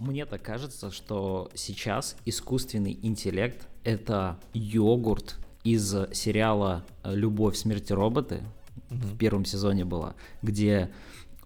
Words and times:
Мне 0.00 0.24
так 0.24 0.40
кажется, 0.40 0.90
что 0.90 1.50
сейчас 1.54 2.16
искусственный 2.24 2.98
интеллект— 3.02 3.68
это 3.84 4.40
йогурт 4.54 5.36
из 5.62 5.94
сериала 6.14 6.86
«Любовь, 7.04 7.54
смерть 7.58 7.90
и 7.90 7.94
роботы», 7.94 8.42
в 8.88 9.18
первом 9.18 9.44
сезоне 9.44 9.84
была, 9.84 10.14
где 10.40 10.90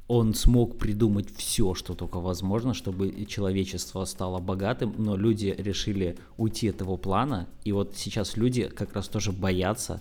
он 0.07 0.35
смог 0.35 0.79
придумать 0.79 1.35
все, 1.37 1.75
что 1.75 1.96
только 1.96 2.21
возможно, 2.21 2.75
чтобы 2.75 3.25
человечество 3.25 4.05
стало 4.05 4.39
богатым, 4.39 4.95
но 4.99 5.17
люди 5.17 5.53
решили 5.59 6.17
уйти 6.36 6.68
от 6.68 6.81
его 6.81 6.96
плана, 6.96 7.49
и 7.64 7.73
вот 7.73 7.96
сейчас 7.96 8.36
люди 8.36 8.68
как 8.68 8.95
раз 8.95 9.09
тоже 9.09 9.32
боятся 9.32 10.00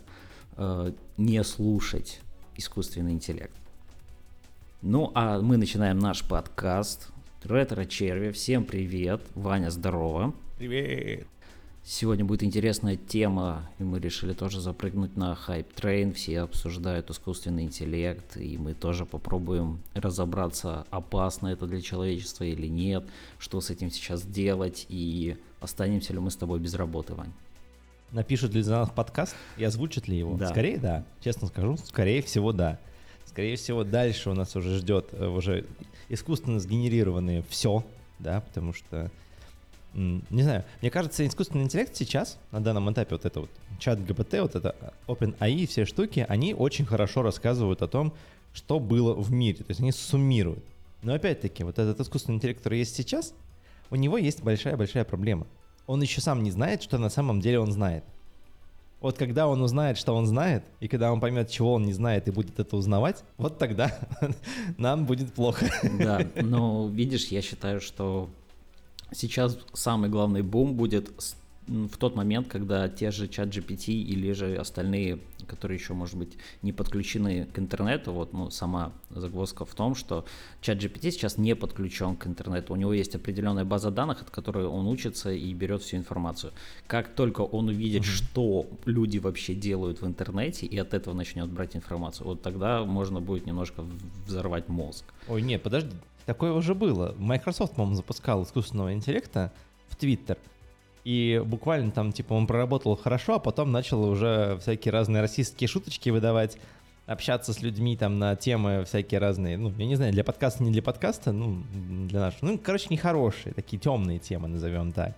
э, 0.57 0.93
не 1.17 1.43
слушать 1.43 2.19
искусственный 2.55 3.13
интеллект. 3.13 3.55
Ну, 4.83 5.11
а 5.15 5.41
мы 5.41 5.57
начинаем 5.57 5.97
наш 5.97 6.23
подкаст. 6.23 7.12
Ретро-черви, 7.43 8.31
всем 8.31 8.63
привет. 8.63 9.21
Ваня, 9.35 9.69
здорово. 9.69 10.33
Привет. 10.57 11.27
Сегодня 11.83 12.23
будет 12.23 12.41
интересная 12.41 12.95
тема, 12.95 13.69
и 13.79 13.83
мы 13.83 13.99
решили 13.99 14.31
тоже 14.31 14.61
запрыгнуть 14.61 15.17
на 15.17 15.35
hype 15.35 15.67
train. 15.67 16.13
Все 16.13 16.39
обсуждают 16.39 17.09
искусственный 17.09 17.63
интеллект, 17.63 18.37
и 18.37 18.57
мы 18.57 18.73
тоже 18.73 19.05
попробуем 19.05 19.81
разобраться, 19.93 20.85
опасно 20.89 21.49
это 21.49 21.67
для 21.67 21.81
человечества 21.81 22.45
или 22.45 22.67
нет, 22.67 23.03
что 23.39 23.59
с 23.59 23.69
этим 23.69 23.91
сейчас 23.91 24.25
делать, 24.25 24.85
и 24.87 25.35
останемся 25.59 26.13
ли 26.13 26.19
мы 26.19 26.31
с 26.31 26.37
тобой 26.37 26.61
без 26.61 26.75
работы, 26.75 27.13
Вань. 27.13 27.33
Напишут 28.13 28.53
ли 28.53 28.61
за 28.61 28.71
нас 28.71 28.89
подкаст 28.89 29.35
и 29.57 29.65
озвучат 29.65 30.07
ли 30.07 30.17
его? 30.17 30.37
Да. 30.37 30.47
Скорее 30.47 30.77
да, 30.77 31.03
честно 31.19 31.47
скажу, 31.49 31.75
скорее 31.75 32.21
всего 32.21 32.53
да. 32.53 32.79
Скорее 33.25 33.57
всего 33.57 33.83
дальше 33.83 34.29
у 34.29 34.33
нас 34.33 34.55
уже 34.55 34.77
ждет 34.77 35.09
э, 35.11 35.25
уже 35.27 35.65
искусственно 36.09 36.59
сгенерированные 36.59 37.43
все, 37.49 37.83
да, 38.19 38.41
потому 38.41 38.73
что 38.73 39.11
не 39.93 40.41
знаю, 40.41 40.63
мне 40.81 40.89
кажется, 40.89 41.25
искусственный 41.25 41.65
интеллект 41.65 41.95
сейчас, 41.95 42.39
на 42.51 42.61
данном 42.61 42.91
этапе, 42.91 43.15
вот 43.15 43.25
это 43.25 43.41
вот 43.41 43.49
чат 43.77 44.03
ГПТ, 44.03 44.39
вот 44.39 44.55
это 44.55 44.75
OpenAI, 45.07 45.67
все 45.67 45.85
штуки, 45.85 46.25
они 46.27 46.53
очень 46.53 46.85
хорошо 46.85 47.21
рассказывают 47.21 47.81
о 47.83 47.87
том, 47.87 48.13
что 48.53 48.79
было 48.79 49.13
в 49.13 49.31
мире, 49.31 49.57
то 49.57 49.69
есть 49.69 49.81
они 49.81 49.91
суммируют. 49.91 50.63
Но 51.03 51.13
опять-таки, 51.13 51.63
вот 51.63 51.77
этот 51.77 51.99
искусственный 51.99 52.37
интеллект, 52.37 52.59
который 52.59 52.79
есть 52.79 52.95
сейчас, 52.95 53.33
у 53.91 53.95
него 53.95 54.17
есть 54.17 54.41
большая-большая 54.41 55.03
проблема. 55.03 55.45
Он 55.85 56.01
еще 56.01 56.21
сам 56.21 56.41
не 56.41 56.49
знает, 56.49 56.81
что 56.81 56.97
на 56.97 57.09
самом 57.09 57.41
деле 57.41 57.59
он 57.59 57.71
знает. 57.71 58.03
Вот 59.03 59.19
когда 59.19 59.47
он 59.47 59.61
узнает, 59.61 59.99
что 59.99 60.15
он 60.15 60.25
знает, 60.25 60.63
и 60.79 60.87
когда 60.87 61.13
он 61.13 61.19
поймет, 61.19 61.51
чего 61.51 61.73
он 61.73 61.85
не 61.85 61.93
знает, 61.93 62.27
и 62.27 62.31
будет 62.31 62.59
это 62.59 62.75
узнавать, 62.75 63.23
вот 63.37 63.59
тогда 63.59 63.95
нам 64.79 65.05
будет 65.05 65.33
плохо. 65.33 65.69
Да, 65.99 66.25
но 66.41 66.87
видишь, 66.87 67.27
я 67.27 67.43
считаю, 67.43 67.79
что 67.79 68.29
Сейчас 69.13 69.57
самый 69.73 70.09
главный 70.09 70.41
бум 70.41 70.73
будет 70.75 71.11
в 71.67 71.97
тот 71.97 72.15
момент, 72.15 72.47
когда 72.47 72.89
те 72.89 73.11
же 73.11 73.27
чат 73.27 73.49
GPT 73.49 73.93
или 73.93 74.31
же 74.31 74.55
остальные, 74.55 75.19
которые 75.45 75.77
еще, 75.77 75.93
может 75.93 76.15
быть, 76.17 76.37
не 76.61 76.73
подключены 76.73 77.45
к 77.45 77.59
интернету, 77.59 78.11
вот, 78.11 78.33
ну, 78.33 78.49
сама 78.49 78.91
загвоздка 79.09 79.65
в 79.65 79.73
том, 79.73 79.95
что 79.95 80.25
чат 80.61 80.77
GPT 80.77 81.11
сейчас 81.11 81.37
не 81.37 81.55
подключен 81.55 82.15
к 82.15 82.27
интернету, 82.27 82.73
у 82.73 82.75
него 82.75 82.93
есть 82.93 83.15
определенная 83.15 83.65
база 83.65 83.91
данных, 83.91 84.21
от 84.21 84.29
которой 84.29 84.65
он 84.65 84.87
учится 84.87 85.31
и 85.31 85.53
берет 85.53 85.81
всю 85.81 85.97
информацию. 85.97 86.53
Как 86.87 87.15
только 87.15 87.41
он 87.41 87.69
увидит, 87.69 88.03
mm-hmm. 88.03 88.31
что 88.31 88.67
люди 88.85 89.17
вообще 89.17 89.55
делают 89.55 90.01
в 90.01 90.07
интернете, 90.07 90.65
и 90.65 90.77
от 90.77 90.93
этого 90.93 91.13
начнет 91.13 91.49
брать 91.49 91.75
информацию, 91.75 92.27
вот 92.27 92.41
тогда 92.41 92.83
можно 92.85 93.19
будет 93.21 93.45
немножко 93.45 93.83
взорвать 94.25 94.69
мозг. 94.69 95.05
Ой, 95.27 95.41
нет, 95.41 95.61
подожди, 95.63 95.91
Такое 96.25 96.53
уже 96.53 96.73
было. 96.73 97.15
Microsoft, 97.17 97.75
по-моему, 97.75 97.95
запускал 97.95 98.43
искусственного 98.43 98.93
интеллекта 98.93 99.51
в 99.89 99.97
Twitter. 99.97 100.37
И 101.03 101.41
буквально 101.45 101.91
там, 101.91 102.13
типа, 102.13 102.33
он 102.33 102.47
проработал 102.47 102.95
хорошо, 102.95 103.35
а 103.35 103.39
потом 103.39 103.71
начал 103.71 104.03
уже 104.03 104.57
всякие 104.61 104.91
разные 104.91 105.21
расистские 105.21 105.67
шуточки 105.67 106.09
выдавать, 106.09 106.57
общаться 107.05 107.51
с 107.51 107.61
людьми 107.61 107.97
там 107.97 108.19
на 108.19 108.35
темы 108.37 108.85
всякие 108.85 109.19
разные, 109.19 109.57
ну, 109.57 109.73
я 109.77 109.85
не 109.85 109.95
знаю, 109.95 110.13
для 110.13 110.23
подкаста, 110.23 110.63
не 110.63 110.71
для 110.71 110.81
подкаста, 110.81 111.33
ну, 111.33 111.61
для 112.07 112.21
нашего. 112.21 112.51
Ну, 112.51 112.57
короче, 112.57 112.87
нехорошие, 112.89 113.53
такие 113.53 113.77
темные 113.77 114.19
темы, 114.19 114.47
назовем 114.47 114.93
так. 114.93 115.13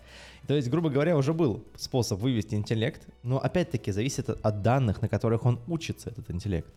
То 0.47 0.55
есть, 0.55 0.69
грубо 0.69 0.89
говоря, 0.89 1.15
уже 1.15 1.33
был 1.33 1.63
способ 1.75 2.19
вывести 2.19 2.55
интеллект, 2.55 3.01
но 3.21 3.37
опять-таки 3.37 3.91
зависит 3.91 4.29
от 4.29 4.61
данных, 4.63 5.01
на 5.01 5.07
которых 5.07 5.45
он 5.45 5.59
учится, 5.67 6.09
этот 6.09 6.31
интеллект 6.31 6.67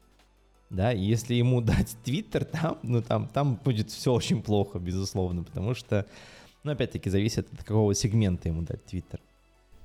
да, 0.70 0.92
и 0.92 1.00
если 1.00 1.34
ему 1.34 1.60
дать 1.62 1.96
Твиттер, 2.04 2.44
там, 2.44 2.78
ну, 2.82 3.02
там, 3.02 3.28
там 3.28 3.58
будет 3.64 3.90
все 3.90 4.12
очень 4.12 4.42
плохо, 4.42 4.78
безусловно, 4.78 5.42
потому 5.42 5.74
что, 5.74 6.06
ну, 6.64 6.72
опять-таки, 6.72 7.10
зависит 7.10 7.52
от 7.52 7.64
какого 7.64 7.94
сегмента 7.94 8.48
ему 8.48 8.62
дать 8.62 8.84
Твиттер. 8.84 9.20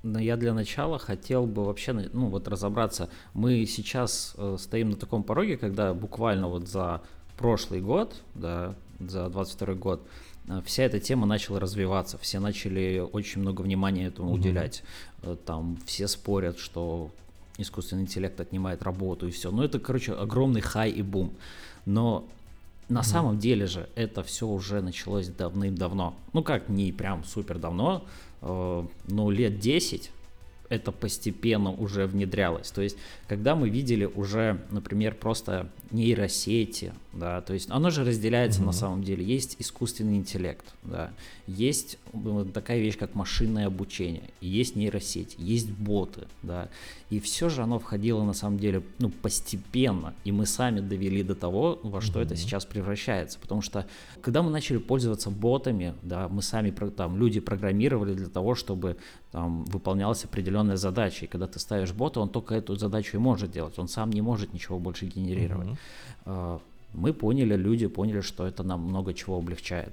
Но 0.02 0.18
я 0.18 0.36
для 0.36 0.52
начала 0.52 0.98
хотел 0.98 1.46
бы 1.46 1.64
вообще, 1.64 1.92
ну, 1.92 2.28
вот 2.28 2.46
разобраться. 2.46 3.08
Мы 3.32 3.64
сейчас 3.64 4.34
э, 4.36 4.56
стоим 4.58 4.90
на 4.90 4.96
таком 4.96 5.22
пороге, 5.22 5.56
когда 5.56 5.94
буквально 5.94 6.48
вот 6.48 6.68
за 6.68 7.00
прошлый 7.38 7.80
год, 7.80 8.14
да, 8.34 8.74
за 9.00 9.30
22 9.30 9.74
год, 9.74 10.06
э, 10.48 10.60
вся 10.66 10.82
эта 10.82 11.00
тема 11.00 11.26
начала 11.26 11.58
развиваться, 11.58 12.18
все 12.18 12.38
начали 12.38 12.98
очень 13.12 13.40
много 13.40 13.62
внимания 13.62 14.06
этому 14.06 14.28
угу. 14.28 14.40
уделять. 14.40 14.82
Э, 15.22 15.36
там 15.46 15.78
все 15.86 16.06
спорят, 16.06 16.58
что 16.58 17.10
искусственный 17.56 18.02
интеллект 18.02 18.38
отнимает 18.40 18.82
работу 18.82 19.26
и 19.26 19.30
все. 19.30 19.50
Ну, 19.50 19.62
это, 19.62 19.78
короче, 19.78 20.12
огромный 20.12 20.60
хай 20.60 20.90
и 20.90 21.00
бум. 21.00 21.32
Но 21.86 22.26
на 22.88 23.00
mm-hmm. 23.00 23.02
самом 23.04 23.38
деле 23.38 23.66
же 23.66 23.88
это 23.94 24.22
все 24.22 24.46
уже 24.46 24.80
началось 24.80 25.28
давным-давно. 25.28 26.14
Ну, 26.32 26.42
как, 26.42 26.68
не 26.68 26.92
прям 26.92 27.24
супер 27.24 27.58
давно, 27.58 28.04
э, 28.42 28.86
но 29.08 29.30
лет 29.30 29.58
10 29.58 30.10
это 30.68 30.92
постепенно 30.92 31.70
уже 31.70 32.06
внедрялось. 32.06 32.70
То 32.70 32.82
есть, 32.82 32.96
когда 33.28 33.54
мы 33.54 33.68
видели 33.68 34.04
уже, 34.04 34.60
например, 34.70 35.14
просто 35.14 35.68
нейросети, 35.90 36.92
да, 37.12 37.40
то 37.40 37.54
есть 37.54 37.70
оно 37.70 37.90
же 37.90 38.04
разделяется 38.04 38.60
mm-hmm. 38.60 38.66
на 38.66 38.72
самом 38.72 39.04
деле. 39.04 39.24
Есть 39.24 39.56
искусственный 39.58 40.16
интеллект, 40.16 40.64
да, 40.82 41.12
есть 41.46 41.98
такая 42.52 42.80
вещь, 42.80 42.98
как 42.98 43.14
машинное 43.14 43.66
обучение, 43.66 44.30
есть 44.40 44.74
нейросеть, 44.74 45.36
есть 45.38 45.70
боты, 45.70 46.22
да, 46.42 46.68
и 47.10 47.20
все 47.20 47.48
же 47.48 47.62
оно 47.62 47.78
входило 47.78 48.24
на 48.24 48.32
самом 48.32 48.58
деле, 48.58 48.82
ну, 48.98 49.10
постепенно, 49.10 50.14
и 50.24 50.32
мы 50.32 50.46
сами 50.46 50.80
довели 50.80 51.22
до 51.22 51.34
того, 51.34 51.78
во 51.82 52.00
что 52.00 52.20
mm-hmm. 52.20 52.24
это 52.24 52.36
сейчас 52.36 52.64
превращается, 52.64 53.38
потому 53.38 53.60
что 53.60 53.86
когда 54.20 54.42
мы 54.42 54.50
начали 54.50 54.78
пользоваться 54.78 55.30
ботами, 55.30 55.94
да, 56.02 56.28
мы 56.28 56.42
сами, 56.42 56.70
там, 56.70 57.16
люди 57.16 57.38
программировали 57.40 58.14
для 58.14 58.28
того, 58.28 58.54
чтобы 58.54 58.96
там 59.34 59.64
выполнялась 59.64 60.24
определенная 60.24 60.76
задача, 60.76 61.24
и 61.24 61.28
когда 61.28 61.48
ты 61.48 61.58
ставишь 61.58 61.92
бота, 61.92 62.20
он 62.20 62.28
только 62.28 62.54
эту 62.54 62.76
задачу 62.76 63.16
и 63.16 63.20
может 63.20 63.50
делать, 63.50 63.76
он 63.80 63.88
сам 63.88 64.10
не 64.10 64.22
может 64.22 64.54
ничего 64.54 64.78
больше 64.78 65.06
генерировать. 65.06 65.70
Mm-hmm. 66.24 66.60
Мы 66.92 67.12
поняли, 67.12 67.56
люди 67.56 67.88
поняли, 67.88 68.20
что 68.20 68.46
это 68.46 68.62
нам 68.62 68.82
много 68.82 69.12
чего 69.12 69.36
облегчает. 69.36 69.92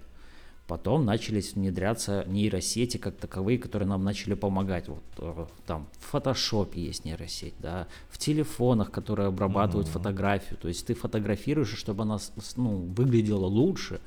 Потом 0.68 1.06
начались 1.06 1.56
внедряться 1.56 2.24
нейросети 2.28 2.98
как 2.98 3.16
таковые, 3.16 3.58
которые 3.58 3.90
нам 3.90 4.04
начали 4.04 4.36
помогать. 4.36 4.88
Вот 4.88 5.04
э, 5.18 5.46
там 5.66 5.88
в 6.00 6.12
фотошопе 6.12 6.80
есть 6.80 7.04
нейросеть, 7.04 7.56
да, 7.58 7.88
в 8.12 8.20
телефонах, 8.20 8.92
которые 8.92 9.30
обрабатывают 9.30 9.88
mm-hmm. 9.88 9.92
фотографию. 9.92 10.60
То 10.62 10.68
есть 10.68 10.86
ты 10.86 10.94
фотографируешь, 10.94 11.76
чтобы 11.76 12.04
она 12.04 12.20
ну, 12.58 12.76
выглядела 12.96 13.48
лучше, 13.48 14.02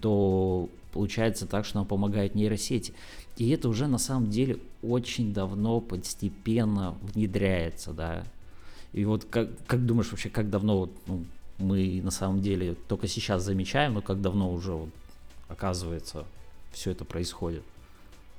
то 0.00 0.68
получается 0.92 1.46
так, 1.46 1.64
что 1.64 1.78
нам 1.78 1.86
помогает 1.86 2.36
нейросети. 2.36 2.94
И 3.40 3.48
это 3.48 3.70
уже 3.70 3.86
на 3.86 3.96
самом 3.96 4.28
деле 4.28 4.58
очень 4.82 5.32
давно 5.32 5.80
постепенно 5.80 6.94
внедряется, 7.00 7.92
да. 7.92 8.24
И 8.92 9.06
вот 9.06 9.24
как, 9.24 9.48
как 9.66 9.86
думаешь 9.86 10.10
вообще, 10.10 10.28
как 10.28 10.50
давно 10.50 10.80
вот, 10.80 10.92
ну, 11.06 11.24
мы 11.56 12.02
на 12.04 12.10
самом 12.10 12.42
деле 12.42 12.74
только 12.86 13.08
сейчас 13.08 13.42
замечаем, 13.42 13.94
но 13.94 14.02
как 14.02 14.20
давно 14.20 14.52
уже 14.52 14.72
вот, 14.72 14.90
оказывается 15.48 16.26
все 16.70 16.90
это 16.90 17.06
происходит. 17.06 17.62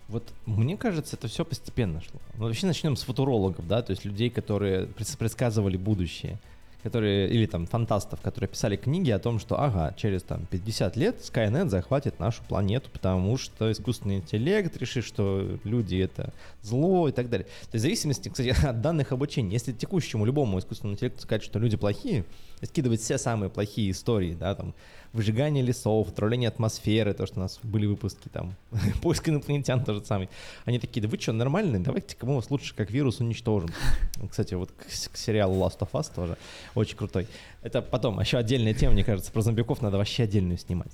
Вот 0.07 0.31
мне 0.45 0.77
кажется, 0.77 1.15
это 1.15 1.27
все 1.27 1.45
постепенно 1.45 2.00
шло. 2.01 2.19
Ну, 2.38 2.44
вообще 2.44 2.68
начнем 2.68 2.95
с 2.95 3.01
футурологов, 3.01 3.68
да, 3.68 3.81
то 3.81 3.89
есть 3.89 4.06
людей, 4.06 4.30
которые 4.30 4.86
предсказывали 4.86 5.77
будущее 5.77 6.38
которые, 6.83 7.30
или 7.30 7.45
там 7.45 7.66
фантастов, 7.66 8.22
которые 8.22 8.50
писали 8.50 8.75
книги 8.75 9.12
о 9.12 9.19
том, 9.19 9.39
что, 9.39 9.62
ага, 9.62 9.94
через 9.98 10.24
там 10.24 10.45
50 10.50 10.95
лет 10.98 11.18
Skynet 11.19 11.69
захватит 11.69 12.19
нашу 12.19 12.44
планету, 12.44 12.89
потому 12.92 13.38
что 13.38 13.72
искусственный 13.72 14.18
интеллект 14.18 14.75
решит, 14.78 15.06
что 15.06 15.60
люди 15.63 15.98
это 15.98 16.33
зло 16.62 17.07
и 17.07 17.12
так 17.12 17.30
далее. 17.30 17.45
То 17.45 17.74
есть 17.74 17.75
в 17.75 17.80
зависимости, 17.81 18.30
кстати, 18.30 18.50
от 18.66 18.81
данных 18.81 19.12
обучения. 19.12 19.54
Если 19.54 19.72
текущему 19.72 20.25
любому 20.25 20.60
искусственному 20.60 20.95
интеллекту 20.95 21.22
сказать, 21.22 21.44
что 21.44 21.60
люди 21.60 21.78
плохие, 21.78 22.25
скидывать 22.63 23.02
все 23.02 23.18
самые 23.18 23.50
плохие 23.50 23.92
истории, 23.92 24.34
да, 24.34 24.56
там, 24.56 24.74
выжигание 25.13 25.63
лесов, 25.63 26.10
отравление 26.10 26.48
атмосферы, 26.48 27.13
то, 27.13 27.25
что 27.25 27.40
у 27.40 27.44
нас 27.44 27.60
были 27.63 27.86
выпуски, 27.86 28.30
там, 28.30 28.56
поиск 29.02 29.28
инопланетян 29.30 29.84
тот 29.84 29.96
же 29.96 30.06
самый. 30.06 30.30
Они 30.66 30.80
такие, 30.80 31.02
да 31.02 31.10
вы 31.10 31.19
что, 31.19 31.34
нормальные? 31.34 31.81
Давайте-ка 31.81 32.25
мы 32.25 32.36
вас 32.36 32.50
лучше 32.50 32.74
как 32.75 32.92
вирус 32.92 33.19
уничтожим. 33.19 33.69
Кстати, 34.30 34.54
вот 34.54 34.72
к, 34.72 34.86
к 34.86 35.18
сериалу 35.18 35.56
Last 35.56 35.80
of 35.80 35.92
Us 35.92 36.12
тоже 36.13 36.38
очень 36.75 36.96
крутой. 36.96 37.28
Это 37.62 37.81
потом, 37.81 38.19
еще 38.19 38.38
отдельная 38.38 38.74
тема, 38.74 38.94
мне 38.94 39.04
кажется, 39.04 39.31
про 39.31 39.42
зомбиков 39.42 39.81
надо 39.81 39.98
вообще 39.98 40.24
отдельную 40.24 40.57
снимать. 40.57 40.92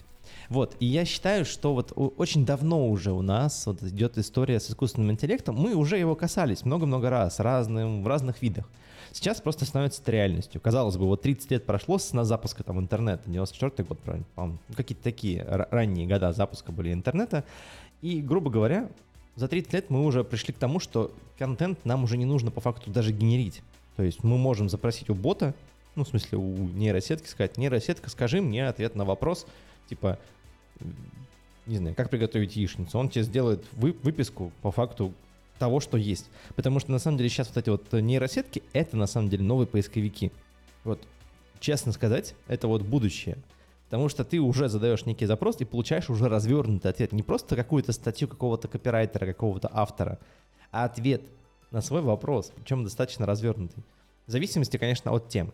Вот, 0.50 0.75
и 0.80 0.86
я 0.86 1.06
считаю, 1.06 1.46
что 1.46 1.74
вот 1.74 1.94
очень 1.96 2.46
давно 2.46 2.90
уже 2.90 3.12
у 3.12 3.22
нас 3.22 3.66
вот 3.66 3.84
идет 3.84 4.18
история 4.18 4.60
с 4.60 4.70
искусственным 4.70 5.12
интеллектом. 5.12 5.56
Мы 5.56 5.75
уже 5.75 5.98
его 5.98 6.16
касались 6.16 6.66
много-много 6.66 7.10
раз, 7.10 7.40
разным, 7.40 8.04
в 8.04 8.08
разных 8.08 8.42
видах. 8.42 8.70
Сейчас 9.18 9.42
просто 9.42 9.66
становится 9.66 10.04
это 10.04 10.12
реальностью. 10.12 10.62
Казалось 10.62 10.96
бы, 10.96 11.08
вот 11.08 11.24
30 11.24 11.50
лет 11.50 11.66
прошло 11.66 11.98
с 11.98 12.14
на 12.14 12.24
запуска 12.24 12.64
там 12.64 12.80
интернета, 12.80 13.24
94 13.25 13.88
год, 13.88 13.98
правильно, 13.98 14.28
по 14.36 14.56
какие-то 14.75 15.04
такие 15.04 15.44
ранние 15.72 16.06
года 16.06 16.31
запуска 16.34 16.72
были 16.72 16.94
интернета. 16.94 17.44
И, 18.04 18.22
грубо 18.22 18.52
говоря, 18.52 18.88
за 19.36 19.48
30 19.48 19.74
лет 19.74 19.90
мы 19.90 20.06
уже 20.06 20.24
пришли 20.24 20.54
к 20.54 20.60
тому, 20.60 20.80
что 20.80 21.12
контент 21.40 21.84
нам 21.84 22.04
уже 22.04 22.16
не 22.16 22.25
нужно 22.25 22.52
по 22.52 22.62
факту 22.62 22.92
даже 22.92 23.12
генерить. 23.12 23.64
То 23.96 24.04
есть 24.04 24.24
мы 24.24 24.38
можем 24.38 24.69
запросить 24.69 25.10
у 25.10 25.16
бота, 25.16 25.56
ну, 25.96 26.04
в 26.04 26.08
смысле, 26.10 26.38
у 26.38 26.68
нейросетки 26.70 27.28
сказать, 27.28 27.58
нейросетка, 27.58 28.12
скажи 28.12 28.40
мне 28.40 28.68
ответ 28.68 28.94
на 28.94 29.04
вопрос, 29.04 29.48
типа, 29.90 30.20
не 31.66 31.78
знаю, 31.78 31.96
как 31.96 32.12
приготовить 32.12 32.56
яичницу. 32.56 33.00
Он 33.00 33.10
тебе 33.10 33.24
сделает 33.24 33.66
вы, 33.72 33.94
выписку 34.04 34.52
по 34.62 34.72
факту 34.72 35.12
того, 35.57 35.80
что 35.80 35.98
есть. 35.98 36.30
Потому 36.56 36.80
что 36.80 36.92
на 36.92 37.00
самом 37.00 37.18
деле 37.18 37.30
сейчас 37.30 37.48
вот 37.50 37.57
эти 37.57 37.69
вот 37.69 37.92
нейросетки, 37.94 38.63
это 38.74 38.98
на 38.98 39.07
самом 39.07 39.30
деле 39.30 39.44
новые 39.44 39.68
поисковики. 39.68 40.31
Вот, 40.83 41.00
честно 41.59 41.92
сказать, 41.92 42.36
это 42.48 42.68
вот 42.68 42.81
будущее. 42.81 43.38
Потому 43.86 44.09
что 44.09 44.25
ты 44.25 44.39
уже 44.39 44.68
задаешь 44.68 45.06
некий 45.06 45.25
запрос 45.25 45.62
и 45.62 45.65
получаешь 45.65 46.09
уже 46.09 46.27
развернутый 46.27 46.92
ответ. 46.92 47.13
Не 47.13 47.24
просто 47.24 47.56
какую-то 47.56 47.94
статью 47.94 48.27
какого-то 48.27 48.68
копирайтера, 48.68 49.25
какого-то 49.25 49.69
автора, 49.71 50.19
а 50.71 50.83
ответ 50.83 51.21
на 51.71 51.81
свой 51.81 52.01
вопрос, 52.01 52.51
причем 52.56 52.83
достаточно 52.83 53.25
развернутый. 53.25 53.83
В 54.25 54.31
зависимости, 54.31 54.77
конечно, 54.77 55.12
от 55.12 55.30
темы 55.30 55.53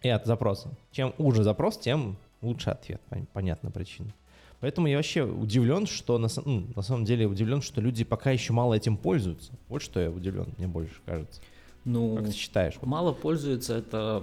и 0.00 0.08
от 0.08 0.24
запроса. 0.24 0.70
Чем 0.92 1.14
уже 1.18 1.42
запрос, 1.42 1.78
тем 1.78 2.16
лучше 2.40 2.70
ответ, 2.70 3.02
понятно 3.34 3.70
причина. 3.70 4.14
Поэтому 4.62 4.86
я 4.86 4.96
вообще 4.96 5.24
удивлен, 5.24 5.86
что 5.86 6.18
на, 6.18 6.28
ну, 6.44 6.68
на 6.76 6.82
самом 6.82 7.04
деле 7.04 7.26
удивлен, 7.26 7.62
что 7.62 7.80
люди 7.80 8.04
пока 8.04 8.30
еще 8.30 8.52
мало 8.52 8.74
этим 8.74 8.96
пользуются. 8.96 9.50
Вот 9.68 9.82
что 9.82 9.98
я 9.98 10.08
удивлен, 10.08 10.46
мне 10.56 10.68
больше 10.68 10.94
кажется. 11.04 11.40
Ну, 11.84 12.14
как 12.14 12.26
ты 12.26 12.32
считаешь? 12.32 12.74
Мало 12.80 13.12
пользуются, 13.12 13.76
это, 13.76 14.22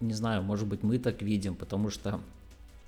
не 0.00 0.12
знаю, 0.12 0.42
может 0.42 0.68
быть, 0.68 0.82
мы 0.82 0.98
так 0.98 1.22
видим, 1.22 1.54
потому 1.54 1.88
что 1.88 2.20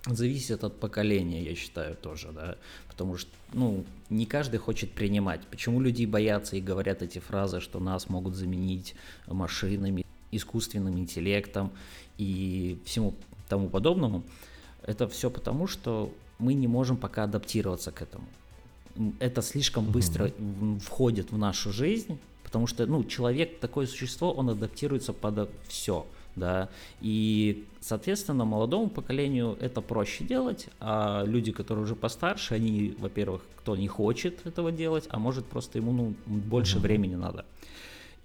зависит 0.05 0.65
от 0.65 0.79
поколения, 0.79 1.43
я 1.43 1.55
считаю, 1.55 1.97
тоже, 1.97 2.31
да, 2.31 2.57
потому 2.89 3.17
что, 3.17 3.31
ну, 3.55 3.87
не 4.11 4.27
каждый 4.27 4.59
хочет 4.59 4.91
принимать. 4.91 5.41
Почему 5.47 5.81
люди 5.81 6.05
боятся 6.05 6.57
и 6.57 6.61
говорят 6.61 7.01
эти 7.01 7.21
фразы, 7.21 7.61
что 7.61 7.81
нас 7.81 8.11
могут 8.11 8.35
заменить 8.35 8.95
машинами, 9.27 10.05
искусственным 10.31 10.99
интеллектом 10.99 11.73
и 12.19 12.79
всему 12.85 13.15
тому 13.49 13.71
подобному? 13.71 14.25
Это 14.83 15.09
все 15.09 15.31
потому, 15.31 15.67
что 15.67 16.13
мы 16.43 16.55
не 16.55 16.67
можем 16.67 16.97
пока 16.97 17.25
адаптироваться 17.25 17.93
к 17.93 18.03
этому. 18.03 18.25
Это 19.21 19.41
слишком 19.41 19.87
быстро 19.87 20.27
mm-hmm. 20.27 20.81
входит 20.81 21.33
в 21.33 21.39
нашу 21.39 21.73
жизнь, 21.73 22.19
потому 22.43 22.67
что, 22.67 22.85
ну, 22.87 23.05
человек 23.05 23.59
такое 23.59 23.87
существо, 23.87 24.33
он 24.33 24.51
адаптируется 24.51 25.13
под 25.15 25.49
все, 25.67 26.05
да, 26.37 26.69
и, 27.01 27.65
соответственно, 27.81 28.45
молодому 28.45 28.91
поколению 28.91 29.57
это 29.61 29.81
проще 29.81 30.25
делать, 30.25 30.69
а 30.81 31.25
люди, 31.25 31.53
которые 31.53 31.85
уже 31.85 31.95
постарше, 31.95 32.55
они, 32.55 32.95
во-первых, 32.99 33.43
кто 33.57 33.77
не 33.77 33.89
хочет 33.89 34.47
этого 34.47 34.73
делать, 34.73 35.07
а 35.09 35.19
может 35.19 35.47
просто 35.47 35.79
ему, 35.79 35.93
ну, 35.93 36.15
больше 36.27 36.77
mm-hmm. 36.77 36.81
времени 36.81 37.15
надо. 37.15 37.47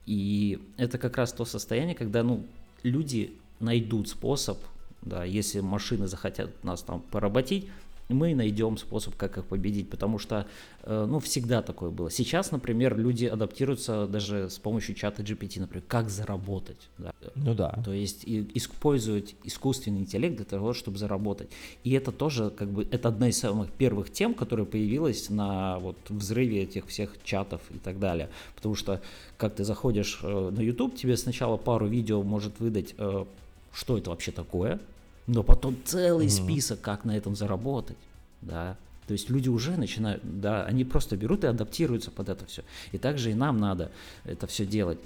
И 0.05 0.59
это 0.77 0.97
как 0.97 1.17
раз 1.17 1.31
то 1.31 1.45
состояние, 1.45 1.95
когда, 1.95 2.23
ну, 2.23 2.43
люди 2.83 3.31
найдут 3.59 4.09
способ, 4.09 4.57
да, 5.01 5.23
если 5.23 5.61
машины 5.61 6.07
захотят 6.07 6.63
нас 6.63 6.81
там 6.81 6.99
поработить, 6.99 7.67
мы 8.09 8.35
найдем 8.35 8.77
способ, 8.77 9.15
как 9.15 9.37
их 9.37 9.45
победить, 9.45 9.89
потому 9.89 10.17
что, 10.17 10.47
э, 10.83 11.05
ну, 11.09 11.19
всегда 11.19 11.61
такое 11.61 11.89
было. 11.89 12.09
Сейчас, 12.09 12.51
например, 12.51 12.97
люди 12.97 13.25
адаптируются 13.25 14.07
даже 14.07 14.49
с 14.49 14.57
помощью 14.57 14.95
чата 14.95 15.21
GPT, 15.21 15.59
например, 15.59 15.83
как 15.87 16.09
заработать. 16.09 16.89
Да? 16.97 17.11
Ну 17.35 17.53
да. 17.53 17.77
То 17.83 17.91
есть 17.91 18.23
используют 18.25 19.33
искусственный 19.43 19.99
интеллект 19.99 20.37
для 20.37 20.45
того, 20.45 20.73
чтобы 20.73 20.97
заработать. 20.97 21.49
И 21.83 21.91
это 21.91 22.11
тоже, 22.11 22.49
как 22.49 22.69
бы, 22.69 22.87
это 22.89 23.09
одна 23.09 23.27
из 23.27 23.39
самых 23.39 23.71
первых 23.71 24.11
тем, 24.11 24.33
которая 24.33 24.65
появилась 24.65 25.29
на 25.29 25.79
вот 25.79 25.97
взрыве 26.09 26.63
этих 26.63 26.87
всех 26.87 27.21
чатов 27.23 27.61
и 27.71 27.77
так 27.77 27.99
далее. 27.99 28.29
Потому 28.55 28.75
что, 28.75 29.01
как 29.37 29.55
ты 29.55 29.65
заходишь 29.65 30.19
э, 30.23 30.49
на 30.49 30.61
YouTube, 30.61 30.95
тебе 30.95 31.17
сначала 31.17 31.57
пару 31.57 31.87
видео 31.87 32.23
может 32.23 32.59
выдать, 32.59 32.95
э, 32.97 33.25
что 33.73 33.97
это 33.97 34.11
вообще 34.11 34.31
такое, 34.31 34.79
но 35.27 35.43
потом 35.43 35.75
целый 35.83 36.27
mm-hmm. 36.27 36.43
список, 36.43 36.81
как 36.81 37.05
на 37.05 37.15
этом 37.15 37.35
заработать, 37.35 37.97
да. 38.41 38.77
То 39.07 39.13
есть 39.13 39.29
люди 39.29 39.47
уже 39.47 39.77
начинают, 39.77 40.21
да, 40.23 40.65
они 40.65 40.83
просто 40.83 41.15
берут 41.15 41.43
и 41.43 41.47
адаптируются 41.47 42.11
под 42.11 42.29
это 42.29 42.45
все. 42.45 42.63
И 42.91 42.97
также 42.97 43.31
и 43.31 43.35
нам 43.35 43.57
надо 43.57 43.91
это 44.25 44.47
все 44.47 44.65
делать. 44.65 44.99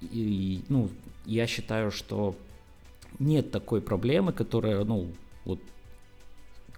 И, 0.00 0.06
и 0.06 0.64
ну, 0.68 0.90
я 1.24 1.46
считаю, 1.46 1.90
что 1.90 2.36
нет 3.18 3.50
такой 3.50 3.80
проблемы, 3.80 4.32
которая, 4.32 4.84
ну, 4.84 5.08
вот 5.44 5.60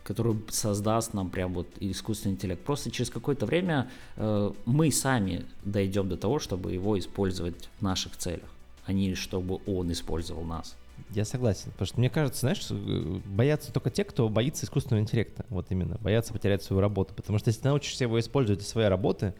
которую 0.04 0.42
создаст 0.50 1.14
нам 1.14 1.30
прям 1.30 1.52
вот 1.52 1.66
искусственный 1.80 2.34
интеллект. 2.34 2.62
Просто 2.62 2.90
через 2.90 3.10
какое-то 3.10 3.46
время 3.46 3.90
э, 4.16 4.52
мы 4.64 4.92
сами 4.92 5.46
дойдем 5.64 6.08
до 6.08 6.16
того, 6.16 6.38
чтобы 6.38 6.72
его 6.72 6.98
использовать 6.98 7.68
в 7.78 7.82
наших 7.82 8.16
целях, 8.16 8.48
а 8.84 8.92
не 8.92 9.14
чтобы 9.14 9.60
он 9.66 9.90
использовал 9.90 10.44
нас. 10.44 10.76
Я 11.10 11.24
согласен, 11.24 11.70
потому 11.70 11.86
что 11.86 11.98
мне 11.98 12.10
кажется, 12.10 12.40
знаешь, 12.40 12.66
э, 12.70 13.20
боятся 13.26 13.72
только 13.72 13.90
те, 13.90 14.04
кто 14.04 14.28
боится 14.28 14.66
искусственного 14.66 15.02
интеллекта, 15.02 15.46
вот 15.48 15.66
именно, 15.70 15.98
боятся 15.98 16.32
потерять 16.32 16.62
свою 16.62 16.80
работу, 16.80 17.14
потому 17.14 17.38
что 17.38 17.48
если 17.48 17.62
ты 17.62 17.68
научишься 17.68 18.04
его 18.04 18.18
использовать 18.18 18.58
для 18.58 18.68
своей 18.68 18.88
работы, 18.88 19.34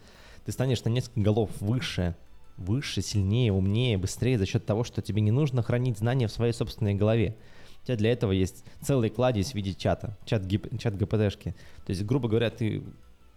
ты 0.45 0.51
станешь 0.51 0.83
на 0.85 0.89
несколько 0.89 1.19
голов 1.19 1.49
выше, 1.59 2.15
выше, 2.55 3.01
сильнее, 3.01 3.51
умнее, 3.51 3.97
быстрее 3.97 4.37
за 4.37 4.45
счет 4.45 4.65
того, 4.65 4.83
что 4.83 5.01
тебе 5.01 5.21
не 5.21 5.31
нужно 5.31 5.61
хранить 5.61 5.97
знания 5.97 6.27
в 6.27 6.31
своей 6.31 6.53
собственной 6.53 6.95
голове. 6.95 7.35
У 7.83 7.85
тебя 7.85 7.97
для 7.97 8.11
этого 8.11 8.31
есть 8.31 8.63
целый 8.81 9.09
кладезь 9.09 9.51
в 9.51 9.55
виде 9.55 9.73
чата, 9.73 10.17
чат, 10.25 10.45
гип, 10.45 10.67
чат 10.79 10.97
ГПТшки. 10.97 11.55
То 11.85 11.89
есть, 11.89 12.03
грубо 12.03 12.27
говоря, 12.27 12.49
ты 12.49 12.83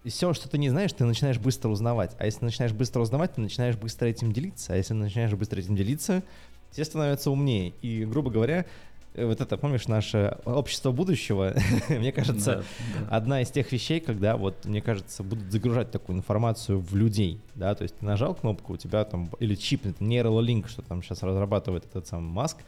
все, 0.04 0.32
что 0.32 0.48
ты 0.48 0.56
не 0.56 0.70
знаешь, 0.70 0.92
ты 0.92 1.04
начинаешь 1.04 1.38
быстро 1.38 1.68
узнавать. 1.68 2.16
А 2.18 2.24
если 2.24 2.44
начинаешь 2.44 2.72
быстро 2.72 3.00
узнавать, 3.00 3.34
ты 3.34 3.40
начинаешь 3.40 3.76
быстро 3.76 4.06
этим 4.06 4.32
делиться. 4.32 4.72
А 4.72 4.76
если 4.76 4.94
начинаешь 4.94 5.32
быстро 5.34 5.60
этим 5.60 5.76
делиться, 5.76 6.22
все 6.70 6.84
становятся 6.84 7.30
умнее. 7.30 7.72
И, 7.82 8.04
грубо 8.04 8.30
говоря, 8.30 8.66
э, 9.14 9.24
вот 9.24 9.40
это, 9.40 9.56
помнишь, 9.56 9.88
наше 9.88 10.38
общество 10.44 10.92
будущего, 10.92 11.54
мне 11.88 12.12
кажется, 12.12 12.56
да, 12.56 13.00
да. 13.00 13.16
одна 13.16 13.42
из 13.42 13.50
тех 13.50 13.70
вещей, 13.72 14.00
когда 14.00 14.36
вот, 14.36 14.64
мне 14.64 14.80
кажется, 14.80 15.22
будут 15.22 15.50
загружать 15.50 15.90
такую 15.90 16.18
информацию 16.18 16.78
в 16.78 16.94
людей, 16.94 17.40
да, 17.54 17.74
то 17.74 17.82
есть 17.82 17.96
ты 17.96 18.04
нажал 18.04 18.34
кнопку, 18.34 18.74
у 18.74 18.76
тебя 18.76 19.04
там, 19.04 19.30
или 19.40 19.54
чип, 19.54 19.86
это 19.86 20.02
Neuralink, 20.04 20.68
что 20.68 20.82
там 20.82 21.02
сейчас 21.02 21.22
разрабатывает 21.22 21.84
этот 21.84 22.06
сам 22.06 22.24
Маск, 22.24 22.58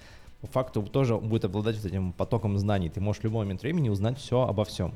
по 0.40 0.48
факту 0.48 0.82
тоже 0.82 1.16
будет 1.16 1.44
обладать 1.44 1.76
вот 1.76 1.86
этим 1.86 2.12
потоком 2.12 2.58
знаний, 2.58 2.90
ты 2.90 3.00
можешь 3.00 3.20
в 3.20 3.24
любой 3.24 3.44
момент 3.44 3.62
времени 3.62 3.88
узнать 3.88 4.18
все 4.18 4.42
обо 4.42 4.64
всем. 4.64 4.94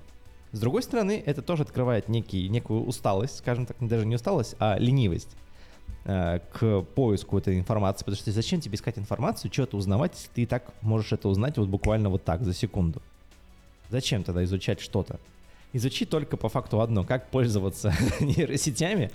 С 0.52 0.60
другой 0.60 0.82
стороны, 0.82 1.22
это 1.24 1.42
тоже 1.42 1.64
открывает 1.64 2.08
некий, 2.08 2.48
некую 2.48 2.84
усталость, 2.84 3.38
скажем 3.38 3.66
так, 3.66 3.76
даже 3.80 4.06
не 4.06 4.14
усталость, 4.14 4.56
а 4.58 4.78
ленивость. 4.78 5.36
Э, 6.08 6.38
к 6.52 6.82
поиску 6.94 7.36
этой 7.36 7.58
информации, 7.58 8.04
потому 8.04 8.16
что 8.16 8.30
зачем 8.30 8.60
тебе 8.60 8.76
искать 8.76 8.96
информацию, 8.96 9.52
что-то 9.52 9.76
узнавать, 9.76 10.12
если 10.14 10.28
ты 10.32 10.42
и 10.42 10.46
так 10.46 10.72
можешь 10.80 11.10
это 11.10 11.28
узнать 11.28 11.58
вот 11.58 11.66
буквально 11.68 12.10
вот 12.10 12.22
так, 12.22 12.44
за 12.44 12.54
секунду. 12.54 13.02
Зачем 13.90 14.22
тогда 14.22 14.44
изучать 14.44 14.78
что-то? 14.78 15.18
Изучи 15.72 16.04
только 16.04 16.36
по 16.36 16.48
факту 16.48 16.80
одно, 16.80 17.02
как 17.02 17.28
пользоваться 17.30 17.92
нейросетями, 18.20 19.10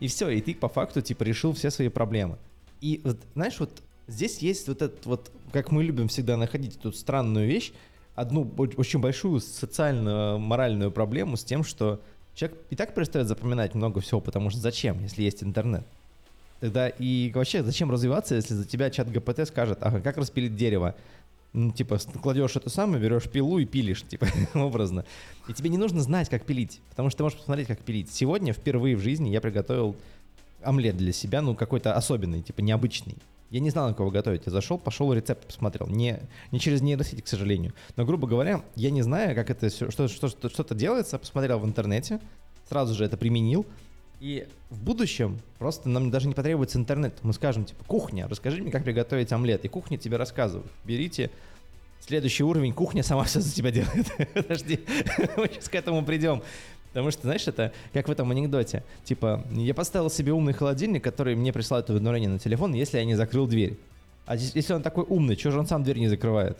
и 0.00 0.08
все, 0.08 0.30
и 0.30 0.40
ты 0.40 0.56
по 0.56 0.68
факту 0.68 1.00
типа 1.00 1.22
решил 1.22 1.52
все 1.52 1.70
свои 1.70 1.88
проблемы. 1.88 2.38
И 2.80 3.00
вот, 3.04 3.20
знаешь, 3.34 3.60
вот 3.60 3.70
здесь 4.08 4.38
есть 4.38 4.66
вот 4.66 4.82
этот 4.82 5.06
вот, 5.06 5.30
как 5.52 5.70
мы 5.70 5.84
любим 5.84 6.08
всегда 6.08 6.36
находить 6.36 6.74
эту 6.74 6.90
странную 6.90 7.46
вещь, 7.46 7.72
одну 8.16 8.52
очень 8.78 8.98
большую 8.98 9.38
социально-моральную 9.38 10.90
проблему 10.90 11.36
с 11.36 11.44
тем, 11.44 11.62
что 11.62 12.00
человек 12.34 12.58
и 12.70 12.74
так 12.74 12.96
перестает 12.96 13.28
запоминать 13.28 13.76
много 13.76 14.00
всего, 14.00 14.20
потому 14.20 14.50
что 14.50 14.58
зачем, 14.58 15.00
если 15.04 15.22
есть 15.22 15.44
интернет? 15.44 15.86
Тогда 16.62 16.88
и 16.88 17.32
вообще, 17.34 17.64
зачем 17.64 17.90
развиваться, 17.90 18.36
если 18.36 18.54
за 18.54 18.64
тебя 18.64 18.88
чат 18.88 19.10
ГПТ 19.10 19.48
скажет, 19.48 19.78
ага, 19.80 20.00
как 20.00 20.16
распилить 20.16 20.54
дерево? 20.54 20.94
Ну, 21.52 21.72
типа, 21.72 21.98
кладешь 22.22 22.54
это 22.54 22.70
самое, 22.70 23.02
берешь 23.02 23.28
пилу 23.28 23.58
и 23.58 23.64
пилишь, 23.64 24.04
типа, 24.04 24.28
образно. 24.54 25.04
И 25.48 25.54
тебе 25.54 25.70
не 25.70 25.76
нужно 25.76 26.02
знать, 26.02 26.28
как 26.28 26.44
пилить, 26.44 26.80
потому 26.90 27.10
что 27.10 27.16
ты 27.16 27.22
можешь 27.24 27.38
посмотреть, 27.38 27.66
как 27.66 27.80
пилить. 27.80 28.12
Сегодня, 28.14 28.52
впервые 28.52 28.94
в 28.94 29.00
жизни, 29.00 29.28
я 29.30 29.40
приготовил 29.40 29.96
омлет 30.62 30.96
для 30.96 31.12
себя, 31.12 31.42
ну, 31.42 31.56
какой-то 31.56 31.96
особенный, 31.96 32.42
типа, 32.42 32.60
необычный. 32.60 33.16
Я 33.50 33.58
не 33.58 33.70
знал, 33.70 33.88
на 33.88 33.94
кого 33.94 34.12
готовить. 34.12 34.42
Я 34.46 34.52
зашел, 34.52 34.78
пошел 34.78 35.12
рецепт 35.12 35.44
посмотрел. 35.44 35.88
Не, 35.88 36.20
не 36.52 36.60
через 36.60 36.80
нейросети, 36.80 37.22
к 37.22 37.26
сожалению. 37.26 37.74
Но, 37.96 38.04
грубо 38.04 38.28
говоря, 38.28 38.62
я 38.76 38.92
не 38.92 39.02
знаю, 39.02 39.34
как 39.34 39.50
это 39.50 39.68
что, 39.68 39.90
что, 39.90 40.06
что, 40.06 40.48
что-то 40.48 40.76
делается, 40.76 41.18
посмотрел 41.18 41.58
в 41.58 41.66
интернете, 41.66 42.20
сразу 42.68 42.94
же 42.94 43.04
это 43.04 43.16
применил, 43.16 43.66
и 44.22 44.46
в 44.70 44.80
будущем 44.80 45.40
просто 45.58 45.88
нам 45.88 46.12
даже 46.12 46.28
не 46.28 46.34
потребуется 46.34 46.78
интернет. 46.78 47.12
Мы 47.22 47.32
скажем, 47.32 47.64
типа, 47.64 47.82
кухня, 47.84 48.28
расскажи 48.28 48.62
мне, 48.62 48.70
как 48.70 48.84
приготовить 48.84 49.32
омлет. 49.32 49.64
И 49.64 49.68
кухня 49.68 49.98
тебе 49.98 50.16
рассказывает. 50.16 50.70
Берите 50.84 51.30
Следующий 52.06 52.44
уровень, 52.44 52.72
кухня 52.72 53.02
сама 53.02 53.24
все 53.24 53.40
за 53.40 53.52
тебя 53.52 53.72
делает. 53.72 54.06
Подожди, 54.34 54.80
мы 55.36 55.48
сейчас 55.48 55.68
к 55.68 55.74
этому 55.74 56.04
придем. 56.04 56.42
Потому 56.88 57.10
что, 57.10 57.22
знаешь, 57.22 57.48
это 57.48 57.72
как 57.92 58.06
в 58.06 58.12
этом 58.12 58.30
анекдоте. 58.30 58.84
Типа, 59.04 59.44
я 59.50 59.74
поставил 59.74 60.08
себе 60.08 60.32
умный 60.32 60.52
холодильник, 60.52 61.02
который 61.02 61.34
мне 61.34 61.52
присылает 61.52 61.90
уведомление 61.90 62.30
на 62.30 62.38
телефон, 62.38 62.74
если 62.74 62.98
я 62.98 63.04
не 63.04 63.16
закрыл 63.16 63.48
дверь. 63.48 63.76
А 64.26 64.36
если 64.36 64.72
он 64.72 64.82
такой 64.82 65.04
умный, 65.08 65.36
что 65.36 65.50
же 65.50 65.58
он 65.58 65.66
сам 65.66 65.82
дверь 65.82 65.98
не 65.98 66.08
закрывает? 66.08 66.58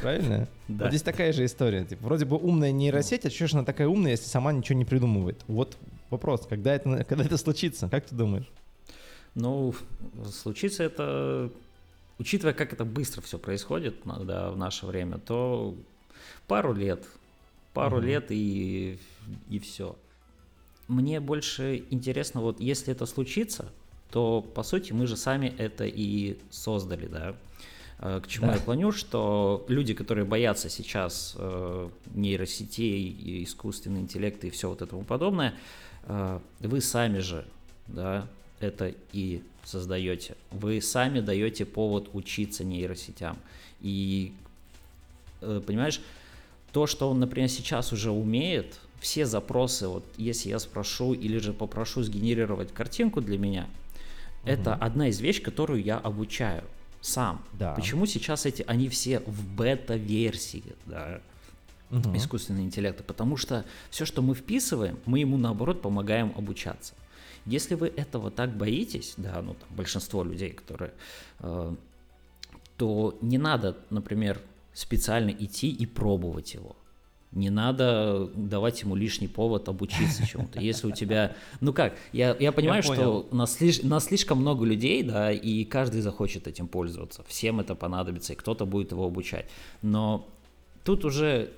Правильно? 0.00 0.46
Да. 0.68 0.84
Вот 0.84 0.90
здесь 0.90 1.02
такая 1.02 1.32
же 1.32 1.44
история. 1.44 1.84
Типа, 1.84 2.04
вроде 2.04 2.26
бы 2.26 2.36
умная 2.36 2.70
нейросеть, 2.70 3.26
а 3.26 3.30
что 3.30 3.48
же 3.48 3.56
она 3.56 3.64
такая 3.64 3.88
умная, 3.88 4.12
если 4.12 4.26
сама 4.26 4.52
ничего 4.52 4.78
не 4.78 4.84
придумывает? 4.84 5.40
Вот 5.48 5.76
вопрос, 6.10 6.46
когда 6.46 6.74
это, 6.74 7.04
когда 7.08 7.24
это 7.24 7.36
случится? 7.36 7.88
Как 7.88 8.06
ты 8.06 8.14
думаешь? 8.14 8.50
Ну, 9.34 9.74
случится 10.32 10.82
это, 10.82 11.50
учитывая, 12.18 12.52
как 12.52 12.72
это 12.72 12.84
быстро 12.84 13.20
все 13.22 13.38
происходит 13.38 13.96
да, 14.04 14.50
в 14.50 14.56
наше 14.56 14.86
время, 14.86 15.18
то 15.18 15.74
пару 16.48 16.72
лет, 16.72 17.04
пару 17.72 17.98
угу. 17.98 18.06
лет 18.06 18.26
и, 18.30 18.98
и 19.48 19.58
все. 19.60 19.96
Мне 20.88 21.20
больше 21.20 21.84
интересно, 21.90 22.40
вот 22.40 22.60
если 22.60 22.92
это 22.92 23.06
случится, 23.06 23.70
то 24.10 24.42
по 24.42 24.64
сути 24.64 24.92
мы 24.92 25.06
же 25.06 25.16
сами 25.16 25.54
это 25.56 25.84
и 25.86 26.36
создали, 26.50 27.06
да. 27.06 27.36
Э, 28.00 28.20
к 28.22 28.26
чему 28.26 28.48
да. 28.48 28.54
я 28.54 28.58
клоню, 28.58 28.92
что 28.92 29.64
люди, 29.68 29.94
которые 29.94 30.24
боятся 30.24 30.68
сейчас 30.68 31.34
э, 31.38 31.88
нейросетей, 32.14 33.44
искусственный 33.44 34.00
интеллект 34.00 34.42
и 34.44 34.50
все 34.50 34.68
вот 34.68 34.82
это 34.82 34.90
тому 34.90 35.04
подобное, 35.04 35.54
вы 36.06 36.80
сами 36.80 37.18
же, 37.18 37.44
да, 37.86 38.26
это 38.60 38.94
и 39.12 39.42
создаете. 39.64 40.36
Вы 40.50 40.80
сами 40.80 41.20
даете 41.20 41.64
повод 41.64 42.10
учиться 42.12 42.64
нейросетям. 42.64 43.38
И, 43.80 44.32
э, 45.40 45.60
понимаешь, 45.66 46.00
то, 46.72 46.86
что 46.86 47.10
он, 47.10 47.20
например, 47.20 47.48
сейчас 47.48 47.92
уже 47.92 48.10
умеет, 48.10 48.78
все 49.00 49.24
запросы, 49.24 49.88
вот 49.88 50.04
если 50.18 50.50
я 50.50 50.58
спрошу 50.58 51.14
или 51.14 51.38
же 51.38 51.52
попрошу 51.52 52.02
сгенерировать 52.02 52.72
картинку 52.72 53.20
для 53.20 53.38
меня, 53.38 53.68
угу. 54.42 54.50
это 54.50 54.74
одна 54.74 55.08
из 55.08 55.20
вещей, 55.20 55.42
которую 55.42 55.82
я 55.82 55.96
обучаю 55.96 56.64
сам. 57.00 57.42
Да. 57.52 57.74
Почему 57.74 58.06
сейчас 58.06 58.44
эти, 58.44 58.62
они 58.66 58.88
все 58.88 59.20
в 59.20 59.46
бета-версии, 59.54 60.64
да, 60.86 61.20
угу. 61.90 62.16
искусственного 62.16 62.64
интеллекта? 62.64 63.02
Потому 63.02 63.36
что 63.36 63.64
все, 63.90 64.04
что 64.04 64.22
мы 64.22 64.34
вписываем, 64.34 64.98
мы 65.06 65.20
ему 65.20 65.36
наоборот 65.36 65.82
помогаем 65.82 66.32
обучаться. 66.36 66.94
Если 67.46 67.74
вы 67.74 67.88
этого 67.88 68.30
так 68.30 68.56
боитесь, 68.56 69.14
да, 69.16 69.40
ну 69.42 69.54
там 69.54 69.68
большинство 69.76 70.22
людей, 70.22 70.50
которые, 70.50 70.92
э, 71.40 71.74
то 72.76 73.18
не 73.22 73.38
надо, 73.38 73.76
например, 73.90 74.40
специально 74.72 75.30
идти 75.30 75.70
и 75.70 75.86
пробовать 75.86 76.54
его. 76.54 76.76
Не 77.32 77.50
надо 77.50 78.28
давать 78.34 78.82
ему 78.82 78.96
лишний 78.96 79.28
повод 79.28 79.68
обучиться 79.68 80.26
чему-то. 80.26 80.60
Если 80.60 80.88
у 80.88 80.90
тебя... 80.90 81.36
Ну 81.60 81.72
как, 81.72 81.94
я, 82.12 82.36
я 82.38 82.50
понимаю, 82.50 82.82
я 82.84 82.94
что 82.94 83.28
нас, 83.30 83.54
слиш, 83.54 83.82
нас 83.82 84.06
слишком 84.06 84.38
много 84.38 84.64
людей, 84.64 85.02
да, 85.04 85.30
и 85.30 85.64
каждый 85.64 86.00
захочет 86.00 86.48
этим 86.48 86.66
пользоваться. 86.66 87.22
Всем 87.28 87.60
это 87.60 87.76
понадобится, 87.76 88.32
и 88.32 88.36
кто-то 88.36 88.66
будет 88.66 88.90
его 88.90 89.06
обучать. 89.06 89.46
Но 89.80 90.28
тут 90.82 91.04
уже 91.04 91.52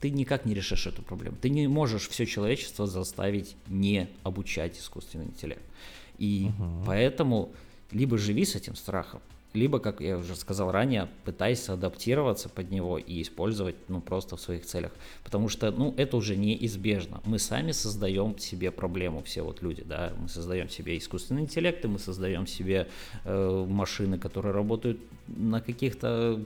ты 0.00 0.10
никак 0.10 0.44
не 0.44 0.54
решишь 0.54 0.86
эту 0.86 1.02
проблему. 1.02 1.36
Ты 1.40 1.50
не 1.50 1.66
можешь 1.68 2.08
все 2.08 2.26
человечество 2.26 2.86
заставить 2.86 3.56
не 3.68 4.08
обучать 4.22 4.78
искусственный 4.78 5.26
интеллект. 5.26 5.62
И 6.18 6.50
угу. 6.58 6.84
поэтому 6.86 7.52
либо 7.92 8.18
живи 8.18 8.44
с 8.44 8.54
этим 8.54 8.74
страхом, 8.74 9.20
либо, 9.56 9.78
как 9.78 10.00
я 10.00 10.18
уже 10.18 10.36
сказал 10.36 10.70
ранее, 10.70 11.08
пытайся 11.24 11.72
адаптироваться 11.72 12.48
под 12.48 12.70
него 12.70 12.98
и 12.98 13.22
использовать, 13.22 13.76
ну, 13.88 14.00
просто 14.02 14.36
в 14.36 14.40
своих 14.40 14.66
целях. 14.66 14.92
Потому 15.24 15.48
что, 15.48 15.70
ну, 15.70 15.94
это 15.96 16.18
уже 16.18 16.36
неизбежно. 16.36 17.22
Мы 17.24 17.38
сами 17.38 17.72
создаем 17.72 18.38
себе 18.38 18.70
проблему, 18.70 19.22
все 19.22 19.42
вот 19.42 19.62
люди, 19.62 19.82
да, 19.82 20.12
мы 20.18 20.28
создаем 20.28 20.68
себе 20.68 20.98
искусственный 20.98 21.42
интеллект, 21.42 21.82
и 21.84 21.88
мы 21.88 21.98
создаем 21.98 22.46
себе 22.46 22.88
э, 23.24 23.66
машины, 23.68 24.18
которые 24.18 24.52
работают 24.52 25.00
на 25.26 25.62
каких-то 25.62 26.44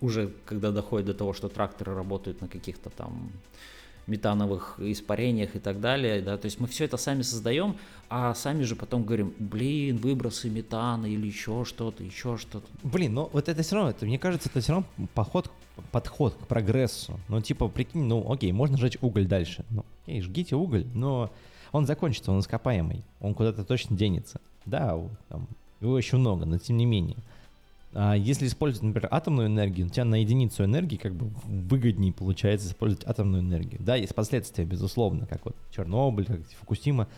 уже 0.00 0.32
когда 0.44 0.70
доходит 0.70 1.06
до 1.06 1.14
того, 1.14 1.32
что 1.32 1.48
тракторы 1.48 1.94
работают 1.94 2.40
на 2.40 2.48
каких-то 2.48 2.90
там 2.90 3.30
метановых 4.06 4.80
испарениях 4.80 5.54
и 5.54 5.58
так 5.58 5.80
далее, 5.80 6.20
да, 6.22 6.36
то 6.36 6.46
есть 6.46 6.58
мы 6.58 6.66
все 6.66 6.84
это 6.84 6.96
сами 6.96 7.22
создаем, 7.22 7.76
а 8.08 8.34
сами 8.34 8.64
же 8.64 8.74
потом 8.74 9.04
говорим, 9.04 9.32
блин, 9.38 9.96
выбросы 9.98 10.50
метана 10.50 11.06
или 11.06 11.26
еще 11.26 11.64
что-то, 11.64 12.02
еще 12.02 12.36
что-то. 12.36 12.66
Блин, 12.82 13.14
но 13.14 13.30
вот 13.32 13.48
это 13.48 13.62
все 13.62 13.76
равно, 13.76 13.90
это, 13.90 14.04
мне 14.04 14.18
кажется, 14.18 14.48
это 14.48 14.60
все 14.60 14.72
равно 14.72 14.86
поход, 15.14 15.50
подход 15.92 16.34
к 16.34 16.46
прогрессу. 16.46 17.18
Ну, 17.28 17.40
типа, 17.40 17.68
прикинь, 17.68 18.02
ну, 18.02 18.30
окей, 18.30 18.52
можно 18.52 18.76
сжечь 18.76 18.98
уголь 19.00 19.26
дальше. 19.26 19.64
Ну, 19.70 19.84
окей, 20.02 20.20
жгите 20.20 20.56
уголь, 20.56 20.86
но 20.94 21.30
он 21.70 21.86
закончится, 21.86 22.32
он 22.32 22.40
ископаемый, 22.40 23.04
он 23.20 23.34
куда-то 23.34 23.64
точно 23.64 23.96
денется. 23.96 24.40
Да, 24.66 24.98
там, 25.28 25.48
его 25.80 25.96
еще 25.96 26.16
много, 26.16 26.44
но 26.44 26.58
тем 26.58 26.76
не 26.76 26.86
менее. 26.86 27.16
А 27.94 28.14
если 28.14 28.46
использовать, 28.46 28.82
например, 28.82 29.08
атомную 29.10 29.48
энергию, 29.48 29.86
у 29.86 29.90
тебя 29.90 30.04
на 30.04 30.20
единицу 30.20 30.64
энергии 30.64 30.96
как 30.96 31.14
бы 31.14 31.30
выгоднее 31.44 32.12
получается 32.12 32.68
использовать 32.68 33.06
атомную 33.06 33.42
энергию. 33.42 33.82
Да, 33.82 33.96
есть 33.96 34.14
последствия, 34.14 34.64
безусловно, 34.64 35.26
как 35.26 35.44
вот 35.44 35.56
Чернобыль, 35.70 36.24
как 36.24 36.40
Фукусима, 36.60 37.08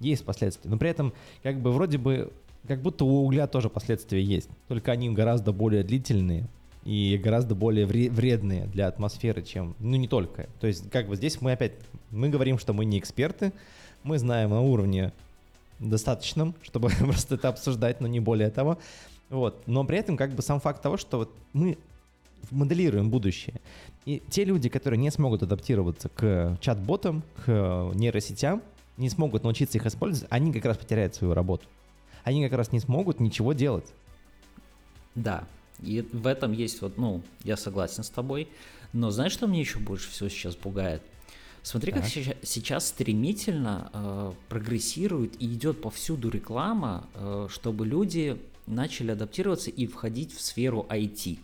есть 0.00 0.24
последствия. 0.24 0.70
Но 0.70 0.78
при 0.78 0.90
этом 0.90 1.12
как 1.42 1.60
бы 1.60 1.70
вроде 1.70 1.98
бы, 1.98 2.32
как 2.66 2.82
будто 2.82 3.04
у 3.04 3.24
угля 3.24 3.46
тоже 3.46 3.70
последствия 3.70 4.22
есть, 4.22 4.50
только 4.66 4.90
они 4.90 5.10
гораздо 5.10 5.52
более 5.52 5.84
длительные 5.84 6.48
и 6.84 7.20
гораздо 7.22 7.54
более 7.54 7.86
вредные 7.86 8.66
для 8.66 8.88
атмосферы, 8.88 9.42
чем, 9.42 9.74
ну 9.78 9.96
не 9.96 10.08
только. 10.08 10.48
То 10.60 10.66
есть 10.66 10.90
как 10.90 11.08
бы 11.08 11.16
здесь 11.16 11.40
мы 11.40 11.52
опять, 11.52 11.72
мы 12.10 12.28
говорим, 12.28 12.58
что 12.58 12.72
мы 12.72 12.84
не 12.84 12.98
эксперты, 12.98 13.52
мы 14.02 14.18
знаем 14.18 14.50
на 14.50 14.60
уровне 14.60 15.12
достаточном, 15.78 16.54
чтобы 16.62 16.90
просто 16.98 17.36
это 17.36 17.48
обсуждать, 17.48 18.00
но 18.00 18.08
не 18.08 18.20
более 18.20 18.50
того. 18.50 18.78
Вот. 19.30 19.62
Но 19.66 19.84
при 19.84 19.98
этом 19.98 20.16
как 20.16 20.32
бы 20.32 20.42
сам 20.42 20.60
факт 20.60 20.82
того, 20.82 20.96
что 20.96 21.18
вот 21.18 21.34
мы 21.52 21.78
моделируем 22.50 23.10
будущее. 23.10 23.60
И 24.04 24.22
те 24.30 24.44
люди, 24.44 24.68
которые 24.68 24.98
не 24.98 25.10
смогут 25.10 25.42
адаптироваться 25.42 26.08
к 26.08 26.58
чат-ботам, 26.60 27.22
к 27.44 27.90
нейросетям, 27.94 28.62
не 28.96 29.10
смогут 29.10 29.42
научиться 29.42 29.78
их 29.78 29.86
использовать, 29.86 30.30
они 30.30 30.52
как 30.52 30.64
раз 30.64 30.78
потеряют 30.78 31.14
свою 31.14 31.34
работу. 31.34 31.66
Они 32.24 32.42
как 32.48 32.56
раз 32.56 32.72
не 32.72 32.80
смогут 32.80 33.20
ничего 33.20 33.52
делать. 33.52 33.86
Да, 35.14 35.44
и 35.82 36.06
в 36.12 36.26
этом 36.26 36.52
есть 36.52 36.80
вот, 36.82 36.98
ну, 36.98 37.22
я 37.44 37.56
согласен 37.56 38.04
с 38.04 38.10
тобой. 38.10 38.48
Но 38.92 39.10
знаешь, 39.10 39.32
что 39.32 39.46
мне 39.46 39.60
еще 39.60 39.78
больше 39.78 40.10
всего 40.10 40.28
сейчас 40.28 40.54
пугает? 40.54 41.02
Смотри, 41.62 41.92
так. 41.92 42.02
как 42.02 42.10
сейчас 42.10 42.88
стремительно 42.88 43.90
э, 43.92 44.32
прогрессирует 44.48 45.40
и 45.42 45.46
идет 45.52 45.80
повсюду 45.82 46.30
реклама, 46.30 47.08
э, 47.14 47.48
чтобы 47.50 47.84
люди 47.84 48.38
начали 48.66 49.12
адаптироваться 49.12 49.70
и 49.70 49.86
входить 49.86 50.34
в 50.34 50.40
сферу 50.40 50.86
IT. 50.88 51.38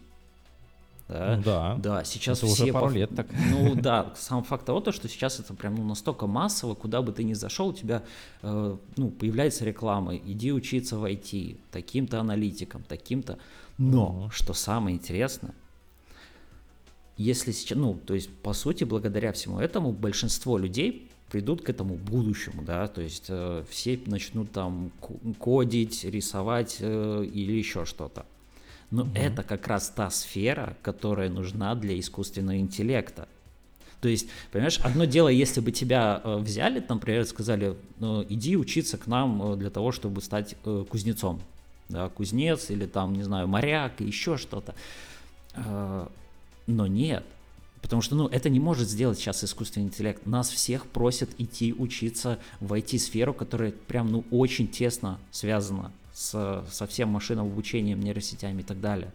Да, 1.08 1.36
ну 1.36 1.42
да. 1.42 1.76
да 1.78 2.04
сейчас 2.04 2.38
это 2.38 2.46
все 2.46 2.64
уже 2.64 2.72
пару 2.72 2.88
по... 2.88 2.92
лет 2.92 3.14
так. 3.14 3.26
Ну 3.50 3.74
да, 3.74 4.12
сам 4.16 4.42
факт 4.44 4.64
того, 4.64 4.80
то, 4.80 4.92
что 4.92 5.08
сейчас 5.08 5.40
это 5.40 5.52
прям 5.54 5.74
ну, 5.74 5.84
настолько 5.84 6.26
массово, 6.26 6.74
куда 6.74 7.02
бы 7.02 7.12
ты 7.12 7.24
ни 7.24 7.34
зашел, 7.34 7.68
у 7.68 7.72
тебя 7.72 8.02
э, 8.42 8.76
ну, 8.96 9.10
появляется 9.10 9.64
реклама, 9.64 10.16
иди 10.16 10.52
учиться 10.52 10.96
в 10.96 11.04
IT, 11.04 11.58
таким-то 11.70 12.20
аналитиком, 12.20 12.82
таким-то. 12.82 13.38
Но, 13.78 14.28
uh 14.28 14.32
что 14.32 14.54
самое 14.54 14.96
интересное, 14.96 15.54
если 17.16 17.52
сейчас, 17.52 17.76
ну, 17.76 17.94
то 17.94 18.14
есть, 18.14 18.30
по 18.30 18.52
сути, 18.52 18.84
благодаря 18.84 19.32
всему 19.32 19.60
этому 19.60 19.92
большинство 19.92 20.56
людей 20.56 21.10
придут 21.32 21.62
к 21.62 21.70
этому 21.70 21.94
будущему, 21.94 22.62
да, 22.62 22.86
то 22.88 23.00
есть 23.00 23.24
э, 23.28 23.64
все 23.70 23.98
начнут 24.04 24.52
там 24.52 24.92
кодить, 25.38 26.04
рисовать 26.04 26.76
э, 26.80 27.24
или 27.24 27.52
еще 27.52 27.86
что-то. 27.86 28.26
Но 28.90 29.04
угу. 29.04 29.12
это 29.14 29.42
как 29.42 29.66
раз 29.66 29.88
та 29.88 30.10
сфера, 30.10 30.76
которая 30.82 31.30
нужна 31.30 31.74
для 31.74 31.98
искусственного 31.98 32.58
интеллекта. 32.58 33.26
То 34.02 34.08
есть, 34.08 34.28
понимаешь, 34.50 34.78
одно 34.80 35.06
дело, 35.06 35.28
если 35.28 35.60
бы 35.60 35.72
тебя 35.72 36.20
э, 36.22 36.36
взяли, 36.36 36.80
там, 36.80 36.98
например, 36.98 37.24
сказали, 37.24 37.76
ну, 37.98 38.26
иди 38.28 38.58
учиться 38.58 38.98
к 38.98 39.06
нам 39.06 39.54
э, 39.54 39.56
для 39.56 39.70
того, 39.70 39.90
чтобы 39.90 40.20
стать 40.20 40.54
э, 40.66 40.84
кузнецом, 40.86 41.40
да, 41.88 42.10
кузнец 42.10 42.68
или 42.68 42.84
там, 42.84 43.14
не 43.14 43.22
знаю, 43.22 43.48
моряк, 43.48 44.00
еще 44.00 44.36
что-то. 44.36 44.74
Но 46.66 46.86
нет, 46.86 47.24
Потому 47.82 48.00
что, 48.00 48.14
ну, 48.14 48.28
это 48.28 48.48
не 48.48 48.60
может 48.60 48.88
сделать 48.88 49.18
сейчас 49.18 49.42
искусственный 49.44 49.86
интеллект. 49.86 50.24
Нас 50.24 50.48
всех 50.48 50.86
просят 50.86 51.28
идти 51.38 51.74
учиться 51.74 52.38
в 52.60 52.72
IT-сферу, 52.72 53.34
которая 53.34 53.72
прям, 53.72 54.10
ну, 54.10 54.24
очень 54.30 54.68
тесно 54.68 55.18
связана 55.32 55.92
с, 56.14 56.64
со 56.70 56.86
всем 56.86 57.08
машинным 57.08 57.46
обучением, 57.46 58.00
нейросетями 58.00 58.60
и 58.60 58.64
так 58.64 58.80
далее. 58.80 59.12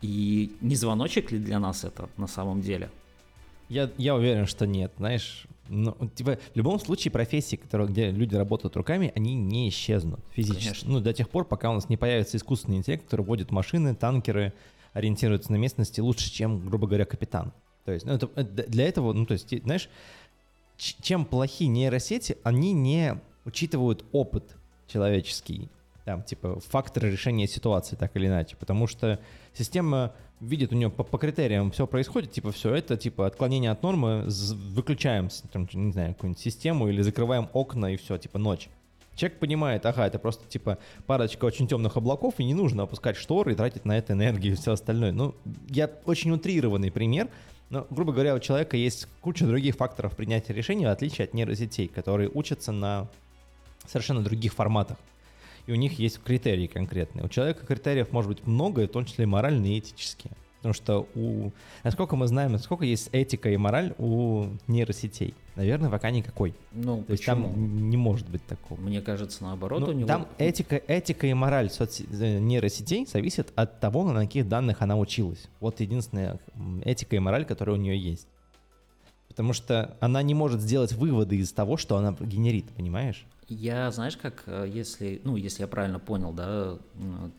И 0.00 0.56
не 0.60 0.74
звоночек 0.74 1.30
ли 1.32 1.38
для 1.38 1.58
нас 1.58 1.84
это 1.84 2.08
на 2.16 2.26
самом 2.26 2.62
деле? 2.62 2.90
Я, 3.68 3.90
я 3.98 4.14
уверен, 4.14 4.46
что 4.46 4.66
нет. 4.66 4.92
Знаешь, 4.96 5.46
ну, 5.68 5.94
типа, 6.14 6.38
в 6.54 6.56
любом 6.56 6.80
случае 6.80 7.12
профессии, 7.12 7.56
которые, 7.56 7.88
где 7.88 8.10
люди 8.10 8.34
работают 8.34 8.74
руками, 8.76 9.12
они 9.14 9.34
не 9.34 9.68
исчезнут 9.68 10.20
физически. 10.32 10.64
Конечно. 10.64 10.92
Ну, 10.92 11.00
до 11.00 11.12
тех 11.12 11.28
пор, 11.28 11.44
пока 11.44 11.70
у 11.70 11.74
нас 11.74 11.90
не 11.90 11.98
появится 11.98 12.38
искусственный 12.38 12.78
интеллект, 12.78 13.04
который 13.04 13.26
вводит 13.26 13.50
машины, 13.50 13.94
танкеры, 13.94 14.54
ориентируется 14.94 15.52
на 15.52 15.56
местности 15.56 16.00
лучше, 16.00 16.32
чем, 16.32 16.66
грубо 16.66 16.86
говоря, 16.86 17.04
капитан. 17.04 17.52
То 17.88 17.94
есть, 17.94 18.04
ну, 18.04 18.12
это, 18.12 18.28
это 18.34 18.68
для 18.68 18.86
этого, 18.86 19.14
ну, 19.14 19.24
то 19.24 19.32
есть, 19.32 19.48
знаешь, 19.62 19.88
чем 20.76 21.24
плохи 21.24 21.64
нейросети, 21.64 22.36
они 22.42 22.74
не 22.74 23.18
учитывают 23.46 24.04
опыт 24.12 24.44
человеческий, 24.88 25.70
там, 26.04 26.22
типа, 26.22 26.60
факторы 26.60 27.10
решения 27.10 27.48
ситуации, 27.48 27.96
так 27.96 28.14
или 28.14 28.26
иначе, 28.26 28.56
потому 28.56 28.86
что 28.88 29.18
система 29.54 30.12
видит 30.38 30.70
у 30.70 30.76
нее 30.76 30.90
по, 30.90 31.02
по 31.02 31.16
критериям 31.16 31.70
все 31.70 31.86
происходит, 31.86 32.30
типа, 32.30 32.52
все 32.52 32.74
это, 32.74 32.98
типа, 32.98 33.26
отклонение 33.26 33.70
от 33.70 33.82
нормы, 33.82 34.26
выключаем, 34.26 35.30
там, 35.50 35.66
не 35.72 35.92
знаю, 35.92 36.12
какую-нибудь 36.12 36.42
систему 36.42 36.88
или 36.88 37.00
закрываем 37.00 37.48
окна 37.54 37.94
и 37.94 37.96
все, 37.96 38.18
типа, 38.18 38.38
ночь. 38.38 38.68
Человек 39.16 39.38
понимает, 39.38 39.86
ага, 39.86 40.06
это 40.06 40.18
просто 40.18 40.46
типа 40.46 40.78
парочка 41.06 41.46
очень 41.46 41.66
темных 41.66 41.96
облаков, 41.96 42.34
и 42.36 42.44
не 42.44 42.54
нужно 42.54 42.84
опускать 42.84 43.16
шторы 43.16 43.52
и 43.52 43.56
тратить 43.56 43.84
на 43.84 43.96
это 43.96 44.12
энергию 44.12 44.52
и 44.52 44.56
все 44.56 44.72
остальное. 44.72 45.10
Ну, 45.10 45.34
я 45.70 45.90
очень 46.04 46.30
утрированный 46.30 46.92
пример, 46.92 47.28
но, 47.70 47.86
грубо 47.90 48.12
говоря, 48.12 48.34
у 48.34 48.40
человека 48.40 48.76
есть 48.76 49.06
куча 49.20 49.46
других 49.46 49.76
факторов 49.76 50.16
принятия 50.16 50.54
решений, 50.54 50.86
в 50.86 50.90
отличие 50.90 51.26
от 51.26 51.34
нейросетей, 51.34 51.88
которые 51.88 52.30
учатся 52.32 52.72
на 52.72 53.08
совершенно 53.86 54.22
других 54.22 54.54
форматах. 54.54 54.96
И 55.66 55.72
у 55.72 55.74
них 55.74 55.98
есть 55.98 56.22
критерии 56.22 56.66
конкретные. 56.66 57.26
У 57.26 57.28
человека 57.28 57.66
критериев 57.66 58.10
может 58.10 58.30
быть 58.30 58.46
много, 58.46 58.86
в 58.86 58.88
том 58.88 59.04
числе 59.04 59.24
и 59.24 59.26
моральные 59.26 59.76
и 59.76 59.78
этические. 59.80 60.32
Потому 60.58 60.74
что 60.74 61.06
у... 61.14 61.52
Насколько 61.84 62.16
мы 62.16 62.26
знаем, 62.26 62.52
насколько 62.52 62.84
есть 62.84 63.10
этика 63.12 63.48
и 63.48 63.56
мораль 63.56 63.94
у 63.98 64.46
нейросетей? 64.66 65.34
Наверное, 65.54 65.88
пока 65.88 66.10
никакой. 66.10 66.52
Ну, 66.72 67.04
То 67.04 67.12
есть 67.12 67.24
там 67.24 67.88
не 67.88 67.96
может 67.96 68.28
быть 68.28 68.44
такого. 68.44 68.80
Мне 68.80 69.00
кажется, 69.00 69.44
наоборот, 69.44 69.80
ну, 69.80 69.88
у 69.88 69.92
него... 69.92 70.08
Там 70.08 70.26
этика, 70.36 70.76
этика 70.88 71.28
и 71.28 71.32
мораль 71.32 71.70
соц... 71.70 72.00
Э, 72.00 72.38
нейросетей 72.40 73.06
зависит 73.06 73.52
от 73.54 73.78
того, 73.78 74.04
на 74.04 74.22
каких 74.22 74.48
данных 74.48 74.82
она 74.82 74.98
училась. 74.98 75.48
Вот 75.60 75.78
единственная 75.78 76.40
этика 76.84 77.14
и 77.14 77.20
мораль, 77.20 77.44
которая 77.44 77.76
у 77.76 77.80
нее 77.80 77.96
есть. 77.96 78.26
Потому 79.28 79.52
что 79.52 79.96
она 80.00 80.22
не 80.22 80.34
может 80.34 80.60
сделать 80.60 80.92
выводы 80.92 81.36
из 81.36 81.52
того, 81.52 81.76
что 81.76 81.96
она 81.96 82.16
генерит, 82.18 82.68
понимаешь? 82.70 83.24
Я, 83.48 83.90
знаешь, 83.90 84.16
как, 84.16 84.42
э, 84.46 84.70
если, 84.70 85.20
ну, 85.24 85.36
если 85.36 85.62
я 85.62 85.68
правильно 85.68 85.98
понял, 85.98 86.32
да, 86.32 86.78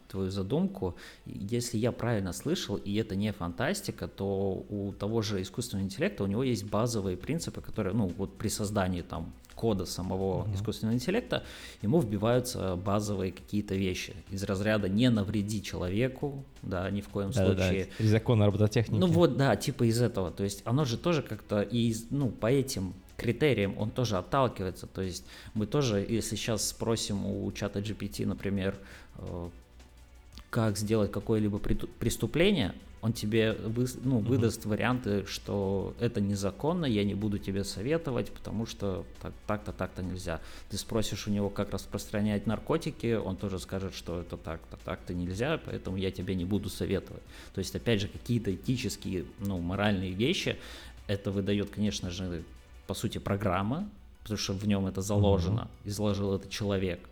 твою 0.08 0.32
задумку, 0.32 0.96
если 1.26 1.78
я 1.78 1.92
правильно 1.92 2.34
слышал, 2.34 2.78
и 2.78 2.96
это 2.96 3.16
не 3.16 3.32
фантастика, 3.32 4.08
то 4.08 4.66
у 4.70 4.92
того 4.94 5.22
же 5.22 5.42
искусственного 5.42 5.86
интеллекта 5.86 6.24
у 6.24 6.28
него 6.28 6.44
есть 6.44 6.64
базовые 6.64 7.16
принципы, 7.16 7.62
которые, 7.62 7.94
ну, 7.94 8.12
вот 8.18 8.38
при 8.38 8.48
создании 8.48 9.04
там 9.04 9.34
кода 9.60 9.86
самого 9.86 10.46
mm-hmm. 10.46 10.56
искусственного 10.56 10.96
интеллекта 10.96 11.44
ему 11.82 12.00
вбиваются 12.00 12.78
базовые 12.78 13.34
какие-то 13.34 13.76
вещи 13.76 14.16
из 14.32 14.44
разряда 14.44 14.88
не 14.88 15.10
навреди 15.10 15.62
человеку, 15.62 16.46
да, 16.62 16.90
ни 16.90 17.02
в 17.02 17.10
коем 17.10 17.32
да, 17.32 17.46
случае. 17.46 17.86
Да, 17.86 17.92
да. 18.00 18.10
закона 18.10 18.46
робототехники. 18.46 18.98
Ну 18.98 19.08
вот, 19.08 19.36
да, 19.36 19.58
типа 19.58 19.84
из 19.84 20.02
этого. 20.02 20.32
То 20.32 20.46
есть 20.46 20.62
оно 20.64 20.86
же 20.86 20.98
тоже 20.98 21.22
как-то 21.22 21.62
и, 21.62 21.94
ну, 22.10 22.30
по 22.30 22.50
этим 22.50 22.94
критериям 23.20 23.78
он 23.78 23.92
тоже 23.92 24.18
отталкивается. 24.18 24.88
То 24.88 25.02
есть 25.02 25.26
мы 25.54 25.68
тоже, 25.68 26.06
если 26.08 26.36
сейчас 26.36 26.68
спросим 26.70 27.26
у 27.26 27.52
чата 27.52 27.80
GPT, 27.80 28.26
например, 28.26 28.76
э, 29.18 29.50
как 30.50 30.78
сделать 30.78 31.12
какое-либо 31.12 31.60
преступление, 31.60 32.74
он 33.02 33.14
тебе 33.14 33.54
вы, 33.54 33.86
ну, 34.04 34.20
выдаст 34.20 34.66
mm-hmm. 34.66 34.70
варианты, 34.70 35.26
что 35.26 35.94
это 36.00 36.20
незаконно, 36.20 36.86
я 36.86 37.04
не 37.04 37.14
буду 37.14 37.38
тебе 37.38 37.64
советовать, 37.64 38.32
потому 38.32 38.66
что 38.66 39.06
так, 39.22 39.32
так-то, 39.48 39.72
так-то 39.72 40.04
нельзя. 40.04 40.42
Ты 40.70 40.78
спросишь 40.78 41.28
у 41.28 41.32
него, 41.32 41.50
как 41.50 41.72
распространять 41.72 42.46
наркотики, 42.46 43.16
он 43.16 43.38
тоже 43.38 43.60
скажет, 43.60 43.94
что 43.94 44.20
это 44.20 44.36
так-то, 44.36 44.78
так-то 44.84 45.14
нельзя, 45.14 45.60
поэтому 45.64 45.98
я 45.98 46.12
тебе 46.12 46.36
не 46.36 46.46
буду 46.46 46.70
советовать. 46.70 47.24
То 47.54 47.60
есть, 47.60 47.74
опять 47.76 48.02
же, 48.02 48.10
какие-то 48.10 48.54
этические, 48.54 49.26
ну, 49.40 49.60
моральные 49.60 50.12
вещи, 50.12 50.58
это 51.08 51.32
выдает, 51.32 51.70
конечно 51.70 52.10
же, 52.10 52.44
по 52.90 52.96
сути, 52.96 53.20
программа, 53.20 53.88
потому 54.24 54.40
что 54.40 54.54
в 54.54 54.68
нем 54.68 54.88
это 54.88 55.04
заложено, 55.04 55.60
mm-hmm. 55.60 55.90
изложил 55.90 56.34
это 56.34 56.50
человек. 56.50 57.08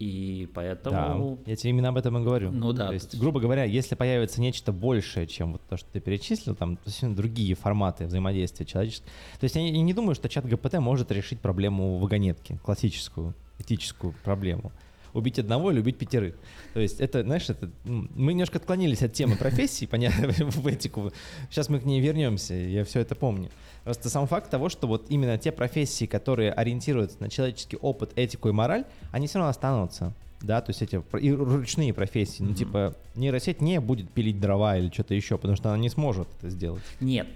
И 0.00 0.48
поэтому... 0.52 1.38
Да, 1.44 1.50
я 1.50 1.54
тебе 1.54 1.70
именно 1.70 1.90
об 1.90 1.96
этом 1.96 2.18
и 2.18 2.24
говорю. 2.24 2.50
Ну 2.50 2.72
да. 2.72 2.88
То 2.88 2.94
есть, 2.94 3.16
грубо 3.16 3.38
говоря, 3.38 3.62
если 3.62 3.94
появится 3.94 4.40
нечто 4.40 4.72
большее, 4.72 5.28
чем 5.28 5.52
вот 5.52 5.60
то, 5.68 5.76
что 5.76 5.88
ты 5.92 6.00
перечислил, 6.00 6.56
там 6.56 6.76
совсем 6.84 7.14
другие 7.14 7.54
форматы 7.54 8.06
взаимодействия 8.06 8.66
человеческого. 8.66 9.12
То 9.38 9.44
есть 9.44 9.54
я 9.54 9.62
не, 9.62 9.70
я 9.70 9.82
не 9.82 9.94
думаю, 9.94 10.16
что 10.16 10.28
чат 10.28 10.44
ГПТ 10.44 10.80
может 10.80 11.12
решить 11.12 11.38
проблему 11.38 11.98
вагонетки, 11.98 12.58
классическую 12.64 13.34
этическую 13.60 14.12
проблему 14.24 14.72
убить 15.12 15.38
одного 15.38 15.70
или 15.70 15.80
убить 15.80 15.98
пятерых. 15.98 16.34
То 16.74 16.80
есть 16.80 17.00
это, 17.00 17.22
знаешь, 17.22 17.48
это, 17.48 17.70
мы 17.84 18.32
немножко 18.32 18.58
отклонились 18.58 19.02
от 19.02 19.12
темы 19.12 19.36
профессии, 19.36 19.86
понятно, 19.86 20.28
в 20.38 20.66
этику. 20.66 21.12
Сейчас 21.50 21.68
мы 21.68 21.80
к 21.80 21.84
ней 21.84 22.00
вернемся, 22.00 22.54
я 22.54 22.84
все 22.84 23.00
это 23.00 23.14
помню. 23.14 23.50
Просто 23.84 24.10
сам 24.10 24.26
факт 24.26 24.50
того, 24.50 24.68
что 24.68 24.86
вот 24.86 25.06
именно 25.08 25.38
те 25.38 25.52
профессии, 25.52 26.04
которые 26.04 26.52
ориентируются 26.52 27.16
на 27.20 27.30
человеческий 27.30 27.76
опыт, 27.76 28.12
этику 28.16 28.48
и 28.48 28.52
мораль, 28.52 28.84
они 29.12 29.26
все 29.26 29.38
равно 29.38 29.50
останутся. 29.50 30.14
Да, 30.42 30.60
то 30.60 30.70
есть 30.70 30.80
эти 30.80 31.02
и 31.18 31.32
ручные 31.32 31.92
профессии. 31.92 32.42
Mm-hmm. 32.42 32.48
Ну, 32.48 32.54
типа, 32.54 32.94
нейросеть 33.14 33.60
не 33.60 33.78
будет 33.80 34.10
пилить 34.10 34.40
дрова 34.40 34.76
или 34.76 34.90
что-то 34.90 35.14
еще, 35.14 35.36
потому 35.36 35.56
что 35.56 35.68
она 35.70 35.78
не 35.78 35.90
сможет 35.90 36.28
это 36.38 36.48
сделать. 36.48 36.82
Нет, 37.00 37.26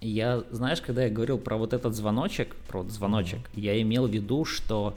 я, 0.00 0.42
знаешь, 0.50 0.80
когда 0.80 1.04
я 1.04 1.10
говорил 1.10 1.38
про 1.38 1.56
вот 1.56 1.72
этот 1.72 1.94
звоночек, 1.94 2.54
про 2.68 2.82
вот 2.82 2.90
звоночек, 2.90 3.38
mm-hmm. 3.38 3.60
я 3.60 3.80
имел 3.80 4.06
в 4.06 4.10
виду, 4.10 4.44
что 4.44 4.96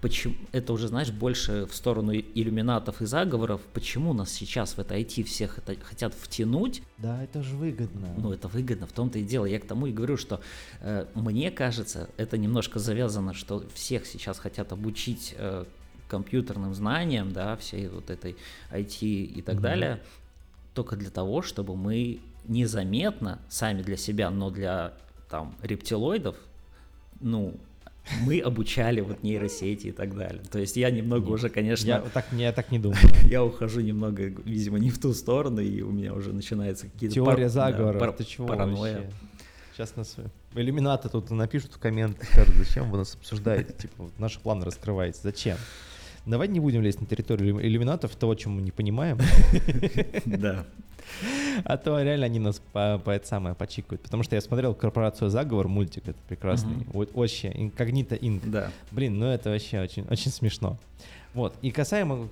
почему 0.00 0.34
это 0.52 0.72
уже, 0.72 0.88
знаешь, 0.88 1.10
больше 1.10 1.66
в 1.66 1.74
сторону 1.74 2.12
иллюминатов 2.12 3.00
и 3.02 3.06
заговоров. 3.06 3.60
Почему 3.72 4.12
нас 4.12 4.30
сейчас 4.30 4.74
в 4.74 4.78
это 4.78 4.96
IT 4.96 5.24
всех 5.24 5.58
это 5.58 5.74
хотят 5.82 6.14
втянуть? 6.14 6.82
Да, 6.98 7.22
это 7.22 7.42
же 7.42 7.56
выгодно. 7.56 8.14
Ну, 8.16 8.32
это 8.32 8.48
выгодно, 8.48 8.86
в 8.86 8.92
том-то 8.92 9.18
и 9.18 9.24
дело. 9.24 9.46
Я 9.46 9.58
к 9.58 9.64
тому 9.64 9.86
и 9.86 9.92
говорю, 9.92 10.16
что 10.16 10.40
э, 10.80 11.06
мне 11.14 11.50
кажется, 11.50 12.08
это 12.16 12.36
немножко 12.36 12.78
завязано, 12.78 13.34
что 13.34 13.64
всех 13.74 14.06
сейчас 14.06 14.38
хотят 14.38 14.72
обучить 14.72 15.34
э, 15.36 15.64
компьютерным 16.08 16.74
знаниям, 16.74 17.32
да, 17.32 17.56
всей 17.56 17.88
вот 17.88 18.10
этой 18.10 18.36
IT 18.72 19.04
и 19.04 19.42
так 19.42 19.56
mm-hmm. 19.56 19.60
далее, 19.60 20.00
только 20.74 20.96
для 20.96 21.10
того, 21.10 21.42
чтобы 21.42 21.76
мы 21.76 22.20
незаметно 22.46 23.38
сами 23.48 23.82
для 23.82 23.96
себя, 23.96 24.30
но 24.30 24.50
для 24.50 24.94
там 25.28 25.54
рептилоидов, 25.62 26.36
ну, 27.20 27.54
мы 28.22 28.40
обучали 28.40 29.00
вот 29.00 29.22
нейросети 29.22 29.88
и 29.88 29.92
так 29.92 30.16
далее. 30.16 30.42
То 30.50 30.58
есть 30.58 30.76
я 30.76 30.90
немного 30.90 31.26
Нет, 31.26 31.34
уже, 31.34 31.48
конечно... 31.48 31.86
Я 31.86 32.00
так, 32.00 32.26
я 32.32 32.52
так 32.52 32.70
не 32.70 32.78
думаю. 32.78 32.98
я 33.24 33.44
ухожу 33.44 33.80
немного, 33.80 34.24
видимо, 34.44 34.78
не 34.78 34.90
в 34.90 34.98
ту 34.98 35.12
сторону, 35.14 35.60
и 35.60 35.80
у 35.82 35.90
меня 35.90 36.14
уже 36.14 36.32
начинается 36.32 36.88
какие-то... 36.88 37.14
Теория 37.14 37.44
пар... 37.44 37.48
заговора, 37.48 37.98
да, 37.98 38.12
ты 38.12 38.24
чего 38.24 38.46
паранойя. 38.46 38.94
Вообще? 39.02 39.12
Сейчас 39.72 39.96
нас 39.96 40.16
иллюминаты 40.54 41.08
тут 41.08 41.30
напишут 41.30 41.74
в 41.74 41.78
комментах, 41.78 42.28
скажут, 42.28 42.54
зачем 42.56 42.90
вы 42.90 42.98
нас 42.98 43.14
обсуждаете, 43.14 43.72
типа, 43.72 44.04
вот 44.04 44.18
наши 44.18 44.40
планы 44.40 44.64
раскрываете, 44.64 45.20
зачем? 45.22 45.56
Давай 46.26 46.48
не 46.48 46.60
будем 46.60 46.82
лезть 46.82 47.00
на 47.00 47.06
территорию 47.06 47.64
иллюминатов, 47.66 48.14
того, 48.14 48.34
чем 48.34 48.52
мы 48.52 48.62
не 48.62 48.70
понимаем. 48.72 49.18
Да. 50.26 50.66
А 51.64 51.76
то 51.76 52.00
реально 52.02 52.26
они 52.26 52.38
нас 52.38 52.60
по, 52.72 53.00
по 53.04 53.10
это 53.10 53.26
самое 53.26 53.54
почикают. 53.54 54.02
Потому 54.02 54.22
что 54.22 54.34
я 54.34 54.40
смотрел 54.40 54.74
«Корпорацию 54.74 55.30
заговор», 55.30 55.68
мультик 55.68 56.08
это 56.08 56.18
прекрасный. 56.28 56.86
Вот 56.92 57.14
вообще, 57.14 57.52
инкогнито 57.54 58.14
инк. 58.14 58.44
Да. 58.46 58.70
Блин, 58.90 59.18
ну 59.18 59.26
это 59.26 59.50
вообще 59.50 59.80
очень, 59.80 60.04
очень 60.10 60.30
смешно. 60.30 60.78
Вот. 61.34 61.54
И 61.62 61.70
касаемо 61.70 62.28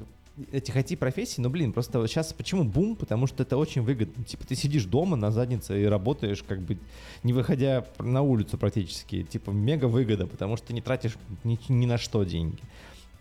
этих 0.53 0.77
IT-профессий, 0.77 1.41
ну, 1.41 1.51
блин, 1.51 1.73
просто 1.73 2.07
сейчас 2.07 2.33
почему 2.33 2.65
бум? 2.65 2.97
Потому 2.97 3.27
что 3.27 3.43
это 3.43 3.57
очень 3.57 3.83
выгодно. 3.83 4.25
Типа 4.25 4.47
ты 4.47 4.55
сидишь 4.55 4.85
дома 4.85 5.17
на 5.17 5.31
заднице 5.31 5.83
и 5.83 5.85
работаешь, 5.87 6.43
как 6.47 6.61
бы 6.61 6.79
не 7.23 7.33
выходя 7.33 7.85
на 7.99 8.23
улицу 8.23 8.59
практически. 8.59 9.25
Типа 9.25 9.51
мега 9.51 9.87
выгода, 9.87 10.27
потому 10.27 10.57
что 10.57 10.69
ты 10.69 10.75
не 10.75 10.81
тратишь 10.81 11.17
ни, 11.45 11.59
ни 11.69 11.87
на 11.87 11.99
что 11.99 12.25
деньги 12.25 12.59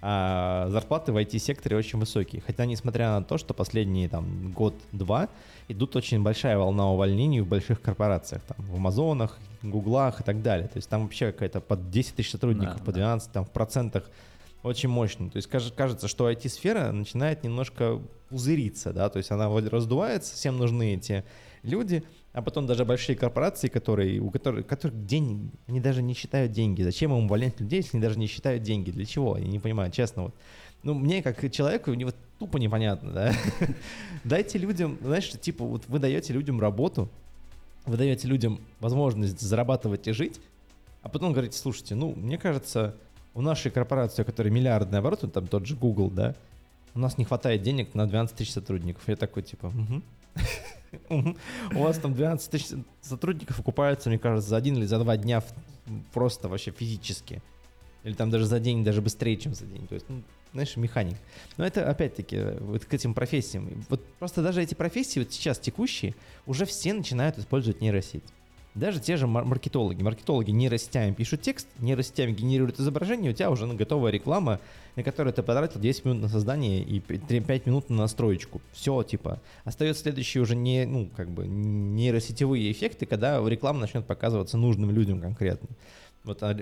а 0.02 0.68
зарплаты 0.70 1.12
в 1.12 1.18
IT-секторе 1.18 1.76
очень 1.76 2.00
высокие. 2.00 2.42
Хотя, 2.46 2.66
несмотря 2.66 3.12
на 3.12 3.24
то, 3.24 3.38
что 3.38 3.54
последние 3.54 4.08
там 4.10 4.52
год-два 4.52 5.30
идут 5.68 5.96
очень 5.96 6.24
большая 6.24 6.58
волна 6.58 6.92
увольнений 6.92 7.42
в 7.42 7.48
больших 7.48 7.82
корпорациях, 7.82 8.42
там, 8.44 8.66
в 8.66 8.76
Амазонах, 8.76 9.38
Гуглах 9.64 10.22
и 10.22 10.24
так 10.24 10.42
далее. 10.42 10.68
То 10.68 10.78
есть 10.78 10.90
там 10.90 11.04
вообще 11.04 11.32
какая-то 11.32 11.60
под 11.60 11.90
10 11.90 12.16
тысяч 12.16 12.32
сотрудников, 12.32 12.78
да, 12.78 12.84
по 12.84 12.92
12 12.92 13.28
да. 13.28 13.34
там, 13.34 13.46
в 13.46 13.52
процентах 13.52 14.10
очень 14.64 14.90
мощно. 14.90 15.30
То 15.30 15.38
есть 15.38 15.48
кажется, 15.48 16.08
что 16.08 16.30
IT-сфера 16.30 16.92
начинает 16.92 17.44
немножко 17.44 18.02
пузыриться, 18.30 18.94
да, 18.94 19.10
то 19.10 19.18
есть 19.18 19.32
она 19.32 19.50
раздувается, 19.50 20.36
всем 20.36 20.58
нужны 20.58 20.96
эти 20.96 21.24
люди, 21.64 22.04
а 22.34 22.42
потом 22.42 22.68
даже 22.68 22.86
большие 22.86 23.16
корпорации, 23.16 23.68
которые, 23.68 24.20
у 24.20 24.30
которых, 24.30 24.68
которых 24.68 25.06
деньги, 25.06 25.50
они 25.68 25.80
даже 25.80 26.02
не 26.02 26.14
считают 26.14 26.52
деньги. 26.52 26.84
Зачем 26.84 27.12
им 27.12 27.26
увольнять 27.26 27.60
людей, 27.60 27.78
если 27.78 27.98
они 27.98 28.04
даже 28.04 28.20
не 28.20 28.28
считают 28.28 28.64
деньги? 28.64 28.92
Для 28.92 29.06
чего? 29.06 29.38
Я 29.38 29.48
не 29.48 29.60
понимаю, 29.60 29.92
честно. 29.92 30.24
Вот. 30.24 30.36
Ну, 30.88 30.94
мне 30.94 31.22
как 31.22 31.52
человеку 31.52 31.92
вот, 31.92 32.16
тупо 32.40 32.56
непонятно, 32.56 33.12
да. 33.12 33.34
Дайте 34.24 34.58
людям, 34.58 34.98
знаешь, 35.02 35.30
типа, 35.32 35.66
вот 35.66 35.84
вы 35.90 36.00
даете 36.00 36.32
людям 36.32 36.62
работу, 36.62 37.10
вы 37.86 37.98
даете 37.98 38.30
людям 38.30 38.62
возможность 38.80 39.42
зарабатывать 39.42 40.08
и 40.08 40.14
жить, 40.14 40.40
а 41.02 41.10
потом 41.10 41.34
говорите, 41.34 41.58
слушайте, 41.58 41.96
ну, 41.96 42.14
мне 42.16 42.38
кажется, 42.38 42.96
у 43.34 43.42
нашей 43.42 43.70
корпорации, 43.70 44.22
у 44.22 44.26
которой 44.26 44.48
миллиардный 44.48 45.00
оборот, 45.00 45.30
там 45.34 45.48
тот 45.48 45.66
же 45.66 45.76
Google, 45.76 46.10
да, 46.10 46.36
у 46.96 47.00
нас 47.00 47.18
не 47.18 47.26
хватает 47.26 47.64
денег 47.64 47.94
на 47.94 48.08
12 48.08 48.38
тысяч 48.38 48.54
сотрудников. 48.54 49.04
Я 49.08 49.18
такой, 49.18 49.44
типа. 49.44 49.74
У 51.10 51.84
вас 51.84 51.98
там 51.98 52.14
12 52.14 52.50
тысяч 52.50 52.68
сотрудников 53.02 53.60
окупаются, 53.60 54.08
мне 54.08 54.18
кажется, 54.18 54.52
за 54.52 54.56
один 54.56 54.78
или 54.78 54.86
за 54.86 55.00
два 55.00 55.18
дня 55.18 55.44
просто 56.14 56.48
вообще 56.48 56.72
физически. 56.72 57.42
Или 58.06 58.14
там 58.14 58.30
даже 58.30 58.46
за 58.46 58.62
день, 58.62 58.86
даже 58.86 59.02
быстрее, 59.02 59.36
чем 59.36 59.54
за 59.54 59.66
день. 59.66 59.86
То 59.86 59.96
есть, 59.96 60.06
ну, 60.08 60.24
знаешь, 60.54 60.76
механик. 60.78 61.16
Но 61.58 61.66
это 61.66 61.90
опять-таки 61.90 62.40
вот 62.60 62.86
к 62.86 62.94
этим 62.94 63.14
профессиям. 63.14 63.86
Вот 63.90 64.06
просто 64.20 64.42
даже 64.42 64.62
эти 64.62 64.74
профессии 64.74 65.20
вот 65.20 65.32
сейчас 65.32 65.60
текущие 65.60 66.16
уже 66.46 66.66
все 66.66 66.94
начинают 66.94 67.38
использовать 67.38 67.82
нейросеть. 67.82 68.24
Даже 68.78 69.00
те 69.00 69.18
же 69.18 69.26
маркетологи. 69.26 70.04
Маркетологи 70.04 70.52
нейросетями 70.52 71.12
пишут 71.12 71.42
текст, 71.42 71.68
нейросетями 71.80 72.32
генерируют 72.32 72.80
изображение, 72.80 73.32
у 73.32 73.34
тебя 73.34 73.50
уже 73.50 73.66
готовая 73.66 74.12
реклама, 74.12 74.60
на 74.96 75.02
которую 75.02 75.34
ты 75.34 75.42
потратил 75.42 75.80
10 75.80 76.06
минут 76.06 76.22
на 76.22 76.28
создание 76.28 76.84
и 76.84 77.00
5 77.00 77.66
минут 77.66 77.90
на 77.90 77.98
настроечку. 77.98 78.62
Все, 78.74 79.02
типа. 79.02 79.42
Остается 79.64 80.04
следующие 80.04 80.44
уже 80.44 80.56
не, 80.56 80.86
ну, 80.86 81.10
как 81.16 81.28
бы 81.32 81.48
нейросетевые 81.48 82.72
эффекты, 82.72 83.08
когда 83.08 83.44
реклама 83.50 83.80
начнет 83.80 84.06
показываться 84.06 84.58
нужным 84.58 84.92
людям 84.92 85.22
конкретно. 85.22 85.70
Вот 86.24 86.44
а, 86.44 86.56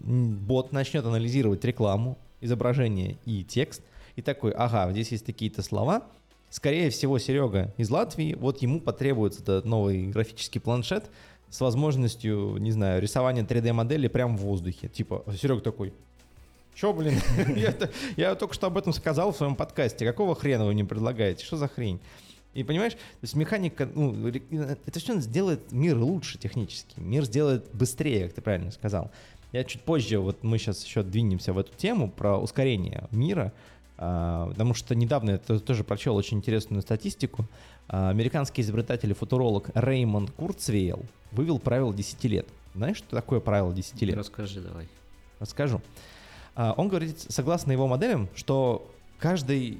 бот 0.00 0.72
начнет 0.72 1.04
анализировать 1.04 1.64
рекламу, 1.64 2.18
изображение 2.42 3.16
и 3.24 3.44
текст, 3.44 3.82
и 4.16 4.22
такой, 4.22 4.52
ага, 4.52 4.90
здесь 4.92 5.12
есть 5.12 5.24
такие-то 5.24 5.62
слова, 5.62 6.02
скорее 6.50 6.90
всего, 6.90 7.18
Серега 7.18 7.72
из 7.78 7.88
Латвии, 7.90 8.34
вот 8.34 8.60
ему 8.60 8.80
потребуется 8.80 9.42
этот 9.42 9.64
новый 9.64 10.08
графический 10.08 10.60
планшет, 10.60 11.10
с 11.48 11.60
возможностью, 11.60 12.56
не 12.58 12.72
знаю, 12.72 13.02
рисования 13.02 13.44
3D-модели 13.44 14.08
прямо 14.08 14.36
в 14.36 14.40
воздухе. 14.40 14.88
Типа, 14.88 15.22
Серег 15.38 15.62
такой, 15.62 15.92
Че, 16.74 16.92
блин, 16.92 17.20
я, 17.56 17.74
я 18.16 18.34
только 18.34 18.54
что 18.54 18.68
об 18.68 18.78
этом 18.78 18.92
сказал 18.92 19.32
в 19.32 19.36
своем 19.36 19.56
подкасте. 19.56 20.06
Какого 20.06 20.34
хрена 20.34 20.64
вы 20.64 20.72
мне 20.72 20.84
предлагаете? 20.84 21.44
Что 21.44 21.56
за 21.56 21.68
хрень? 21.68 22.00
И 22.54 22.64
понимаешь, 22.64 22.92
то 22.92 22.98
есть 23.22 23.34
механика, 23.34 23.88
ну, 23.94 24.26
это 24.26 25.00
все 25.00 25.18
сделает 25.20 25.72
мир 25.72 25.96
лучше 25.96 26.38
технически. 26.38 26.98
Мир 26.98 27.24
сделает 27.24 27.70
быстрее, 27.72 28.26
как 28.26 28.34
ты 28.34 28.40
правильно 28.42 28.70
сказал. 28.70 29.10
Я 29.52 29.64
чуть 29.64 29.82
позже, 29.82 30.18
вот 30.18 30.42
мы 30.42 30.58
сейчас 30.58 30.84
еще 30.84 31.02
двинемся 31.02 31.52
в 31.52 31.58
эту 31.58 31.76
тему 31.76 32.10
про 32.10 32.38
ускорение 32.38 33.04
мира, 33.10 33.52
а, 33.98 34.48
потому 34.48 34.72
что 34.72 34.94
недавно 34.94 35.32
я 35.32 35.38
тоже 35.38 35.84
прочел 35.84 36.16
очень 36.16 36.38
интересную 36.38 36.80
статистику. 36.80 37.46
А, 37.86 38.08
американский 38.08 38.62
изобретатель 38.62 39.10
и 39.10 39.14
футуролог 39.14 39.68
Реймонд 39.74 40.30
Курцвейл 40.30 41.04
вывел 41.30 41.58
правило 41.58 41.92
10 41.92 42.24
лет. 42.24 42.48
Знаешь, 42.74 42.96
что 42.96 43.14
такое 43.14 43.40
правило 43.40 43.72
10 43.74 44.00
лет? 44.02 44.16
Расскажи 44.16 44.60
давай. 44.60 44.88
Расскажу. 45.38 45.82
А, 46.54 46.72
он 46.76 46.88
говорит, 46.88 47.20
согласно 47.28 47.72
его 47.72 47.86
моделям, 47.86 48.30
что 48.34 48.90
каждый, 49.18 49.78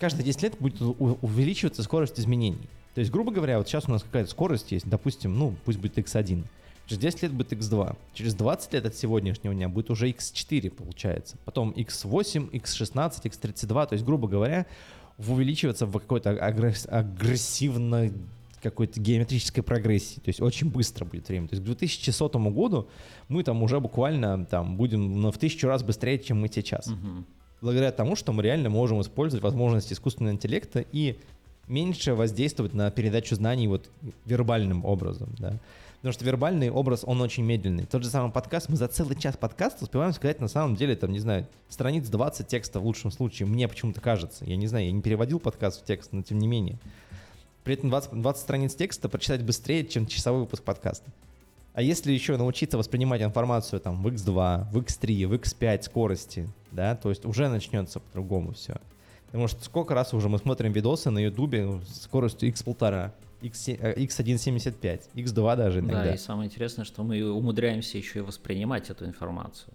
каждые 0.00 0.24
10 0.24 0.42
лет 0.42 0.56
будет 0.58 0.80
увеличиваться 0.80 1.84
скорость 1.84 2.18
изменений. 2.18 2.68
То 2.94 3.00
есть, 3.00 3.12
грубо 3.12 3.30
говоря, 3.32 3.58
вот 3.58 3.68
сейчас 3.68 3.88
у 3.88 3.92
нас 3.92 4.02
какая-то 4.02 4.30
скорость 4.30 4.72
есть, 4.72 4.88
допустим, 4.88 5.38
ну, 5.38 5.54
пусть 5.64 5.78
будет 5.78 5.98
x1. 5.98 6.44
Через 6.86 7.00
10 7.00 7.22
лет 7.22 7.32
будет 7.32 7.52
x2. 7.52 7.96
Через 8.12 8.34
20 8.34 8.72
лет 8.74 8.86
от 8.86 8.94
сегодняшнего 8.94 9.54
дня 9.54 9.68
будет 9.68 9.90
уже 9.90 10.10
x4, 10.10 10.70
получается. 10.70 11.36
Потом 11.44 11.70
x8, 11.70 12.50
x16, 12.50 13.22
x32. 13.22 13.86
То 13.88 13.92
есть, 13.94 14.04
грубо 14.04 14.28
говоря, 14.28 14.66
увеличиваться 15.18 15.86
в 15.86 15.92
какой-то 15.92 16.30
агрессивно 16.30 18.10
какой-то 18.62 18.98
геометрической 18.98 19.62
прогрессии. 19.62 20.20
То 20.20 20.28
есть 20.28 20.40
очень 20.40 20.70
быстро 20.70 21.04
будет 21.04 21.28
время. 21.28 21.48
То 21.48 21.54
есть 21.54 21.62
к 21.62 21.66
2100 21.66 22.28
году 22.50 22.88
мы 23.28 23.44
там 23.44 23.62
уже 23.62 23.78
буквально 23.78 24.46
там 24.46 24.76
будем 24.76 25.20
ну, 25.20 25.30
в 25.30 25.36
тысячу 25.36 25.68
раз 25.68 25.82
быстрее, 25.82 26.18
чем 26.18 26.40
мы 26.40 26.48
сейчас. 26.48 26.86
Угу. 26.86 27.24
Благодаря 27.60 27.92
тому, 27.92 28.16
что 28.16 28.32
мы 28.32 28.42
реально 28.42 28.70
можем 28.70 29.02
использовать 29.02 29.42
возможности 29.42 29.92
искусственного 29.92 30.32
интеллекта 30.32 30.84
и 30.92 31.18
меньше 31.68 32.14
воздействовать 32.14 32.72
на 32.72 32.90
передачу 32.90 33.34
знаний 33.34 33.68
вот 33.68 33.90
вербальным 34.24 34.84
образом, 34.84 35.28
да. 35.38 35.58
Потому 36.04 36.12
что 36.12 36.24
вербальный 36.26 36.68
образ, 36.68 37.02
он 37.06 37.22
очень 37.22 37.44
медленный. 37.44 37.86
Тот 37.86 38.02
же 38.04 38.10
самый 38.10 38.30
подкаст, 38.30 38.68
мы 38.68 38.76
за 38.76 38.88
целый 38.88 39.16
час 39.16 39.38
подкаста 39.38 39.84
успеваем 39.84 40.12
сказать 40.12 40.38
на 40.38 40.48
самом 40.48 40.76
деле, 40.76 40.96
там, 40.96 41.10
не 41.10 41.18
знаю, 41.18 41.46
страниц 41.70 42.10
20 42.10 42.46
текста 42.46 42.78
в 42.78 42.84
лучшем 42.84 43.10
случае. 43.10 43.48
Мне 43.48 43.66
почему-то 43.68 44.02
кажется. 44.02 44.44
Я 44.44 44.56
не 44.56 44.66
знаю, 44.66 44.84
я 44.84 44.92
не 44.92 45.00
переводил 45.00 45.40
подкаст 45.40 45.80
в 45.80 45.86
текст, 45.86 46.12
но 46.12 46.20
тем 46.20 46.40
не 46.40 46.46
менее. 46.46 46.78
При 47.62 47.72
этом 47.72 47.88
20, 47.88 48.20
20 48.20 48.42
страниц 48.42 48.74
текста 48.74 49.08
прочитать 49.08 49.42
быстрее, 49.44 49.86
чем 49.86 50.06
часовой 50.06 50.40
выпуск 50.40 50.62
подкаста. 50.62 51.10
А 51.72 51.80
если 51.80 52.12
еще 52.12 52.36
научиться 52.36 52.76
воспринимать 52.76 53.22
информацию 53.22 53.80
там 53.80 54.02
в 54.02 54.06
x2, 54.08 54.72
в 54.72 54.76
x3, 54.76 55.26
в 55.26 55.32
x5 55.32 55.82
скорости, 55.84 56.50
да, 56.70 56.96
то 56.96 57.08
есть 57.08 57.24
уже 57.24 57.48
начнется 57.48 58.00
по-другому 58.00 58.52
все. 58.52 58.76
Потому 59.24 59.48
что 59.48 59.64
сколько 59.64 59.94
раз 59.94 60.12
уже 60.12 60.28
мы 60.28 60.36
смотрим 60.36 60.70
видосы 60.70 61.08
на 61.08 61.20
ютубе 61.20 61.80
скоростью 61.88 62.50
x1,5, 62.50 63.10
x1.75, 63.44 65.00
x2 65.14 65.56
даже 65.56 65.80
иногда. 65.80 66.04
Да, 66.04 66.14
и 66.14 66.18
самое 66.18 66.46
интересное, 66.46 66.84
что 66.84 67.02
мы 67.02 67.30
умудряемся 67.30 67.98
еще 67.98 68.20
и 68.20 68.22
воспринимать 68.22 68.90
эту 68.90 69.04
информацию. 69.04 69.74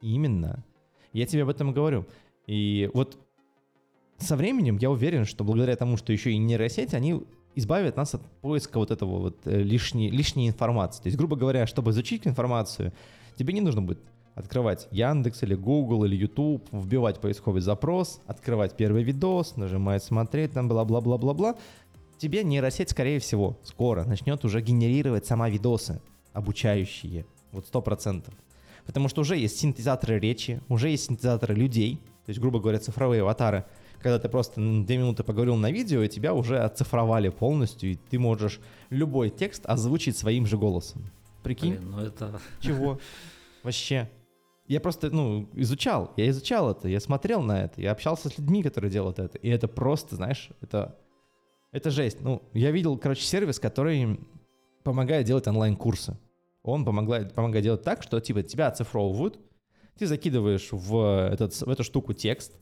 Именно. 0.00 0.64
Я 1.12 1.26
тебе 1.26 1.42
об 1.42 1.48
этом 1.48 1.72
говорю. 1.72 2.06
И 2.46 2.90
вот 2.94 3.18
со 4.18 4.36
временем 4.36 4.76
я 4.78 4.90
уверен, 4.90 5.24
что 5.24 5.44
благодаря 5.44 5.76
тому, 5.76 5.96
что 5.96 6.12
еще 6.12 6.32
и 6.32 6.38
нейросети, 6.38 6.94
они 6.94 7.22
избавят 7.54 7.96
нас 7.96 8.14
от 8.14 8.22
поиска 8.40 8.78
вот 8.78 8.90
этого 8.90 9.18
вот 9.18 9.46
э, 9.46 9.62
лишней, 9.62 10.10
лишней 10.10 10.48
информации. 10.48 11.02
То 11.02 11.06
есть, 11.08 11.18
грубо 11.18 11.36
говоря, 11.36 11.66
чтобы 11.66 11.90
изучить 11.90 12.26
информацию, 12.26 12.92
тебе 13.36 13.52
не 13.52 13.60
нужно 13.60 13.82
будет 13.82 14.00
открывать 14.34 14.88
Яндекс 14.90 15.42
или 15.42 15.54
Google 15.54 16.04
или 16.04 16.16
YouTube, 16.16 16.66
вбивать 16.72 17.20
поисковый 17.20 17.60
запрос, 17.60 18.20
открывать 18.26 18.76
первый 18.76 19.02
видос, 19.02 19.56
нажимать 19.56 20.02
смотреть, 20.02 20.52
там 20.52 20.68
бла-бла-бла-бла-бла. 20.68 21.56
Тебе 22.20 22.44
нейросеть, 22.44 22.90
скорее 22.90 23.18
всего, 23.18 23.58
скоро 23.64 24.04
начнет 24.04 24.44
уже 24.44 24.60
генерировать 24.60 25.26
сама 25.26 25.48
видосы, 25.48 26.00
обучающие, 26.32 27.26
вот 27.50 27.66
сто 27.66 27.82
процентов. 27.82 28.34
Потому 28.86 29.08
что 29.08 29.22
уже 29.22 29.36
есть 29.36 29.58
синтезаторы 29.58 30.20
речи, 30.20 30.60
уже 30.68 30.90
есть 30.90 31.06
синтезаторы 31.06 31.54
людей, 31.54 31.96
то 32.24 32.30
есть, 32.30 32.38
грубо 32.40 32.60
говоря, 32.60 32.78
цифровые 32.78 33.22
аватары– 33.22 33.64
когда 34.02 34.18
ты 34.18 34.28
просто 34.28 34.60
две 34.60 34.96
минуты 34.96 35.22
поговорил 35.22 35.56
на 35.56 35.70
видео, 35.70 36.02
и 36.02 36.08
тебя 36.08 36.34
уже 36.34 36.58
оцифровали 36.58 37.28
полностью, 37.28 37.92
и 37.92 37.94
ты 37.94 38.18
можешь 38.18 38.60
любой 38.88 39.30
текст 39.30 39.66
озвучить 39.66 40.16
своим 40.16 40.46
же 40.46 40.56
голосом. 40.56 41.10
Прикинь? 41.42 41.76
Блин, 41.76 41.90
ну 41.90 42.00
это... 42.00 42.40
Чего? 42.60 42.98
Вообще. 43.62 44.10
Я 44.66 44.80
просто, 44.80 45.10
ну, 45.10 45.48
изучал, 45.54 46.12
я 46.16 46.28
изучал 46.30 46.70
это, 46.70 46.88
я 46.88 47.00
смотрел 47.00 47.42
на 47.42 47.64
это, 47.64 47.80
я 47.80 47.90
общался 47.90 48.28
с 48.28 48.38
людьми, 48.38 48.62
которые 48.62 48.90
делают 48.90 49.18
это, 49.18 49.36
и 49.38 49.48
это 49.48 49.66
просто, 49.66 50.14
знаешь, 50.14 50.50
это, 50.60 50.96
это 51.72 51.90
жесть. 51.90 52.20
Ну, 52.20 52.42
я 52.52 52.70
видел, 52.70 52.98
короче, 52.98 53.22
сервис, 53.22 53.58
который 53.58 54.20
помогает 54.82 55.26
делать 55.26 55.46
онлайн-курсы. 55.46 56.16
Он 56.62 56.84
помогает, 56.84 57.32
помогает 57.34 57.64
делать 57.64 57.82
так, 57.82 58.02
что, 58.02 58.20
типа, 58.20 58.42
тебя 58.42 58.68
оцифровывают, 58.68 59.38
ты 59.98 60.06
закидываешь 60.06 60.68
в, 60.72 61.30
этот, 61.32 61.54
в 61.54 61.68
эту 61.68 61.84
штуку 61.84 62.12
текст, 62.12 62.52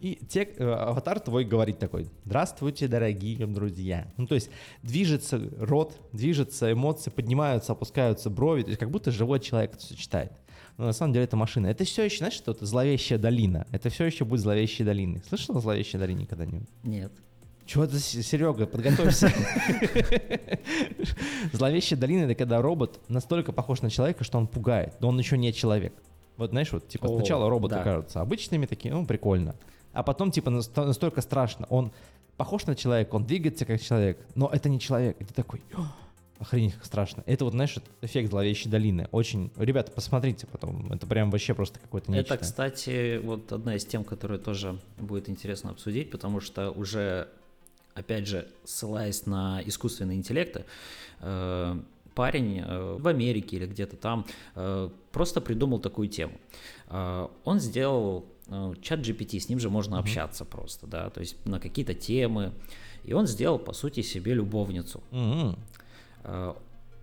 и 0.00 0.16
те, 0.28 0.42
э, 0.42 0.64
аватар 0.64 1.20
твой 1.20 1.44
говорит 1.44 1.78
такой, 1.78 2.08
здравствуйте, 2.24 2.88
дорогие 2.88 3.46
друзья. 3.46 4.12
Ну, 4.16 4.26
то 4.26 4.34
есть 4.34 4.50
движется 4.82 5.40
рот, 5.58 5.96
движется 6.12 6.72
эмоции, 6.72 7.10
поднимаются, 7.10 7.72
опускаются 7.72 8.28
брови, 8.28 8.62
то 8.62 8.68
есть 8.68 8.80
как 8.80 8.90
будто 8.90 9.10
живой 9.10 9.40
человек 9.40 9.74
это 9.74 9.80
все 9.80 9.94
читает. 9.94 10.32
Но 10.76 10.86
на 10.86 10.92
самом 10.92 11.12
деле 11.12 11.24
это 11.24 11.36
машина. 11.36 11.68
Это 11.68 11.84
все 11.84 12.04
еще, 12.04 12.18
знаешь, 12.18 12.34
что-то 12.34 12.66
зловещая 12.66 13.18
долина. 13.18 13.66
Это 13.70 13.88
все 13.88 14.04
еще 14.04 14.24
будет 14.24 14.40
зловещей 14.40 14.84
долиной. 14.84 15.22
Слышал 15.26 15.56
о 15.56 15.60
зловещей 15.60 15.98
долине 15.98 16.26
когда-нибудь? 16.26 16.68
Нет. 16.82 17.12
Чего 17.66 17.86
ты, 17.86 17.98
Серега, 17.98 18.66
подготовься. 18.66 19.32
Зловещая 21.52 21.98
долина— 21.98 22.24
это 22.24 22.34
когда 22.34 22.60
робот 22.60 23.00
настолько 23.08 23.52
похож 23.52 23.80
на 23.80 23.90
человека, 23.90 24.22
что 24.24 24.38
он 24.38 24.46
пугает, 24.46 24.94
но 25.00 25.08
он 25.08 25.18
еще 25.18 25.38
не 25.38 25.52
человек. 25.52 25.94
Вот 26.36 26.50
знаешь, 26.50 26.72
вот 26.72 26.88
типа 26.88 27.08
сначала 27.08 27.48
роботы 27.48 27.80
кажутся 27.82 28.20
обычными 28.20 28.66
такие, 28.66 28.92
ну 28.92 29.06
прикольно 29.06 29.54
а 29.94 30.02
потом, 30.02 30.30
типа, 30.30 30.50
настолько 30.50 31.22
страшно. 31.22 31.66
Он 31.70 31.92
похож 32.36 32.66
на 32.66 32.74
человека, 32.74 33.14
он 33.14 33.24
двигается 33.24 33.64
как 33.64 33.80
человек, 33.80 34.18
но 34.34 34.50
это 34.52 34.68
не 34.68 34.80
человек. 34.80 35.16
Ты 35.18 35.32
такой, 35.32 35.62
охренеть, 36.38 36.74
как 36.74 36.84
страшно. 36.84 37.22
Это 37.26 37.44
вот, 37.44 37.52
знаешь, 37.52 37.76
эффект 38.02 38.30
зловещей 38.30 38.68
долины. 38.70 39.08
Очень... 39.12 39.52
Ребята, 39.56 39.92
посмотрите 39.92 40.46
потом. 40.48 40.92
Это 40.92 41.06
прям 41.06 41.30
вообще 41.30 41.54
просто 41.54 41.78
какой-то 41.78 42.10
нечто. 42.10 42.34
Это, 42.34 42.42
кстати, 42.42 43.20
вот 43.22 43.52
одна 43.52 43.76
из 43.76 43.86
тем, 43.86 44.02
которую 44.02 44.40
тоже 44.40 44.78
будет 44.98 45.28
интересно 45.28 45.70
обсудить, 45.70 46.10
потому 46.10 46.40
что 46.40 46.72
уже, 46.72 47.28
опять 47.94 48.26
же, 48.26 48.48
ссылаясь 48.64 49.26
на 49.26 49.62
искусственный 49.64 50.16
интеллект, 50.16 50.64
э, 51.20 51.80
парень 52.14 52.60
э, 52.60 52.96
в 52.98 53.08
Америке 53.08 53.56
или 53.56 53.66
где-то 53.66 53.96
там 53.96 54.26
э, 54.54 54.90
просто 55.12 55.40
придумал 55.40 55.78
такую 55.80 56.08
тему. 56.08 56.34
Он 56.88 57.60
сделал 57.60 58.26
чат 58.82 59.00
GPT, 59.00 59.40
с 59.40 59.48
ним 59.48 59.58
же 59.58 59.70
можно 59.70 59.96
mm-hmm. 59.96 60.00
общаться 60.00 60.44
просто, 60.44 60.86
да, 60.86 61.08
то 61.08 61.20
есть 61.20 61.44
на 61.46 61.58
какие-то 61.58 61.94
темы. 61.94 62.52
И 63.04 63.14
он 63.14 63.26
сделал, 63.26 63.58
по 63.58 63.72
сути, 63.72 64.02
себе 64.02 64.34
любовницу. 64.34 65.02
Mm-hmm. 65.10 66.56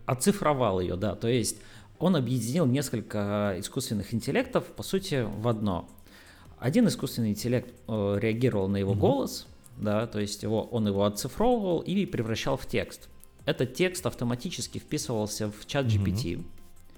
Оцифровал 0.05 0.79
ее, 0.79 0.95
да, 0.97 1.15
то 1.15 1.27
есть 1.27 1.57
он 1.97 2.15
объединил 2.15 2.67
несколько 2.67 3.55
искусственных 3.57 4.13
интеллектов, 4.13 4.65
по 4.65 4.83
сути, 4.83 5.27
в 5.27 5.47
одно. 5.47 5.89
Один 6.59 6.87
искусственный 6.87 7.31
интеллект 7.31 7.73
реагировал 7.87 8.67
на 8.67 8.77
его 8.77 8.93
mm-hmm. 8.93 8.97
голос, 8.97 9.47
да, 9.81 10.07
то 10.07 10.19
есть 10.19 10.43
его, 10.43 10.63
он 10.63 10.87
его 10.87 11.03
оцифровывал 11.03 11.81
и 11.81 12.05
превращал 12.05 12.55
в 12.55 12.65
текст. 12.65 13.09
Этот 13.45 13.73
текст 13.73 14.05
автоматически 14.05 14.77
вписывался 14.77 15.51
в 15.51 15.65
чат 15.65 15.87
GPT, 15.87 16.35
mm-hmm. 16.35 16.45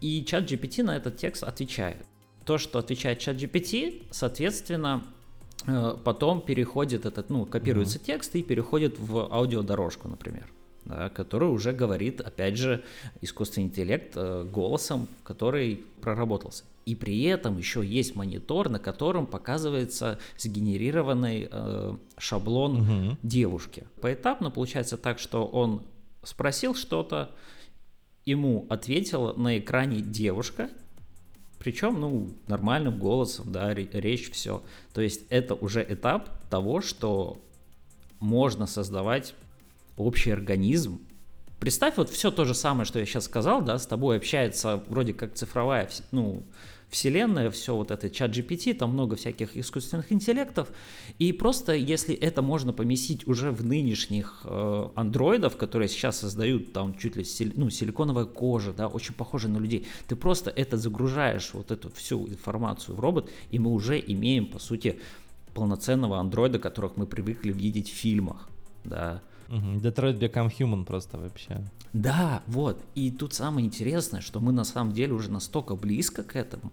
и 0.02 0.26
чат 0.26 0.52
GPT 0.52 0.84
на 0.84 0.96
этот 0.96 1.18
текст 1.18 1.44
отвечает. 1.44 2.06
То, 2.46 2.58
что 2.58 2.80
отвечает 2.80 3.20
чат 3.20 3.38
GPT, 3.38 4.04
соответственно, 4.12 5.04
э, 5.66 5.96
потом 6.04 6.42
переходит 6.42 7.06
этот, 7.06 7.30
ну, 7.30 7.46
копируется 7.46 7.98
mm-hmm. 7.98 8.06
текст 8.06 8.36
и 8.36 8.44
переходит 8.44 9.00
в 9.00 9.34
аудиодорожку, 9.34 10.10
например 10.10 10.48
да, 10.86 11.10
который 11.10 11.50
уже 11.50 11.72
говорит, 11.72 12.22
опять 12.22 12.58
же, 12.58 12.84
искусственный 13.22 13.68
интеллект 13.68 14.14
э, 14.16 14.44
голосом, 14.44 15.08
который 15.24 15.86
проработался. 16.02 16.66
И 16.86 16.96
при 16.96 17.24
этом 17.24 17.58
еще 17.58 17.86
есть 17.86 18.16
монитор, 18.16 18.70
на 18.70 18.80
котором 18.80 19.26
показывается 19.26 20.20
сгенерированный 20.38 21.48
э, 21.50 21.98
шаблон 22.18 22.82
угу. 22.82 23.18
девушки. 23.24 23.86
Поэтапно 24.02 24.52
получается 24.52 24.98
так, 24.98 25.20
что 25.20 25.46
он 25.46 25.84
спросил 26.24 26.76
что-то, 26.76 27.32
ему 28.26 28.66
ответила 28.70 29.34
на 29.34 29.58
экране 29.60 30.02
девушка, 30.02 30.70
причем, 31.60 32.00
ну, 32.00 32.30
нормальным 32.48 33.00
голосом, 33.00 33.52
да, 33.52 33.74
речь, 33.74 34.30
все. 34.32 34.62
То 34.94 35.02
есть 35.02 35.22
это 35.30 35.56
уже 35.56 35.86
этап 35.88 36.30
того, 36.50 36.82
что 36.82 37.42
можно 38.20 38.68
создавать 38.68 39.34
общий 39.96 40.32
организм. 40.32 41.00
Представь 41.60 41.96
вот 41.96 42.10
все 42.10 42.32
то 42.32 42.44
же 42.44 42.54
самое, 42.54 42.86
что 42.86 43.00
я 43.00 43.06
сейчас 43.06 43.26
сказал, 43.26 43.62
да, 43.62 43.80
с 43.80 43.88
тобой 43.88 44.18
общается 44.18 44.84
вроде 44.90 45.14
как 45.14 45.36
цифровая, 45.36 45.90
ну, 46.12 46.44
вселенная, 46.94 47.50
все 47.50 47.76
вот 47.76 47.92
это 47.92 48.10
чат 48.10 48.32
GPT, 48.32 48.74
там 48.74 48.92
много 48.92 49.16
всяких 49.16 49.58
искусственных 49.58 50.12
интеллектов, 50.12 50.70
и 51.20 51.34
просто 51.34 51.74
если 51.74 52.16
это 52.16 52.42
можно 52.42 52.72
поместить 52.72 53.28
уже 53.28 53.52
в 53.52 53.66
нынешних 53.66 54.42
э, 54.46 54.90
андроидов, 54.96 55.58
которые 55.58 55.90
сейчас 55.90 56.20
создают 56.20 56.72
там 56.72 56.96
чуть 56.98 57.16
ли 57.16 57.24
сили, 57.24 57.52
ну, 57.56 57.70
силиконовая 57.70 58.26
кожа, 58.26 58.74
да, 58.74 58.88
очень 58.88 59.14
похожа 59.16 59.50
на 59.50 59.58
людей, 59.58 59.88
ты 60.08 60.16
просто 60.16 60.50
это 60.52 60.78
загружаешь, 60.78 61.52
вот 61.54 61.72
эту 61.72 61.90
всю 61.92 62.28
информацию 62.28 62.96
в 62.96 63.00
робот, 63.00 63.30
и 63.52 63.60
мы 63.60 63.72
уже 63.72 64.00
имеем, 64.00 64.46
по 64.46 64.60
сути, 64.60 65.00
полноценного 65.54 66.20
андроида, 66.20 66.60
которых 66.60 66.98
мы 66.98 67.06
привыкли 67.06 67.52
видеть 67.52 67.90
в 67.90 67.94
фильмах, 67.94 68.50
да. 68.84 69.22
Detroit 69.50 70.20
Become 70.20 70.52
Human 70.58 70.86
просто 70.86 71.18
вообще. 71.18 71.62
Да, 71.94 72.42
вот. 72.48 72.84
И 72.96 73.12
тут 73.12 73.34
самое 73.34 73.68
интересное, 73.68 74.22
что 74.22 74.40
мы 74.40 74.52
на 74.52 74.64
самом 74.64 74.94
деле 74.94 75.14
уже 75.14 75.32
настолько 75.32 75.76
близко 75.76 76.24
к 76.24 76.36
этому. 76.36 76.72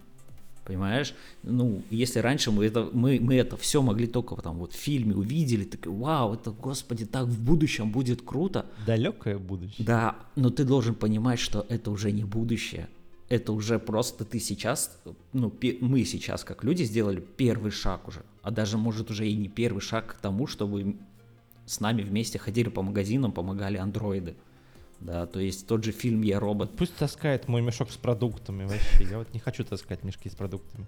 Понимаешь? 0.63 1.15
Ну, 1.43 1.81
если 1.89 2.19
раньше 2.19 2.51
мы 2.51 2.65
это, 2.65 2.87
мы, 2.93 3.19
мы 3.19 3.35
это 3.35 3.57
все 3.57 3.81
могли 3.81 4.05
только 4.05 4.35
там 4.35 4.57
вот 4.57 4.73
в 4.73 4.77
фильме 4.77 5.15
увидели, 5.15 5.63
так 5.63 5.87
вау, 5.87 6.35
это, 6.35 6.51
господи, 6.51 7.05
так 7.05 7.25
в 7.25 7.43
будущем 7.43 7.91
будет 7.91 8.21
круто. 8.21 8.65
Далекое 8.85 9.39
будущее. 9.39 9.85
Да, 9.85 10.15
но 10.35 10.49
ты 10.51 10.63
должен 10.63 10.93
понимать, 10.93 11.39
что 11.39 11.65
это 11.67 11.89
уже 11.89 12.11
не 12.11 12.23
будущее. 12.23 12.89
Это 13.27 13.53
уже 13.53 13.79
просто 13.79 14.23
ты 14.23 14.39
сейчас, 14.39 15.01
ну, 15.33 15.53
мы 15.79 16.03
сейчас 16.03 16.43
как 16.43 16.63
люди 16.63 16.83
сделали 16.83 17.21
первый 17.21 17.71
шаг 17.71 18.07
уже. 18.07 18.23
А 18.43 18.51
даже, 18.51 18.77
может, 18.77 19.09
уже 19.09 19.27
и 19.27 19.35
не 19.35 19.47
первый 19.47 19.79
шаг 19.79 20.15
к 20.17 20.21
тому, 20.21 20.47
чтобы 20.47 20.97
с 21.65 21.79
нами 21.79 22.03
вместе 22.03 22.37
ходили 22.37 22.69
по 22.69 22.81
магазинам, 22.81 23.31
помогали 23.31 23.77
андроиды. 23.77 24.35
Да, 25.01 25.25
то 25.25 25.39
есть 25.39 25.67
тот 25.67 25.83
же 25.83 25.91
фильм 25.91 26.21
«Я 26.21 26.39
робот». 26.39 26.75
Пусть 26.77 26.95
таскает 26.95 27.47
мой 27.47 27.61
мешок 27.61 27.91
с 27.91 27.97
продуктами 27.97 28.63
вообще. 28.63 29.09
Я 29.09 29.17
вот 29.17 29.33
не 29.33 29.39
хочу 29.39 29.63
таскать 29.63 30.03
мешки 30.03 30.29
с 30.29 30.35
продуктами. 30.35 30.87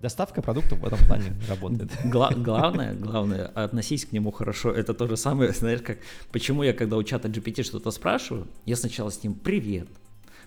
Доставка 0.00 0.42
продуктов 0.42 0.80
в 0.80 0.84
этом 0.84 0.98
плане 1.06 1.36
работает. 1.48 1.92
Гла- 2.04 2.34
главное, 2.34 2.92
главное, 2.92 3.46
относись 3.46 4.04
к 4.04 4.10
нему 4.10 4.32
хорошо. 4.32 4.72
Это 4.72 4.94
то 4.94 5.06
же 5.06 5.16
самое, 5.16 5.52
знаешь, 5.52 5.80
как 5.80 5.98
почему 6.32 6.64
я, 6.64 6.72
когда 6.72 6.96
у 6.96 7.04
чата 7.04 7.28
GPT 7.28 7.62
что-то 7.62 7.92
спрашиваю, 7.92 8.48
я 8.66 8.74
сначала 8.74 9.10
с 9.10 9.22
ним 9.22 9.34
«Привет», 9.34 9.88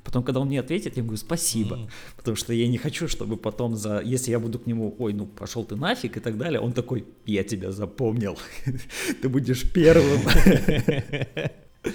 Потом, 0.04 0.24
когда 0.24 0.40
он 0.40 0.48
мне 0.48 0.60
ответит, 0.60 0.98
я 0.98 1.04
говорю 1.04 1.18
спасибо, 1.18 1.78
mm. 1.78 1.90
потому 2.16 2.38
что 2.38 2.54
я 2.54 2.68
не 2.68 2.78
хочу, 2.78 3.08
чтобы 3.08 3.38
потом 3.38 3.76
за, 3.76 4.02
если 4.02 4.30
я 4.30 4.40
буду 4.40 4.60
к 4.60 4.68
нему, 4.68 4.96
ой, 5.00 5.14
ну 5.14 5.26
пошел 5.26 5.66
ты 5.66 5.76
нафиг 5.76 6.18
и 6.18 6.20
так 6.20 6.38
далее, 6.38 6.60
он 6.60 6.74
такой, 6.74 7.06
я 7.26 7.44
тебя 7.44 7.72
запомнил, 7.72 8.38
ты 9.22 9.30
будешь 9.30 9.64
первым. 9.74 10.22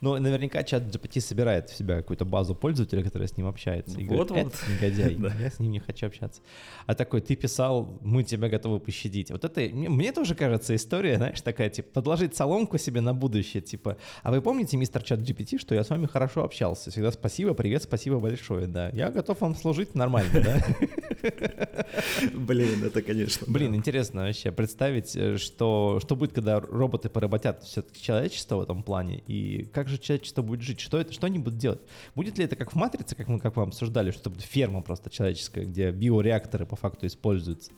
Но 0.00 0.18
наверняка 0.18 0.62
чат 0.62 0.84
GPT 0.84 1.20
собирает 1.20 1.70
в 1.70 1.76
себя 1.76 1.96
какую-то 1.96 2.24
базу 2.24 2.54
пользователя, 2.54 3.02
который 3.02 3.26
с 3.26 3.36
ним 3.36 3.46
общается. 3.46 3.98
И 3.98 4.06
вот, 4.06 4.28
говорит, 4.28 4.46
вот. 4.46 4.54
негодяй, 4.68 5.18
я 5.40 5.50
с 5.50 5.58
ним 5.58 5.72
не 5.72 5.80
хочу 5.80 6.06
общаться. 6.06 6.40
А 6.86 6.94
такой, 6.94 7.20
ты 7.20 7.34
писал, 7.36 7.98
мы 8.02 8.22
тебя 8.22 8.48
готовы 8.48 8.80
пощадить. 8.80 9.30
Вот 9.30 9.44
это, 9.44 9.60
мне 9.60 10.12
тоже 10.12 10.34
кажется 10.34 10.74
история, 10.76 11.16
знаешь, 11.16 11.40
такая, 11.40 11.70
типа, 11.70 11.88
подложить 11.92 12.36
соломку 12.36 12.78
себе 12.78 13.00
на 13.00 13.14
будущее, 13.14 13.62
типа, 13.62 13.96
а 14.22 14.30
вы 14.30 14.40
помните, 14.40 14.76
мистер 14.76 15.02
чат 15.02 15.20
GPT, 15.20 15.58
что 15.58 15.74
я 15.74 15.82
с 15.82 15.90
вами 15.90 16.06
хорошо 16.06 16.44
общался? 16.44 16.90
Всегда 16.90 17.10
спасибо, 17.10 17.54
привет, 17.54 17.82
спасибо 17.82 18.20
большое, 18.20 18.66
да. 18.66 18.90
Я 18.90 19.10
готов 19.10 19.40
вам 19.40 19.54
служить 19.54 19.94
нормально, 19.94 20.30
да? 20.34 20.64
Блин, 22.34 22.84
это, 22.84 23.02
конечно. 23.02 23.46
Блин, 23.46 23.74
интересно 23.74 24.22
вообще 24.22 24.52
представить, 24.52 25.16
э, 25.16 25.38
что, 25.38 26.00
что 26.02 26.16
будет, 26.16 26.32
когда 26.32 26.60
роботы 26.60 27.08
поработят 27.08 27.62
все-таки 27.64 28.02
человечество 28.02 28.56
в 28.56 28.62
этом 28.62 28.82
плане, 28.82 29.22
и 29.26 29.64
как 29.72 29.88
же 29.88 29.98
человечество 29.98 30.42
будет 30.42 30.62
жить? 30.62 30.80
Что 30.80 30.98
это, 30.98 31.12
что 31.12 31.26
они 31.26 31.38
будут 31.38 31.58
делать? 31.58 31.80
Будет 32.14 32.38
ли 32.38 32.44
это 32.44 32.56
как 32.56 32.72
в 32.72 32.74
«Матрице», 32.74 33.14
как 33.14 33.28
мы, 33.28 33.40
как 33.40 33.56
мы 33.56 33.64
обсуждали, 33.64 34.10
что 34.10 34.20
это 34.20 34.30
будет 34.30 34.42
ферма 34.42 34.82
просто 34.82 35.10
человеческая, 35.10 35.64
где 35.64 35.90
биореакторы 35.90 36.66
по 36.66 36.76
факту 36.76 37.06
используются? 37.06 37.72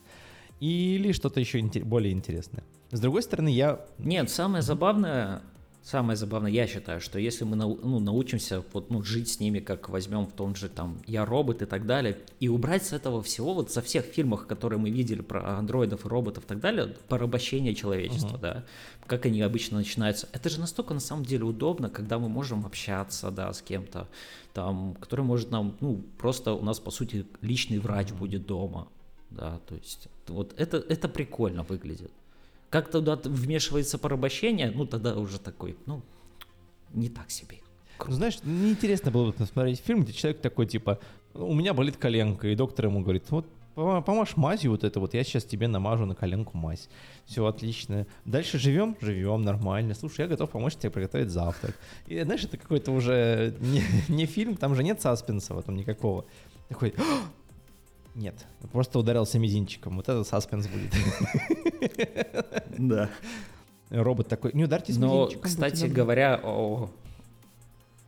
Или 0.59 1.11
что-то 1.11 1.39
еще 1.39 1.61
более 1.83 2.13
интересное? 2.13 2.63
С 2.91 2.99
другой 2.99 3.23
стороны, 3.23 3.49
я... 3.49 3.85
Нет, 3.97 4.29
самое 4.29 4.61
забавное, 4.61 5.41
Самое 5.83 6.15
забавное, 6.15 6.51
я 6.51 6.67
считаю, 6.67 7.01
что 7.01 7.17
если 7.17 7.43
мы 7.43 7.55
ну, 7.55 7.99
научимся 7.99 8.63
вот, 8.71 8.91
ну, 8.91 9.01
жить 9.01 9.29
с 9.29 9.39
ними, 9.39 9.59
как 9.59 9.89
возьмем 9.89 10.27
в 10.27 10.31
том 10.31 10.55
же 10.55 10.69
там 10.69 11.01
«Я 11.07 11.25
робот» 11.25 11.63
и 11.63 11.65
так 11.65 11.87
далее, 11.87 12.19
и 12.39 12.49
убрать 12.49 12.85
с 12.85 12.93
этого 12.93 13.23
всего, 13.23 13.55
вот 13.55 13.71
со 13.71 13.81
всех 13.81 14.05
фильмах, 14.05 14.45
которые 14.45 14.77
мы 14.77 14.91
видели 14.91 15.21
про 15.21 15.57
андроидов 15.57 16.05
и 16.05 16.07
роботов 16.07 16.43
и 16.43 16.47
так 16.47 16.59
далее, 16.59 16.95
порабощение 17.07 17.73
человечества, 17.73 18.37
uh-huh. 18.37 18.41
да, 18.41 18.65
как 19.07 19.25
они 19.25 19.41
обычно 19.41 19.77
начинаются. 19.77 20.29
Это 20.33 20.49
же 20.49 20.59
настолько 20.59 20.93
на 20.93 20.99
самом 20.99 21.25
деле 21.25 21.45
удобно, 21.45 21.89
когда 21.89 22.19
мы 22.19 22.29
можем 22.29 22.63
общаться, 22.63 23.31
да, 23.31 23.51
с 23.51 23.63
кем-то, 23.63 24.07
там, 24.53 24.93
который 24.99 25.25
может 25.25 25.49
нам, 25.49 25.77
ну, 25.81 26.03
просто 26.19 26.53
у 26.53 26.61
нас, 26.61 26.79
по 26.79 26.91
сути, 26.91 27.25
личный 27.41 27.79
врач 27.79 28.09
uh-huh. 28.09 28.17
будет 28.17 28.45
дома, 28.45 28.87
да, 29.31 29.59
то 29.67 29.73
есть 29.73 30.09
вот 30.27 30.53
это, 30.57 30.77
это 30.77 31.09
прикольно 31.09 31.63
выглядит. 31.63 32.11
Как 32.71 32.89
туда 32.89 33.19
вмешивается 33.23 33.99
порабощение, 33.99 34.71
ну 34.71 34.87
тогда 34.87 35.15
уже 35.15 35.39
такой, 35.39 35.77
ну, 35.85 36.01
не 36.93 37.09
так 37.09 37.29
себе. 37.29 37.57
Ну, 38.07 38.13
знаешь, 38.13 38.39
неинтересно 38.43 39.11
было 39.11 39.27
бы 39.27 39.33
посмотреть 39.33 39.79
фильм, 39.79 40.03
где 40.03 40.13
человек 40.13 40.41
такой, 40.41 40.65
типа, 40.65 40.99
у 41.35 41.53
меня 41.53 41.75
болит 41.75 41.97
коленка, 41.97 42.47
и 42.47 42.55
доктор 42.55 42.87
ему 42.87 43.01
говорит, 43.01 43.29
вот 43.29 43.45
помажь 43.75 44.37
мазью 44.37 44.71
вот 44.71 44.83
это 44.83 44.99
вот, 44.99 45.13
я 45.13 45.23
сейчас 45.23 45.43
тебе 45.43 45.67
намажу 45.67 46.05
на 46.05 46.15
коленку 46.15 46.57
мазь. 46.57 46.89
Все 47.25 47.45
отлично. 47.45 48.07
Дальше 48.25 48.57
живем? 48.57 48.97
Живем 49.01 49.43
нормально. 49.43 49.93
Слушай, 49.93 50.21
я 50.21 50.27
готов 50.27 50.49
помочь 50.49 50.75
тебе 50.75 50.89
приготовить 50.91 51.29
завтрак. 51.29 51.75
И 52.07 52.21
знаешь, 52.21 52.43
это 52.43 52.57
какой-то 52.57 52.91
уже 52.91 53.55
не, 53.59 53.83
не 54.09 54.25
фильм, 54.25 54.55
там 54.55 54.75
же 54.75 54.83
нет 54.83 55.01
саспенса 55.01 55.53
в 55.53 55.59
этом 55.59 55.75
никакого. 55.75 56.25
Такой, 56.69 56.93
нет, 58.15 58.45
просто 58.71 58.99
ударился 58.99 59.39
мизинчиком. 59.39 59.95
Вот 59.95 60.09
это 60.09 60.23
саспенс 60.23 60.67
будет. 60.67 60.93
Да. 62.77 63.09
Робот 63.89 64.27
такой, 64.27 64.51
не 64.53 64.63
ударьтесь 64.63 64.97
Но, 64.97 65.27
кстати 65.27 65.85
говоря, 65.85 66.39
о, 66.41 66.89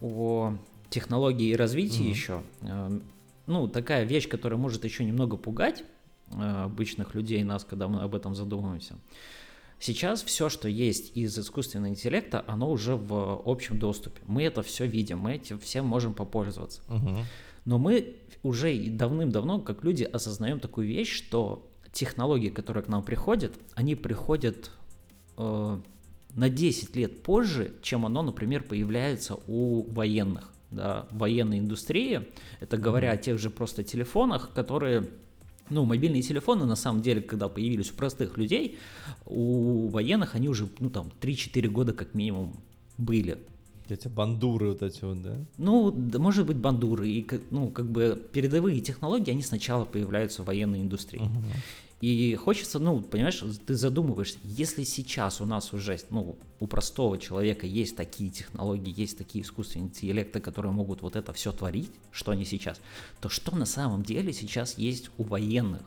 о 0.01 0.53
технологии 0.89 1.49
и 1.49 1.55
развитии 1.55 2.03
еще, 2.03 2.41
э, 2.61 2.99
ну, 3.47 3.67
такая 3.67 4.05
вещь, 4.05 4.29
которая 4.29 4.57
может 4.57 4.85
еще 4.85 5.03
немного 5.03 5.35
пугать 5.35 5.83
э, 6.31 6.63
обычных 6.63 7.15
людей, 7.15 7.43
нас, 7.43 7.65
когда 7.65 7.87
мы 7.87 8.01
об 8.01 8.15
этом 8.15 8.33
задумываемся. 8.33 8.95
Сейчас 9.79 10.23
все, 10.23 10.47
что 10.47 10.69
есть 10.69 11.17
из 11.17 11.37
искусственного 11.37 11.89
интеллекта, 11.89 12.45
оно 12.47 12.71
уже 12.71 12.95
в 12.95 13.41
общем 13.45 13.77
доступе. 13.77 14.21
Мы 14.25 14.43
это 14.43 14.61
все 14.61 14.87
видим, 14.87 15.19
мы 15.19 15.33
этим 15.33 15.59
всем 15.59 15.85
можем 15.85 16.13
попользоваться. 16.13 16.81
Угу. 16.87 17.17
Но 17.65 17.77
мы 17.77 18.17
уже 18.41 18.75
давным-давно, 18.89 19.59
как 19.59 19.83
люди, 19.83 20.03
осознаем 20.03 20.59
такую 20.59 20.87
вещь, 20.87 21.15
что 21.15 21.69
технологии, 21.91 22.49
которые 22.49 22.83
к 22.83 22.87
нам 22.87 23.03
приходят, 23.03 23.53
они 23.73 23.95
приходят 23.95 24.71
э, 25.37 25.79
на 26.33 26.49
10 26.49 26.95
лет 26.95 27.23
позже, 27.23 27.73
чем 27.81 28.05
оно, 28.05 28.21
например, 28.21 28.63
появляется 28.63 29.37
у 29.47 29.83
военных. 29.91 30.49
Да, 30.71 31.07
военной 31.11 31.59
индустрии, 31.59 32.29
это 32.59 32.77
говоря 32.77 33.11
о 33.11 33.17
тех 33.17 33.37
же 33.37 33.51
просто 33.51 33.83
телефонах, 33.83 34.51
которые 34.55 35.07
ну, 35.69 35.85
мобильные 35.85 36.23
телефоны, 36.23 36.65
на 36.65 36.75
самом 36.75 37.01
деле, 37.03 37.21
когда 37.21 37.47
появились 37.47 37.91
у 37.91 37.93
простых 37.93 38.37
людей, 38.37 38.79
у 39.25 39.87
военных 39.89 40.35
они 40.35 40.49
уже, 40.49 40.67
ну, 40.79 40.89
там, 40.89 41.11
3-4 41.21 41.67
года 41.67 41.93
как 41.93 42.15
минимум 42.15 42.55
были. 42.97 43.37
Эти 43.89 44.07
бандуры 44.07 44.69
вот 44.69 44.81
эти 44.81 45.03
вот, 45.03 45.21
да? 45.21 45.37
Ну, 45.57 45.91
да, 45.91 46.19
может 46.19 46.45
быть, 46.45 46.57
бандуры. 46.57 47.09
И, 47.09 47.27
ну, 47.51 47.69
как 47.69 47.89
бы 47.89 48.21
передовые 48.31 48.79
технологии, 48.81 49.31
они 49.31 49.41
сначала 49.41 49.85
появляются 49.85 50.43
в 50.43 50.45
военной 50.45 50.81
индустрии. 50.81 51.21
Угу. 51.21 51.43
И 52.03 52.35
хочется, 52.35 52.79
ну, 52.79 52.99
понимаешь, 52.99 53.41
ты 53.65 53.75
задумываешься, 53.75 54.37
если 54.43 54.83
сейчас 54.83 55.39
у 55.39 55.45
нас 55.45 55.71
уже, 55.71 55.97
ну, 56.09 56.35
у 56.59 56.67
простого 56.67 57.17
человека 57.17 57.65
есть 57.65 57.95
такие 57.95 58.29
технологии, 58.29 58.93
есть 58.93 59.17
такие 59.17 59.45
искусственные 59.45 59.87
интеллекты, 59.87 60.41
которые 60.41 60.73
могут 60.73 61.01
вот 61.01 61.15
это 61.15 61.31
все 61.31 61.53
творить, 61.53 61.91
что 62.11 62.31
они 62.31 62.43
сейчас, 62.43 62.81
то 63.21 63.29
что 63.29 63.55
на 63.55 63.65
самом 63.65 64.03
деле 64.03 64.33
сейчас 64.33 64.77
есть 64.77 65.11
у 65.17 65.23
военных? 65.23 65.83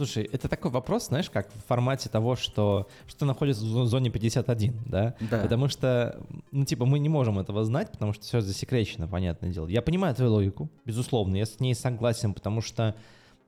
Слушай, 0.00 0.30
это 0.32 0.48
такой 0.48 0.70
вопрос, 0.70 1.08
знаешь, 1.08 1.28
как 1.28 1.52
в 1.52 1.66
формате 1.66 2.08
того, 2.08 2.34
что 2.34 2.88
что 3.06 3.26
находится 3.26 3.62
в 3.62 3.86
зоне 3.86 4.08
51, 4.08 4.74
да? 4.86 5.14
Да. 5.30 5.42
Потому 5.42 5.68
что, 5.68 6.18
ну, 6.52 6.64
типа, 6.64 6.86
мы 6.86 6.98
не 6.98 7.10
можем 7.10 7.38
этого 7.38 7.62
знать, 7.66 7.92
потому 7.92 8.14
что 8.14 8.22
все 8.22 8.40
засекречено, 8.40 9.06
понятное 9.06 9.50
дело. 9.50 9.66
Я 9.66 9.82
понимаю 9.82 10.14
твою 10.14 10.32
логику, 10.32 10.70
безусловно, 10.86 11.36
я 11.36 11.44
с 11.44 11.60
ней 11.60 11.74
согласен, 11.74 12.32
потому 12.32 12.62
что 12.62 12.94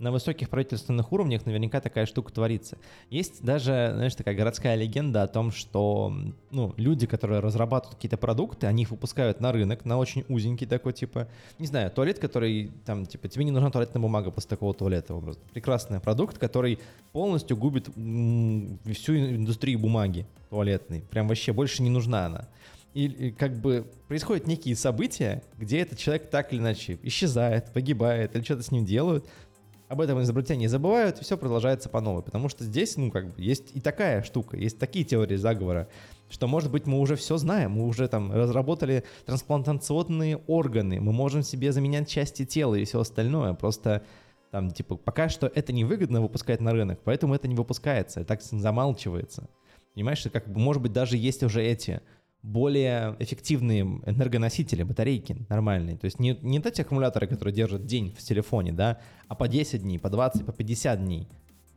на 0.03 0.11
высоких 0.11 0.51
правительственных 0.51 1.13
уровнях 1.13 1.47
наверняка 1.47 1.81
такая 1.81 2.07
штука 2.07 2.33
творится. 2.33 2.77
Есть 3.09 3.43
даже, 3.43 3.93
знаешь, 3.95 4.15
такая 4.17 4.35
городская 4.35 4.75
легенда 4.75 5.23
о 5.23 5.29
том, 5.29 5.53
что 5.53 6.13
ну, 6.51 6.75
люди, 6.77 7.07
которые 7.07 7.39
разрабатывают 7.39 7.95
какие-то 7.95 8.17
продукты, 8.17 8.67
они 8.67 8.83
их 8.83 8.91
выпускают 8.91 9.41
на 9.41 9.53
рынок, 9.53 9.85
на 9.85 9.99
очень 9.99 10.25
узенький 10.29 10.67
такой, 10.67 10.93
типа, 10.93 11.29
не 11.61 11.67
знаю, 11.67 11.91
туалет, 11.93 12.19
который, 12.19 12.73
там, 12.85 13.07
типа, 13.07 13.29
тебе 13.29 13.45
не 13.45 13.53
нужна 13.53 13.71
туалетная 13.71 14.03
бумага 14.03 14.33
после 14.33 14.49
такого 14.51 14.75
туалета, 14.75 15.15
образно. 15.15 15.43
Прекрасный 15.53 16.01
продукт, 16.01 16.37
который 16.37 16.81
полностью 17.13 17.57
губит 17.57 17.87
всю 17.87 19.17
индустрию 19.17 19.79
бумаги 19.79 20.27
туалетной. 20.51 21.03
Прям 21.11 21.29
вообще 21.29 21.53
больше 21.53 21.83
не 21.83 21.91
нужна 21.91 22.27
она. 22.27 22.49
И, 22.95 23.07
и 23.07 23.31
как 23.31 23.57
бы 23.57 23.87
происходят 24.09 24.47
некие 24.47 24.77
события, 24.77 25.43
где 25.57 25.79
этот 25.79 25.99
человек 25.99 26.29
так 26.29 26.53
или 26.53 26.61
иначе 26.61 26.99
исчезает, 27.03 27.73
погибает 27.73 28.35
или 28.35 28.43
что-то 28.43 28.63
с 28.63 28.71
ним 28.71 28.85
делают, 28.85 29.27
об 29.93 30.01
этом 30.01 30.23
изобретении 30.23 30.69
забывают, 30.69 31.21
и 31.21 31.23
все 31.23 31.37
продолжается 31.37 31.91
по 31.91 32.01
новой. 32.01 32.23
Потому 32.23 32.49
что 32.49 32.65
здесь, 32.65 32.97
ну, 32.97 33.11
как 33.11 33.27
бы, 33.27 33.43
есть 33.43 33.77
и 33.77 33.81
такая 33.81 34.23
штука, 34.23 34.57
есть 34.57 34.79
такие 34.79 35.05
теории 35.05 35.37
заговора, 35.37 35.87
что, 36.31 36.47
может 36.47 36.71
быть, 36.71 36.87
мы 36.87 36.99
уже 36.99 37.15
все 37.15 37.37
знаем, 37.37 37.73
мы 37.73 37.87
уже 37.87 38.09
там 38.09 38.33
разработали 38.33 39.05
трансплантационные 39.27 40.39
органы, 40.47 40.99
мы 40.99 41.13
можем 41.13 41.43
себе 41.43 41.73
заменять 41.73 42.09
части 42.09 42.47
тела 42.47 42.75
и 42.77 42.87
все 42.87 43.01
остальное, 43.01 43.53
просто 43.53 44.03
там, 44.51 44.71
типа, 44.71 44.97
пока 44.97 45.29
что 45.29 45.47
это 45.55 45.75
невыгодно 45.75 46.23
выпускать 46.23 46.63
на 46.63 46.73
рынок, 46.73 47.01
поэтому 47.05 47.35
это 47.35 47.47
не 47.47 47.55
выпускается, 47.55 48.23
и 48.23 48.25
так 48.25 48.41
замалчивается. 48.41 49.51
Понимаешь, 49.93 50.27
как 50.33 50.49
бы, 50.49 50.59
может 50.59 50.81
быть, 50.81 50.95
даже 50.95 51.19
есть 51.19 51.43
уже 51.43 51.63
эти 51.63 52.01
более 52.43 53.17
эффективные 53.21 53.83
энергоносители, 53.83 54.83
батарейки 54.83 55.37
нормальные. 55.49 55.97
То 55.97 56.07
есть 56.07 56.19
не, 56.19 56.37
не 56.43 56.59
эти 56.59 56.81
аккумуляторы, 56.81 57.27
которые 57.27 57.55
держат 57.55 57.87
день 57.87 58.15
в 58.19 58.23
телефоне, 58.23 58.73
да, 58.73 58.99
а 59.29 59.35
по 59.35 59.49
10 59.49 59.83
дней, 59.83 59.99
по 59.99 60.11
20, 60.11 60.45
по 60.45 60.53
50 60.53 61.05
дней. 61.05 61.29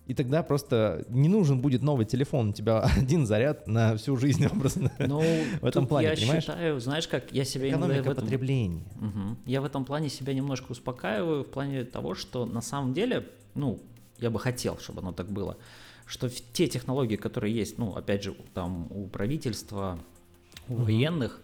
И 0.07 0.13
тогда 0.13 0.43
просто 0.43 1.03
не 1.09 1.29
нужен 1.29 1.61
будет 1.61 1.81
новый 1.81 2.05
телефон, 2.05 2.49
у 2.49 2.53
тебя 2.53 2.81
один 2.97 3.25
заряд 3.25 3.67
на 3.67 3.95
всю 3.95 4.17
жизнь 4.17 4.45
образно. 4.51 4.91
Ну, 4.99 5.21
в 5.61 5.65
этом 5.65 5.87
плане, 5.87 6.09
я 6.09 6.15
понимаешь? 6.15 6.43
считаю, 6.43 6.79
знаешь, 6.79 7.07
как 7.07 7.31
я 7.31 7.45
себя 7.45 7.69
Экономика 7.69 8.03
в 8.03 8.11
этом... 8.11 8.23
потребления. 8.23 8.85
Угу. 8.97 9.37
Я 9.45 9.61
в 9.61 9.65
этом 9.65 9.85
плане 9.85 10.09
себя 10.09 10.33
немножко 10.33 10.71
успокаиваю 10.71 11.43
в 11.43 11.47
плане 11.47 11.83
того, 11.85 12.15
что 12.15 12.45
на 12.45 12.61
самом 12.61 12.93
деле, 12.93 13.27
ну, 13.53 13.79
я 14.19 14.29
бы 14.29 14.39
хотел, 14.39 14.77
чтобы 14.77 15.01
оно 15.01 15.11
так 15.11 15.31
было, 15.31 15.57
что 16.05 16.29
те 16.29 16.67
технологии, 16.67 17.15
которые 17.15 17.53
есть, 17.53 17.77
ну, 17.77 17.95
опять 17.95 18.23
же, 18.23 18.35
там 18.53 18.87
у 18.91 19.07
правительства, 19.07 19.99
у 20.69 20.75
военных, 20.75 21.41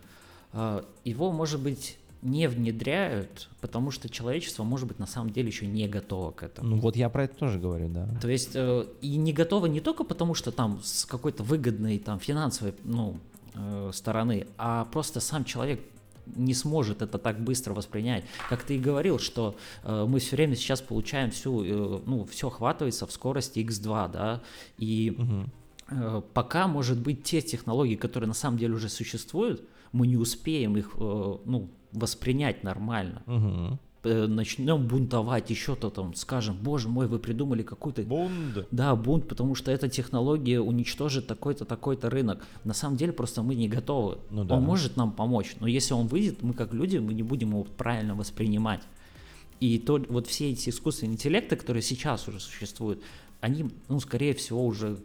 а, 0.53 0.85
его, 1.03 1.31
может 1.31 1.59
быть, 1.59 1.97
не 2.21 2.47
внедряют, 2.47 3.49
потому 3.61 3.91
что 3.91 4.09
человечество, 4.09 4.63
может 4.63 4.87
быть, 4.87 4.99
на 4.99 5.07
самом 5.07 5.31
деле 5.31 5.47
еще 5.47 5.65
не 5.65 5.87
готово 5.87 6.31
к 6.31 6.43
этому. 6.43 6.69
Ну 6.69 6.77
вот 6.77 6.95
я 6.95 7.09
про 7.09 7.23
это 7.23 7.35
тоже 7.35 7.59
говорю, 7.59 7.89
да. 7.89 8.07
То 8.21 8.29
есть 8.29 8.51
э, 8.53 8.85
и 9.01 9.15
не 9.15 9.33
готово 9.33 9.65
не 9.65 9.79
только 9.79 10.03
потому, 10.03 10.35
что 10.35 10.51
там 10.51 10.79
с 10.83 11.05
какой-то 11.05 11.43
выгодной 11.43 11.97
там 11.97 12.19
финансовой 12.19 12.75
ну, 12.83 13.17
э, 13.55 13.91
стороны, 13.93 14.45
а 14.57 14.85
просто 14.85 15.19
сам 15.19 15.45
человек 15.45 15.81
не 16.35 16.53
сможет 16.53 17.01
это 17.01 17.17
так 17.17 17.39
быстро 17.39 17.73
воспринять. 17.73 18.23
Как 18.49 18.63
ты 18.63 18.75
и 18.75 18.79
говорил, 18.79 19.17
что 19.17 19.55
э, 19.83 20.05
мы 20.07 20.19
все 20.19 20.35
время 20.35 20.55
сейчас 20.55 20.79
получаем 20.79 21.31
всю, 21.31 21.63
э, 21.63 22.01
ну, 22.05 22.25
все 22.25 22.47
охватывается 22.47 23.07
в 23.07 23.11
скорости 23.11 23.59
x2, 23.59 24.11
да, 24.11 24.41
и 24.77 25.15
угу 25.17 25.49
пока, 26.33 26.67
может 26.67 26.99
быть, 26.99 27.23
те 27.23 27.41
технологии, 27.41 27.95
которые 27.95 28.27
на 28.27 28.33
самом 28.33 28.57
деле 28.57 28.73
уже 28.73 28.89
существуют, 28.89 29.63
мы 29.91 30.07
не 30.07 30.17
успеем 30.17 30.77
их 30.77 30.95
э, 30.97 31.37
ну, 31.45 31.69
воспринять 31.91 32.63
нормально. 32.63 33.23
Угу. 33.27 33.79
Начнем 34.03 34.87
бунтовать, 34.87 35.51
еще 35.51 35.75
то 35.75 35.91
там 35.91 36.15
скажем, 36.15 36.57
боже 36.57 36.89
мой, 36.89 37.07
вы 37.07 37.19
придумали 37.19 37.61
какой-то... 37.61 38.01
Бунт. 38.01 38.65
Да, 38.71 38.95
бунт, 38.95 39.27
потому 39.27 39.53
что 39.53 39.71
эта 39.71 39.89
технология 39.89 40.59
уничтожит 40.59 41.27
такой-то, 41.27 41.65
такой-то 41.65 42.09
рынок. 42.09 42.43
На 42.63 42.73
самом 42.73 42.97
деле 42.97 43.11
просто 43.13 43.43
мы 43.43 43.53
не 43.53 43.67
готовы. 43.67 44.17
Ну, 44.31 44.43
да. 44.43 44.55
Он 44.55 44.63
может 44.63 44.97
нам 44.97 45.11
помочь, 45.11 45.55
но 45.59 45.67
если 45.67 45.93
он 45.93 46.07
выйдет, 46.07 46.41
мы 46.41 46.53
как 46.53 46.73
люди, 46.73 46.97
мы 46.97 47.13
не 47.13 47.21
будем 47.21 47.49
его 47.49 47.63
правильно 47.63 48.15
воспринимать. 48.15 48.81
И 49.59 49.77
то, 49.77 50.03
вот 50.09 50.25
все 50.25 50.49
эти 50.49 50.69
искусственные 50.69 51.13
интеллекты, 51.13 51.55
которые 51.55 51.83
сейчас 51.83 52.27
уже 52.27 52.39
существуют, 52.39 53.03
они, 53.39 53.69
ну, 53.87 53.99
скорее 53.99 54.33
всего, 54.33 54.65
уже 54.65 54.97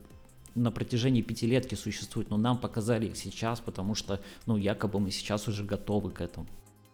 на 0.56 0.70
протяжении 0.70 1.22
пятилетки 1.22 1.74
существуют, 1.74 2.30
но 2.30 2.36
нам 2.36 2.58
показали 2.58 3.06
их 3.06 3.16
сейчас, 3.16 3.60
потому 3.60 3.94
что, 3.94 4.20
ну, 4.46 4.56
якобы 4.56 4.98
мы 4.98 5.10
сейчас 5.10 5.46
уже 5.48 5.64
готовы 5.64 6.10
к 6.10 6.20
этому. 6.20 6.46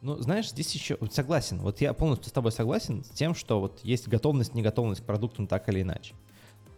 Ну, 0.02 0.16
знаешь, 0.16 0.50
здесь 0.50 0.74
еще 0.74 0.98
согласен. 1.12 1.60
Вот 1.60 1.80
я 1.80 1.94
полностью 1.94 2.28
с 2.28 2.32
тобой 2.32 2.50
согласен 2.50 3.04
с 3.04 3.10
тем, 3.10 3.34
что 3.34 3.60
вот 3.60 3.80
есть 3.84 4.08
готовность, 4.08 4.54
неготовность 4.54 5.02
к 5.02 5.04
продуктам 5.04 5.46
так 5.46 5.68
или 5.68 5.82
иначе. 5.82 6.14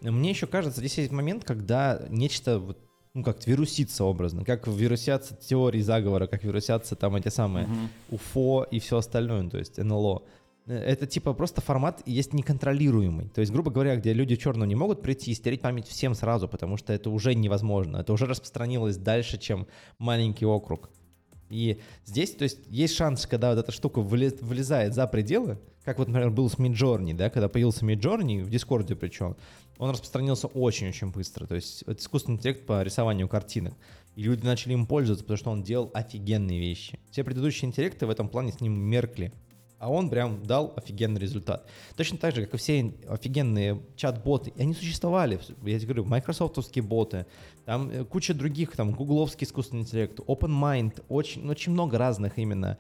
Мне 0.02 0.30
еще 0.30 0.46
кажется, 0.46 0.80
здесь 0.80 0.98
есть 0.98 1.10
момент, 1.10 1.44
когда 1.44 2.02
нечто 2.10 2.58
вот 2.58 2.78
ну, 3.14 3.22
как 3.22 3.46
вирусится 3.46 4.04
образно, 4.04 4.44
как 4.44 4.66
вирусятся 4.66 5.36
теории 5.36 5.80
заговора, 5.80 6.26
как 6.26 6.44
вирусятся 6.44 6.96
там 6.96 7.14
эти 7.14 7.28
самые 7.28 7.66
uh-huh. 7.66 7.88
УФО 8.10 8.66
и 8.70 8.80
все 8.80 8.98
остальное, 8.98 9.48
то 9.48 9.56
есть 9.56 9.78
НЛО. 9.78 10.22
Э, 10.66 10.76
это 10.76 11.06
типа 11.06 11.32
просто 11.32 11.60
формат 11.60 12.02
есть 12.06 12.32
неконтролируемый. 12.32 13.28
То 13.28 13.40
есть, 13.40 13.52
грубо 13.52 13.70
говоря, 13.70 13.96
где 13.96 14.12
люди 14.12 14.36
черного 14.36 14.66
не 14.68 14.74
могут 14.74 15.02
прийти 15.02 15.30
и 15.30 15.34
стереть 15.34 15.60
память 15.60 15.86
всем 15.86 16.14
сразу, 16.14 16.48
потому 16.48 16.76
что 16.76 16.92
это 16.92 17.10
уже 17.10 17.34
невозможно. 17.34 17.98
Это 17.98 18.12
уже 18.12 18.26
распространилось 18.26 18.96
дальше, 18.96 19.38
чем 19.38 19.66
маленький 19.98 20.46
округ. 20.46 20.90
И 21.50 21.80
здесь, 22.04 22.34
то 22.34 22.44
есть, 22.44 22.60
есть 22.68 22.94
шанс, 22.94 23.26
когда 23.26 23.50
вот 23.50 23.58
эта 23.58 23.70
штука 23.70 24.00
вылезает 24.00 24.94
за 24.94 25.06
пределы, 25.06 25.58
как 25.84 25.98
вот, 25.98 26.08
например, 26.08 26.30
был 26.30 26.48
с 26.48 26.54
Midjourney, 26.54 27.14
да, 27.14 27.28
когда 27.28 27.48
появился 27.48 27.84
Midjourney, 27.84 28.42
в 28.42 28.48
Дискорде 28.48 28.96
причем, 28.96 29.36
он 29.76 29.90
распространился 29.90 30.46
очень-очень 30.46 31.10
быстро. 31.10 31.46
То 31.46 31.56
есть, 31.56 31.82
это 31.82 32.00
искусственный 32.00 32.38
интеллект 32.38 32.64
по 32.64 32.82
рисованию 32.82 33.28
картинок. 33.28 33.74
И 34.16 34.22
люди 34.22 34.44
начали 34.44 34.72
им 34.72 34.86
пользоваться, 34.86 35.24
потому 35.24 35.36
что 35.36 35.50
он 35.50 35.62
делал 35.62 35.90
офигенные 35.92 36.58
вещи. 36.58 36.98
Все 37.10 37.24
предыдущие 37.24 37.68
интеллекты 37.68 38.06
в 38.06 38.10
этом 38.10 38.28
плане 38.28 38.52
с 38.52 38.60
ним 38.60 38.72
меркли 38.72 39.32
а 39.84 39.90
он 39.90 40.08
прям 40.08 40.42
дал 40.42 40.72
офигенный 40.76 41.20
результат. 41.20 41.68
Точно 41.94 42.16
так 42.16 42.34
же, 42.34 42.46
как 42.46 42.54
и 42.54 42.56
все 42.56 42.94
офигенные 43.06 43.82
чат-боты, 43.96 44.54
они 44.56 44.72
существовали, 44.72 45.38
я 45.62 45.78
тебе 45.78 45.88
говорю, 45.88 46.06
майкрософтовские 46.06 46.82
боты, 46.82 47.26
там 47.66 47.90
э, 47.90 48.02
куча 48.06 48.32
других, 48.32 48.74
там, 48.76 48.92
гугловский 48.92 49.46
искусственный 49.46 49.82
интеллект, 49.82 50.20
OpenMind, 50.20 51.04
очень, 51.10 51.46
очень 51.50 51.72
много 51.72 51.98
разных 51.98 52.38
именно 52.38 52.78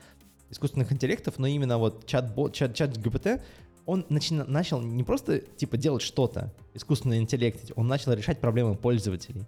искусственных 0.48 0.92
интеллектов, 0.92 1.34
но 1.36 1.46
именно 1.46 1.76
вот 1.76 2.06
чат-бот, 2.06 2.54
чат, 2.54 2.74
чат 2.74 2.96
GPT, 2.96 3.42
он 3.84 4.06
начи, 4.08 4.32
начал 4.32 4.80
не 4.80 5.02
просто, 5.02 5.40
типа, 5.40 5.76
делать 5.76 6.00
что-то, 6.00 6.54
искусственный 6.72 7.18
интеллект, 7.18 7.70
он 7.76 7.86
начал 7.86 8.14
решать 8.14 8.40
проблемы 8.40 8.76
пользователей. 8.76 9.44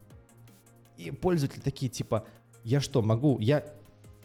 И 0.98 1.10
пользователи 1.10 1.60
такие, 1.60 1.88
типа, 1.88 2.26
я 2.64 2.82
что, 2.82 3.00
могу, 3.00 3.38
я 3.40 3.64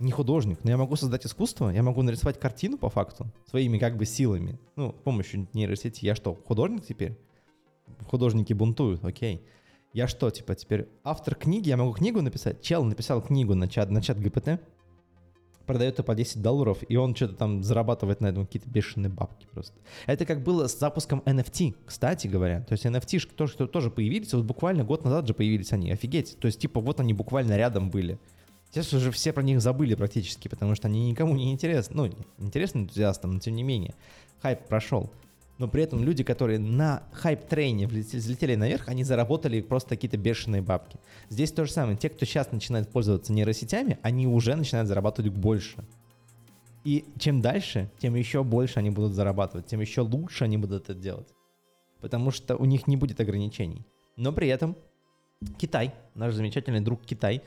не 0.01 0.11
художник, 0.11 0.63
но 0.63 0.71
я 0.71 0.77
могу 0.77 0.95
создать 0.95 1.25
искусство, 1.25 1.69
я 1.69 1.83
могу 1.83 2.01
нарисовать 2.01 2.39
картину 2.39 2.77
по 2.77 2.89
факту 2.89 3.31
своими 3.49 3.77
как 3.77 3.97
бы 3.97 4.05
силами, 4.05 4.59
ну, 4.75 4.95
с 4.99 5.03
помощью 5.03 5.47
нейросети. 5.53 6.05
Я 6.05 6.15
что, 6.15 6.33
художник 6.33 6.85
теперь? 6.85 7.17
Художники 8.07 8.53
бунтуют, 8.53 9.03
окей. 9.05 9.45
Я 9.93 10.07
что, 10.07 10.29
типа, 10.29 10.55
теперь 10.55 10.87
автор 11.03 11.35
книги, 11.35 11.69
я 11.69 11.77
могу 11.77 11.93
книгу 11.93 12.21
написать? 12.21 12.61
Чел 12.61 12.83
написал 12.83 13.21
книгу 13.21 13.55
на 13.55 13.67
чат, 13.67 13.91
на 13.91 14.01
чат 14.01 14.19
ГПТ, 14.19 14.61
продает 15.65 15.99
ее 15.99 16.03
по 16.03 16.15
10 16.15 16.41
долларов, 16.41 16.79
и 16.87 16.95
он 16.95 17.15
что-то 17.15 17.35
там 17.35 17.63
зарабатывает 17.63 18.21
на 18.21 18.27
этом 18.27 18.45
какие-то 18.45 18.69
бешеные 18.69 19.09
бабки 19.09 19.47
просто. 19.51 19.73
Это 20.05 20.25
как 20.25 20.43
было 20.43 20.67
с 20.67 20.77
запуском 20.77 21.21
NFT, 21.25 21.75
кстати 21.85 22.27
говоря. 22.27 22.61
То 22.61 22.73
есть 22.73 22.85
NFT 22.85 23.35
тоже, 23.35 23.55
тоже 23.67 23.91
появились, 23.91 24.33
вот 24.33 24.45
буквально 24.45 24.83
год 24.83 25.03
назад 25.03 25.27
же 25.27 25.33
появились 25.33 25.71
они, 25.71 25.91
офигеть. 25.91 26.37
То 26.39 26.47
есть 26.47 26.59
типа 26.59 26.79
вот 26.79 26.99
они 26.99 27.13
буквально 27.13 27.57
рядом 27.57 27.89
были. 27.89 28.19
Сейчас 28.71 28.93
уже 28.93 29.11
все 29.11 29.33
про 29.33 29.43
них 29.43 29.61
забыли 29.61 29.95
практически, 29.95 30.47
потому 30.47 30.75
что 30.75 30.87
они 30.87 31.09
никому 31.09 31.35
не 31.35 31.51
интересны. 31.51 31.95
Ну, 31.95 32.09
интересны 32.37 32.79
энтузиастам, 32.79 33.33
но 33.33 33.39
тем 33.39 33.55
не 33.55 33.63
менее. 33.63 33.93
Хайп 34.41 34.65
прошел. 34.67 35.11
Но 35.57 35.67
при 35.67 35.83
этом 35.83 36.03
люди, 36.03 36.23
которые 36.23 36.57
на 36.57 37.03
хайп-трейне 37.11 37.85
взлетели 37.85 38.55
наверх, 38.55 38.87
они 38.87 39.03
заработали 39.03 39.61
просто 39.61 39.89
какие-то 39.89 40.17
бешеные 40.17 40.61
бабки. 40.61 40.97
Здесь 41.29 41.51
то 41.51 41.65
же 41.65 41.71
самое. 41.71 41.97
Те, 41.97 42.09
кто 42.09 42.25
сейчас 42.25 42.51
начинает 42.51 42.89
пользоваться 42.89 43.31
нейросетями, 43.33 43.99
они 44.01 44.25
уже 44.25 44.55
начинают 44.55 44.87
зарабатывать 44.87 45.31
больше. 45.31 45.85
И 46.83 47.05
чем 47.19 47.41
дальше, 47.41 47.91
тем 47.99 48.15
еще 48.15 48.43
больше 48.43 48.79
они 48.79 48.89
будут 48.89 49.13
зарабатывать, 49.13 49.67
тем 49.67 49.81
еще 49.81 50.01
лучше 50.01 50.45
они 50.45 50.57
будут 50.57 50.89
это 50.89 50.95
делать. 50.95 51.27
потому 52.01 52.31
что 52.31 52.57
у 52.57 52.65
них 52.65 52.87
не 52.87 52.97
будет 52.97 53.21
ограничений. 53.21 53.85
Но 54.17 54.33
при 54.33 54.49
этом 54.49 54.75
Китай, 55.57 55.93
наш 56.15 56.33
замечательный 56.33 56.81
друг 56.81 57.01
Китай, 57.05 57.41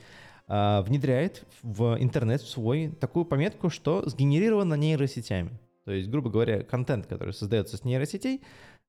а, 0.47 0.81
внедряет 0.81 1.45
в 1.63 1.97
интернет 1.99 2.41
свой 2.41 2.89
такую 2.89 3.25
пометку, 3.25 3.69
что 3.69 4.07
сгенерировано 4.07 4.75
нейросетями. 4.75 5.51
То 5.85 5.91
есть, 5.91 6.09
грубо 6.09 6.29
говоря, 6.29 6.63
контент, 6.63 7.05
который 7.07 7.33
создается 7.33 7.77
с 7.77 7.83
нейросетей, 7.83 8.41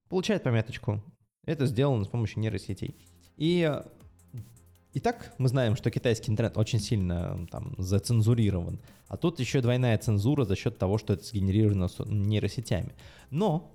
получает 0.08 0.42
пометочку. 0.42 1.02
Это 1.44 1.66
сделано 1.66 2.04
с 2.04 2.08
помощью 2.08 2.40
нейросетей. 2.40 2.96
И 3.36 3.70
и 4.96 4.98
так 4.98 5.34
мы 5.36 5.50
знаем, 5.50 5.76
что 5.76 5.90
китайский 5.90 6.30
интернет 6.30 6.56
очень 6.56 6.80
сильно 6.80 7.46
там 7.50 7.74
зацензурирован. 7.76 8.80
А 9.08 9.18
тут 9.18 9.38
еще 9.40 9.60
двойная 9.60 9.98
цензура 9.98 10.46
за 10.46 10.56
счет 10.56 10.78
того, 10.78 10.96
что 10.96 11.12
это 11.12 11.22
сгенерировано 11.22 11.90
нейросетями. 12.06 12.94
Но 13.28 13.70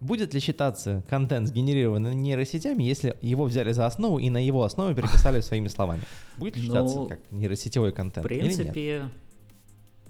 будет 0.00 0.34
ли 0.34 0.40
считаться 0.40 1.02
контент, 1.08 1.48
сгенерированный 1.48 2.14
нейросетями, 2.14 2.82
если 2.82 3.16
его 3.20 3.44
взяли 3.44 3.72
за 3.72 3.86
основу 3.86 4.18
и 4.18 4.30
на 4.30 4.44
его 4.44 4.62
основе 4.62 4.94
переписали 4.94 5.40
своими 5.40 5.68
словами? 5.68 6.02
Будет 6.36 6.56
ли 6.56 6.62
считаться 6.62 6.96
ну, 6.96 7.08
как 7.08 7.20
нейросетевой 7.30 7.92
контент? 7.92 8.24
В 8.24 8.28
принципе, 8.28 9.10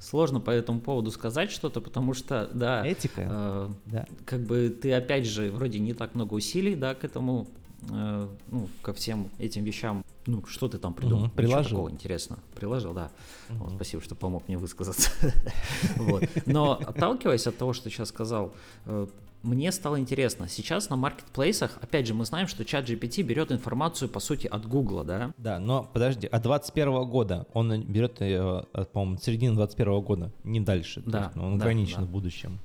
Сложно 0.00 0.38
по 0.38 0.50
этому 0.52 0.80
поводу 0.80 1.10
сказать 1.10 1.50
что-то, 1.50 1.80
потому 1.80 2.14
что, 2.14 2.48
да, 2.54 2.86
этика, 2.86 3.26
э, 3.28 3.68
да. 3.86 4.06
как 4.24 4.42
бы 4.42 4.70
ты 4.70 4.92
опять 4.92 5.26
же 5.26 5.50
вроде 5.50 5.80
не 5.80 5.92
так 5.92 6.14
много 6.14 6.34
усилий, 6.34 6.76
да, 6.76 6.94
к 6.94 7.02
этому, 7.02 7.48
э, 7.90 8.28
ну, 8.46 8.68
ко 8.80 8.92
всем 8.92 9.28
этим 9.40 9.64
вещам 9.64 10.04
ну, 10.28 10.44
что 10.44 10.68
ты 10.68 10.76
там 10.76 10.92
придумал? 10.92 11.24
Угу, 11.24 11.32
приложил. 11.32 11.70
Такого 11.70 11.90
интересно. 11.90 12.38
Приложил, 12.54 12.92
да. 12.92 13.10
Угу. 13.48 13.58
Вот, 13.64 13.72
спасибо, 13.76 14.02
что 14.02 14.14
помог 14.14 14.46
мне 14.46 14.58
высказаться. 14.58 15.10
вот. 15.96 16.22
Но 16.44 16.72
отталкиваясь 16.72 17.46
от 17.46 17.56
того, 17.56 17.72
что 17.72 17.88
сейчас 17.88 18.10
сказал, 18.10 18.52
э, 18.84 19.06
мне 19.42 19.70
стало 19.72 19.98
интересно. 20.00 20.48
Сейчас 20.48 20.90
на 20.90 20.96
маркетплейсах, 20.96 21.78
опять 21.80 22.06
же, 22.06 22.14
мы 22.14 22.24
знаем, 22.24 22.48
что 22.48 22.64
чат 22.64 22.88
GPT 22.88 23.22
берет 23.22 23.52
информацию, 23.52 24.08
по 24.08 24.20
сути, 24.20 24.46
от 24.46 24.66
Гугла, 24.66 25.04
да? 25.04 25.32
Да, 25.38 25.58
но 25.58 25.88
подожди, 25.92 26.26
от 26.26 26.42
21 26.42 27.08
года 27.08 27.46
он 27.52 27.82
берет, 27.82 28.20
э, 28.20 28.62
по-моему, 28.92 29.18
середины 29.18 29.54
21 29.54 30.00
года, 30.00 30.32
не 30.44 30.60
дальше. 30.60 31.02
Да. 31.06 31.24
Есть, 31.24 31.36
ну, 31.36 31.46
он 31.46 31.58
да, 31.58 31.64
ограничен 31.64 32.00
да. 32.00 32.04
в 32.04 32.10
будущем. 32.10 32.58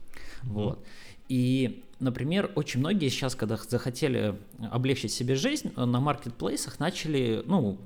Вот. 0.43 0.84
И 1.30 1.84
Например, 2.03 2.51
очень 2.55 2.82
многие 2.82 3.07
сейчас, 3.07 3.34
когда 3.34 3.55
захотели 3.55 4.36
облегчить 4.69 5.13
себе 5.13 5.36
жизнь, 5.36 5.71
на 5.78 6.01
маркетплейсах 6.01 6.78
начали, 6.78 7.41
ну, 7.45 7.78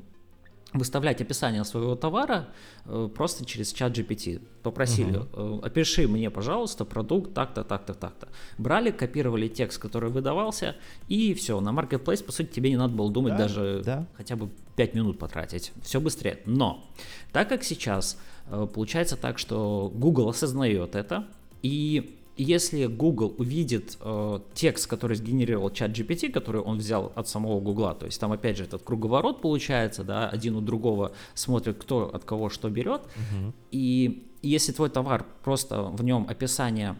выставлять 0.74 1.22
описание 1.22 1.63
своего 1.63 1.95
товара 1.95 2.49
э, 2.86 3.09
просто 3.15 3.45
через 3.45 3.72
чат 3.72 3.97
GPT. 3.97 4.41
Попросили, 4.63 5.20
uh-huh. 5.20 5.65
опиши 5.65 6.07
мне, 6.07 6.30
пожалуйста, 6.30 6.84
продукт 6.84 7.34
так-то, 7.34 7.63
так-то, 7.63 7.93
так-то. 7.93 8.28
Брали, 8.57 8.91
копировали 8.91 9.47
текст, 9.47 9.80
который 9.82 10.09
выдавался, 10.09 10.76
и 11.07 11.34
все, 11.34 11.59
на 11.61 11.70
Marketplace, 11.70 12.24
по 12.24 12.32
сути, 12.32 12.47
тебе 12.47 12.70
не 12.70 12.78
надо 12.78 12.93
было 12.93 13.09
думать 13.11 13.34
да, 13.34 13.39
даже 13.39 13.82
да. 13.86 14.07
хотя 14.15 14.36
бы 14.36 14.49
5 14.76 14.93
минут 14.93 15.20
потратить. 15.20 15.72
Все 15.84 16.01
быстрее. 16.01 16.39
Но, 16.45 16.86
так 17.32 17.47
как 17.47 17.63
сейчас 17.63 18.20
э, 18.47 18.68
получается 18.74 19.15
так, 19.15 19.39
что 19.39 19.91
Google 19.95 20.30
осознает 20.30 20.95
это, 20.95 21.28
и 21.63 22.16
если 22.38 22.86
Google 22.86 23.34
увидит 23.38 23.98
э, 24.02 24.40
текст, 24.54 24.88
который 24.88 25.16
сгенерировал 25.16 25.70
чат 25.72 25.92
GPT, 25.92 26.32
который 26.32 26.62
он 26.62 26.78
взял 26.78 27.12
от 27.16 27.28
самого 27.28 27.60
Google, 27.60 27.96
то 27.96 28.06
есть 28.06 28.20
там 28.20 28.32
опять 28.32 28.58
же 28.58 28.64
этот 28.64 28.84
круговорот 28.84 29.42
получается, 29.42 30.04
да, 30.04 30.30
один 30.30 30.56
у 30.56 30.62
другого 30.62 31.12
смотрит, 31.34 31.78
кто 31.78 32.14
от 32.14 32.24
кого 32.24 32.50
что 32.50 32.70
берет, 32.70 33.02
угу. 33.02 33.54
и 33.72 34.28
если 34.42 34.72
твой 34.72 34.90
товар 34.90 35.26
просто 35.44 35.82
в 35.84 36.04
нем 36.04 36.26
описание 36.30 36.96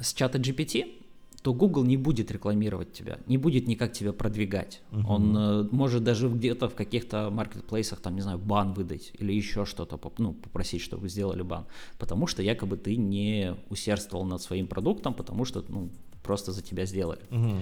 с 0.00 0.12
чата 0.14 0.38
GPT, 0.38 0.97
то 1.42 1.54
Google 1.54 1.84
не 1.84 1.96
будет 1.96 2.30
рекламировать 2.30 2.92
тебя, 2.92 3.18
не 3.26 3.38
будет 3.38 3.68
никак 3.68 3.92
тебя 3.92 4.12
продвигать. 4.12 4.82
Угу. 4.92 5.08
Он 5.08 5.36
э, 5.36 5.68
может 5.70 6.02
даже 6.02 6.28
где-то 6.28 6.68
в 6.68 6.74
каких-то 6.74 7.30
маркетплейсах, 7.30 8.00
там, 8.00 8.16
не 8.16 8.22
знаю, 8.22 8.38
бан 8.38 8.72
выдать 8.72 9.12
или 9.18 9.32
еще 9.32 9.64
что-то, 9.64 10.00
ну, 10.18 10.32
попросить, 10.32 10.82
чтобы 10.82 11.08
сделали 11.08 11.42
бан, 11.42 11.66
потому 11.98 12.26
что 12.26 12.42
якобы 12.42 12.76
ты 12.76 12.96
не 12.96 13.54
усердствовал 13.70 14.24
над 14.24 14.42
своим 14.42 14.66
продуктом, 14.66 15.14
потому 15.14 15.44
что, 15.44 15.64
ну, 15.68 15.90
просто 16.22 16.52
за 16.52 16.62
тебя 16.62 16.86
сделали. 16.86 17.20
Угу. 17.30 17.56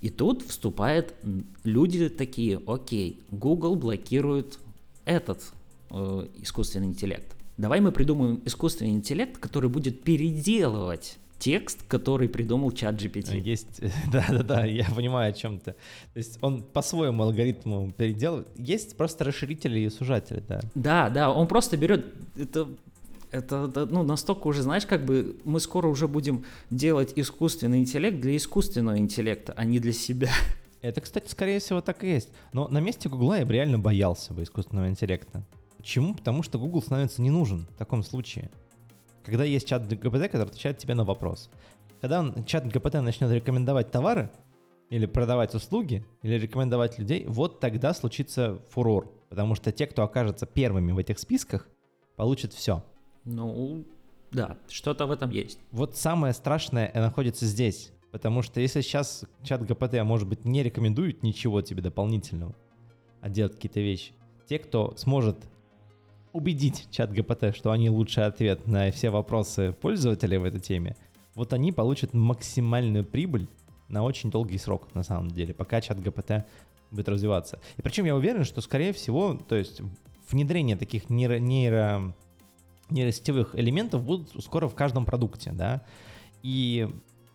И 0.00 0.10
тут 0.10 0.42
вступают 0.42 1.14
люди 1.64 2.08
такие, 2.08 2.60
окей, 2.66 3.20
Google 3.30 3.76
блокирует 3.76 4.58
этот 5.04 5.52
э, 5.90 6.28
искусственный 6.40 6.86
интеллект. 6.86 7.36
Давай 7.56 7.80
мы 7.80 7.92
придумаем 7.92 8.40
искусственный 8.44 8.92
интеллект, 8.92 9.36
который 9.38 9.68
будет 9.68 10.02
переделывать 10.02 11.18
текст, 11.38 11.82
который 11.86 12.28
придумал 12.28 12.72
чат 12.72 12.96
GPT. 12.96 13.38
Есть, 13.38 13.80
да-да-да, 14.12 14.64
я 14.64 14.86
понимаю 14.94 15.30
о 15.30 15.32
чем 15.32 15.58
то 15.58 15.72
То 15.72 16.18
есть 16.18 16.38
он 16.42 16.62
по-своему 16.62 17.22
алгоритму 17.22 17.92
переделывает. 17.96 18.48
Есть 18.56 18.96
просто 18.96 19.24
расширители 19.24 19.80
и 19.80 19.90
сужатели, 19.90 20.42
да. 20.46 20.60
Да, 20.74 21.10
да, 21.10 21.30
он 21.30 21.46
просто 21.46 21.76
берет, 21.76 22.06
это 22.36 22.68
это, 23.30 23.66
это 23.68 23.86
ну, 23.86 24.02
настолько 24.02 24.46
уже, 24.46 24.62
знаешь, 24.62 24.86
как 24.86 25.04
бы 25.04 25.38
мы 25.44 25.60
скоро 25.60 25.86
уже 25.88 26.08
будем 26.08 26.44
делать 26.70 27.12
искусственный 27.16 27.78
интеллект 27.78 28.20
для 28.20 28.36
искусственного 28.36 28.98
интеллекта, 28.98 29.52
а 29.56 29.64
не 29.64 29.78
для 29.80 29.92
себя. 29.92 30.30
Это, 30.80 31.00
кстати, 31.00 31.28
скорее 31.28 31.58
всего 31.58 31.80
так 31.80 32.04
и 32.04 32.08
есть. 32.08 32.28
Но 32.52 32.68
на 32.68 32.78
месте 32.78 33.08
Гугла 33.08 33.40
я 33.40 33.44
бы 33.44 33.52
реально 33.52 33.80
боялся 33.80 34.32
бы 34.32 34.44
искусственного 34.44 34.88
интеллекта. 34.88 35.42
Почему? 35.76 36.14
Потому 36.14 36.42
что 36.42 36.58
Google 36.58 36.80
становится 36.80 37.20
не 37.20 37.30
нужен 37.30 37.66
в 37.74 37.76
таком 37.76 38.02
случае 38.02 38.50
когда 39.28 39.44
есть 39.44 39.66
чат 39.66 39.86
ГПТ, 39.86 40.30
который 40.30 40.46
отвечает 40.46 40.78
тебе 40.78 40.94
на 40.94 41.04
вопрос. 41.04 41.50
Когда 42.00 42.20
он, 42.20 42.44
чат 42.44 42.66
ГПТ 42.66 42.94
начнет 42.94 43.30
рекомендовать 43.30 43.90
товары, 43.90 44.30
или 44.90 45.06
продавать 45.06 45.54
услуги, 45.54 46.04
или 46.22 46.34
рекомендовать 46.34 46.98
людей, 46.98 47.24
вот 47.26 47.60
тогда 47.60 47.92
случится 47.92 48.58
фурор. 48.70 49.12
Потому 49.28 49.54
что 49.54 49.70
те, 49.72 49.86
кто 49.86 50.02
окажется 50.02 50.46
первыми 50.46 50.92
в 50.92 50.98
этих 50.98 51.18
списках, 51.18 51.68
получат 52.16 52.54
все. 52.54 52.82
Ну, 53.24 53.84
да, 54.30 54.56
что-то 54.68 55.06
в 55.06 55.10
этом 55.10 55.30
есть. 55.30 55.60
Вот 55.70 55.96
самое 55.96 56.32
страшное 56.32 56.90
находится 56.94 57.44
здесь. 57.44 57.92
Потому 58.10 58.40
что 58.40 58.60
если 58.60 58.80
сейчас 58.80 59.24
чат 59.42 59.66
ГПТ, 59.66 60.02
может 60.02 60.26
быть, 60.26 60.46
не 60.46 60.62
рекомендует 60.62 61.22
ничего 61.22 61.60
тебе 61.60 61.82
дополнительного, 61.82 62.54
а 63.20 63.28
делать 63.28 63.54
какие-то 63.54 63.80
вещи, 63.80 64.12
те, 64.48 64.58
кто 64.58 64.94
сможет 64.96 65.36
убедить 66.32 66.88
чат 66.90 67.12
ГПТ, 67.12 67.54
что 67.54 67.70
они 67.70 67.90
лучший 67.90 68.26
ответ 68.26 68.66
на 68.66 68.90
все 68.90 69.10
вопросы 69.10 69.72
пользователей 69.72 70.38
в 70.38 70.44
этой 70.44 70.60
теме, 70.60 70.96
вот 71.34 71.52
они 71.52 71.72
получат 71.72 72.14
максимальную 72.14 73.04
прибыль 73.04 73.48
на 73.88 74.02
очень 74.02 74.30
долгий 74.30 74.58
срок, 74.58 74.94
на 74.94 75.02
самом 75.02 75.30
деле, 75.30 75.54
пока 75.54 75.80
чат 75.80 76.00
ГПТ 76.00 76.44
будет 76.90 77.08
развиваться. 77.08 77.60
И 77.76 77.82
причем 77.82 78.04
я 78.04 78.16
уверен, 78.16 78.44
что, 78.44 78.60
скорее 78.60 78.92
всего, 78.92 79.34
то 79.48 79.56
есть 79.56 79.80
внедрение 80.30 80.76
таких 80.76 81.10
нейро, 81.10 81.38
нейро, 81.38 82.14
нейросетевых 82.90 83.54
элементов 83.54 84.02
будут 84.04 84.42
скоро 84.42 84.68
в 84.68 84.74
каждом 84.74 85.04
продукте, 85.04 85.52
да, 85.52 85.82
и 86.42 86.88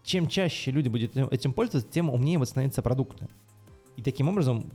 чем 0.03 0.27
чаще 0.27 0.71
люди 0.71 0.89
будут 0.89 1.15
этим 1.15 1.53
пользоваться, 1.53 1.89
тем 1.89 2.09
умнее 2.09 2.37
вот 2.37 2.49
становятся 2.49 2.81
продукты. 2.81 3.27
И 3.95 4.01
таким 4.01 4.27
образом 4.27 4.71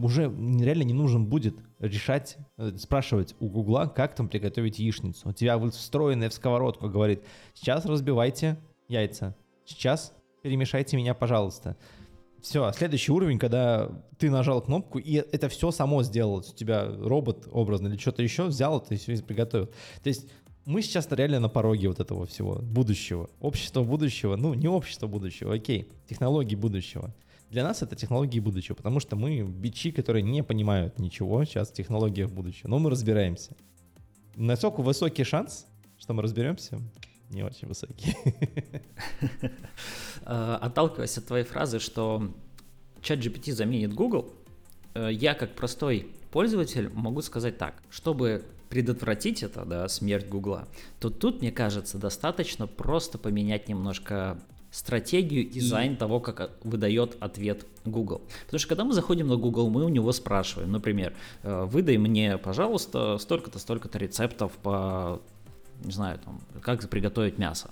уже 0.00 0.24
реально 0.24 0.82
не 0.82 0.92
нужно 0.92 1.20
будет 1.20 1.56
решать, 1.78 2.36
э, 2.56 2.72
спрашивать 2.76 3.34
у 3.40 3.48
Гугла, 3.48 3.86
как 3.86 4.14
там 4.14 4.28
приготовить 4.28 4.78
яичницу. 4.78 5.28
У 5.28 5.32
тебя 5.32 5.58
встроенная 5.70 6.30
в 6.30 6.34
сковородку 6.34 6.88
говорит, 6.88 7.22
сейчас 7.54 7.84
разбивайте 7.84 8.58
яйца, 8.88 9.36
сейчас 9.64 10.14
перемешайте 10.42 10.96
меня, 10.96 11.14
пожалуйста. 11.14 11.76
Все, 12.40 12.72
следующий 12.72 13.12
уровень, 13.12 13.38
когда 13.38 13.88
ты 14.18 14.28
нажал 14.28 14.60
кнопку, 14.62 14.98
и 14.98 15.14
это 15.14 15.48
все 15.48 15.70
само 15.70 16.02
сделало. 16.02 16.40
У 16.40 16.54
тебя 16.54 16.84
робот 16.84 17.46
образно 17.52 17.86
или 17.86 17.96
что-то 17.96 18.22
еще 18.22 18.46
взял 18.46 18.80
это 18.80 18.94
и 18.94 18.96
все 18.96 19.16
приготовил. 19.22 19.66
То 20.02 20.08
есть 20.08 20.26
мы 20.64 20.82
сейчас 20.82 21.06
реально 21.10 21.40
на 21.40 21.48
пороге 21.48 21.88
вот 21.88 22.00
этого 22.00 22.26
всего 22.26 22.56
будущего. 22.56 23.30
Общество 23.40 23.82
будущего, 23.84 24.36
ну 24.36 24.54
не 24.54 24.68
общество 24.68 25.06
будущего, 25.06 25.54
окей, 25.54 25.88
технологии 26.08 26.56
будущего. 26.56 27.14
Для 27.52 27.64
нас 27.64 27.82
это 27.82 27.94
технологии 27.96 28.40
будущего, 28.40 28.74
потому 28.74 28.98
что 28.98 29.14
мы 29.14 29.42
бичи, 29.42 29.90
которые 29.90 30.22
не 30.22 30.42
понимают 30.42 30.98
ничего 30.98 31.44
сейчас 31.44 31.68
в 31.68 31.74
технологиях 31.74 32.30
будущего, 32.30 32.68
но 32.68 32.78
мы 32.78 32.88
разбираемся. 32.88 33.54
Насколько 34.36 34.80
высокий 34.80 35.22
шанс, 35.24 35.66
что 35.98 36.14
мы 36.14 36.22
разберемся? 36.22 36.78
Не 37.28 37.42
очень 37.42 37.68
высокий. 37.68 38.16
Э, 40.24 40.56
отталкиваясь 40.60 41.18
от 41.18 41.26
твоей 41.26 41.44
фразы, 41.44 41.80
что 41.80 42.32
чат 43.00 43.18
GPT 43.18 43.52
заменит 43.52 43.92
Google, 43.92 44.32
э, 44.94 45.10
я 45.12 45.34
как 45.34 45.56
простой 45.56 46.06
пользователь 46.30 46.90
могу 46.94 47.22
сказать 47.22 47.58
так, 47.58 47.82
чтобы 47.90 48.44
предотвратить 48.68 49.42
это, 49.42 49.64
да, 49.64 49.88
смерть 49.88 50.28
Гугла, 50.28 50.68
то 51.00 51.10
тут, 51.10 51.40
мне 51.40 51.50
кажется, 51.50 51.98
достаточно 51.98 52.68
просто 52.68 53.18
поменять 53.18 53.68
немножко 53.68 54.40
стратегию, 54.72 55.48
дизайн 55.48 55.92
и... 55.92 55.96
того, 55.96 56.18
как 56.18 56.50
выдает 56.64 57.16
ответ 57.20 57.66
Google. 57.84 58.22
Потому 58.46 58.58
что 58.58 58.68
когда 58.68 58.84
мы 58.84 58.94
заходим 58.94 59.28
на 59.28 59.36
Google, 59.36 59.68
мы 59.70 59.84
у 59.84 59.88
него 59.88 60.10
спрашиваем, 60.12 60.72
например, 60.72 61.14
«Э, 61.42 61.64
выдай 61.64 61.98
мне, 61.98 62.38
пожалуйста, 62.38 63.18
столько-то, 63.18 63.58
столько-то 63.58 63.98
рецептов 63.98 64.52
по, 64.62 65.20
не 65.84 65.92
знаю, 65.92 66.18
там, 66.18 66.40
как 66.62 66.88
приготовить 66.88 67.38
мясо. 67.38 67.70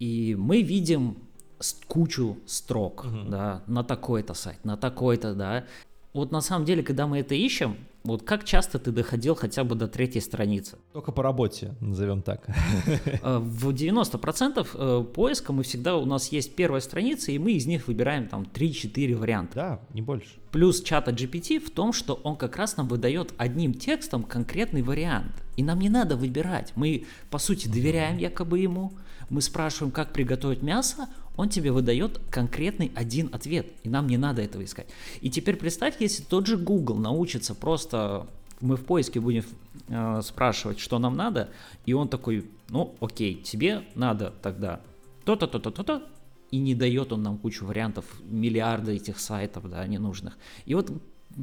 И 0.00 0.34
мы 0.38 0.62
видим 0.62 1.16
кучу 1.86 2.38
строк, 2.46 3.04
угу. 3.04 3.30
да, 3.30 3.62
на 3.66 3.84
такой-то 3.84 4.34
сайт, 4.34 4.64
на 4.64 4.76
такой-то, 4.76 5.34
да. 5.34 5.64
Вот 6.12 6.32
на 6.32 6.40
самом 6.40 6.64
деле, 6.64 6.82
когда 6.82 7.06
мы 7.06 7.18
это 7.18 7.34
ищем, 7.34 7.76
вот 8.02 8.22
как 8.22 8.44
часто 8.44 8.78
ты 8.78 8.92
доходил 8.92 9.34
хотя 9.34 9.62
бы 9.62 9.74
до 9.74 9.86
третьей 9.86 10.22
страницы? 10.22 10.78
Только 10.92 11.12
по 11.12 11.22
работе, 11.22 11.74
назовем 11.80 12.22
так. 12.22 12.46
Э, 13.22 13.38
в 13.38 13.70
90% 13.70 14.66
э, 14.72 15.04
поиска 15.04 15.52
мы 15.52 15.62
всегда, 15.62 15.96
у 15.96 16.06
нас 16.06 16.32
есть 16.32 16.54
первая 16.54 16.80
страница, 16.80 17.32
и 17.32 17.38
мы 17.38 17.52
из 17.52 17.66
них 17.66 17.88
выбираем 17.88 18.28
там 18.28 18.42
3-4 18.42 19.14
варианта. 19.16 19.54
Да, 19.54 19.80
не 19.92 20.00
больше. 20.00 20.30
Плюс 20.50 20.82
чата 20.82 21.10
GPT 21.10 21.60
в 21.60 21.70
том, 21.70 21.92
что 21.92 22.14
он 22.14 22.36
как 22.36 22.56
раз 22.56 22.76
нам 22.76 22.88
выдает 22.88 23.34
одним 23.36 23.74
текстом 23.74 24.22
конкретный 24.22 24.82
вариант. 24.82 25.32
И 25.56 25.62
нам 25.62 25.78
не 25.78 25.90
надо 25.90 26.16
выбирать. 26.16 26.72
Мы, 26.76 27.04
по 27.30 27.38
сути, 27.38 27.68
доверяем 27.68 28.16
якобы 28.16 28.58
ему. 28.58 28.92
Мы 29.28 29.42
спрашиваем, 29.42 29.92
как 29.92 30.12
приготовить 30.12 30.62
мясо, 30.62 31.08
он 31.40 31.48
тебе 31.48 31.72
выдает 31.72 32.20
конкретный 32.30 32.92
один 32.94 33.30
ответ, 33.32 33.66
и 33.82 33.88
нам 33.88 34.06
не 34.06 34.18
надо 34.18 34.42
этого 34.42 34.62
искать. 34.62 34.86
И 35.20 35.30
теперь 35.30 35.56
представь, 35.56 36.00
если 36.00 36.22
тот 36.22 36.46
же 36.46 36.58
Google 36.58 36.96
научится 36.96 37.54
просто, 37.54 38.26
мы 38.60 38.76
в 38.76 38.84
поиске 38.84 39.20
будем 39.20 39.44
э, 39.88 40.20
спрашивать, 40.22 40.78
что 40.78 40.98
нам 40.98 41.16
надо, 41.16 41.48
и 41.86 41.94
он 41.94 42.08
такой, 42.08 42.50
ну 42.68 42.94
окей, 43.00 43.34
тебе 43.34 43.84
надо 43.94 44.34
тогда 44.42 44.80
то-то, 45.24 45.46
то-то, 45.46 45.70
то-то, 45.70 46.02
и 46.50 46.58
не 46.58 46.74
дает 46.74 47.12
он 47.12 47.22
нам 47.22 47.38
кучу 47.38 47.64
вариантов, 47.64 48.04
миллиарды 48.24 48.96
этих 48.96 49.18
сайтов, 49.18 49.70
да, 49.70 49.86
ненужных. 49.86 50.36
И 50.66 50.74
вот 50.74 50.90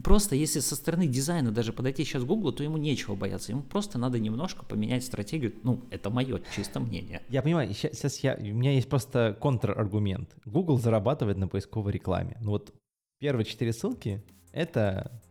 Просто 0.03 0.35
если 0.35 0.59
со 0.59 0.75
стороны 0.75 1.07
дизайна 1.07 1.51
даже 1.51 1.73
подойти 1.73 2.03
сейчас 2.03 2.23
к 2.23 2.25
Google, 2.25 2.51
то 2.51 2.63
ему 2.63 2.77
нечего 2.77 3.15
бояться. 3.15 3.51
Ему 3.51 3.63
просто 3.63 3.97
надо 3.97 4.19
немножко 4.19 4.65
поменять 4.65 5.03
стратегию. 5.03 5.53
Ну, 5.63 5.81
это 5.89 6.09
мое 6.09 6.41
чисто 6.55 6.79
мнение. 6.79 7.21
Я 7.29 7.41
понимаю, 7.41 7.73
сейчас 7.73 8.19
я, 8.19 8.35
у 8.35 8.43
меня 8.43 8.73
есть 8.73 8.89
просто 8.89 9.37
контраргумент. 9.39 10.35
Google 10.45 10.77
зарабатывает 10.77 11.37
на 11.37 11.47
поисковой 11.47 11.91
рекламе. 11.91 12.37
Ну 12.41 12.51
вот 12.51 12.73
первые 13.19 13.45
четыре 13.45 13.73
ссылки— 13.73 14.23
это 14.51 15.21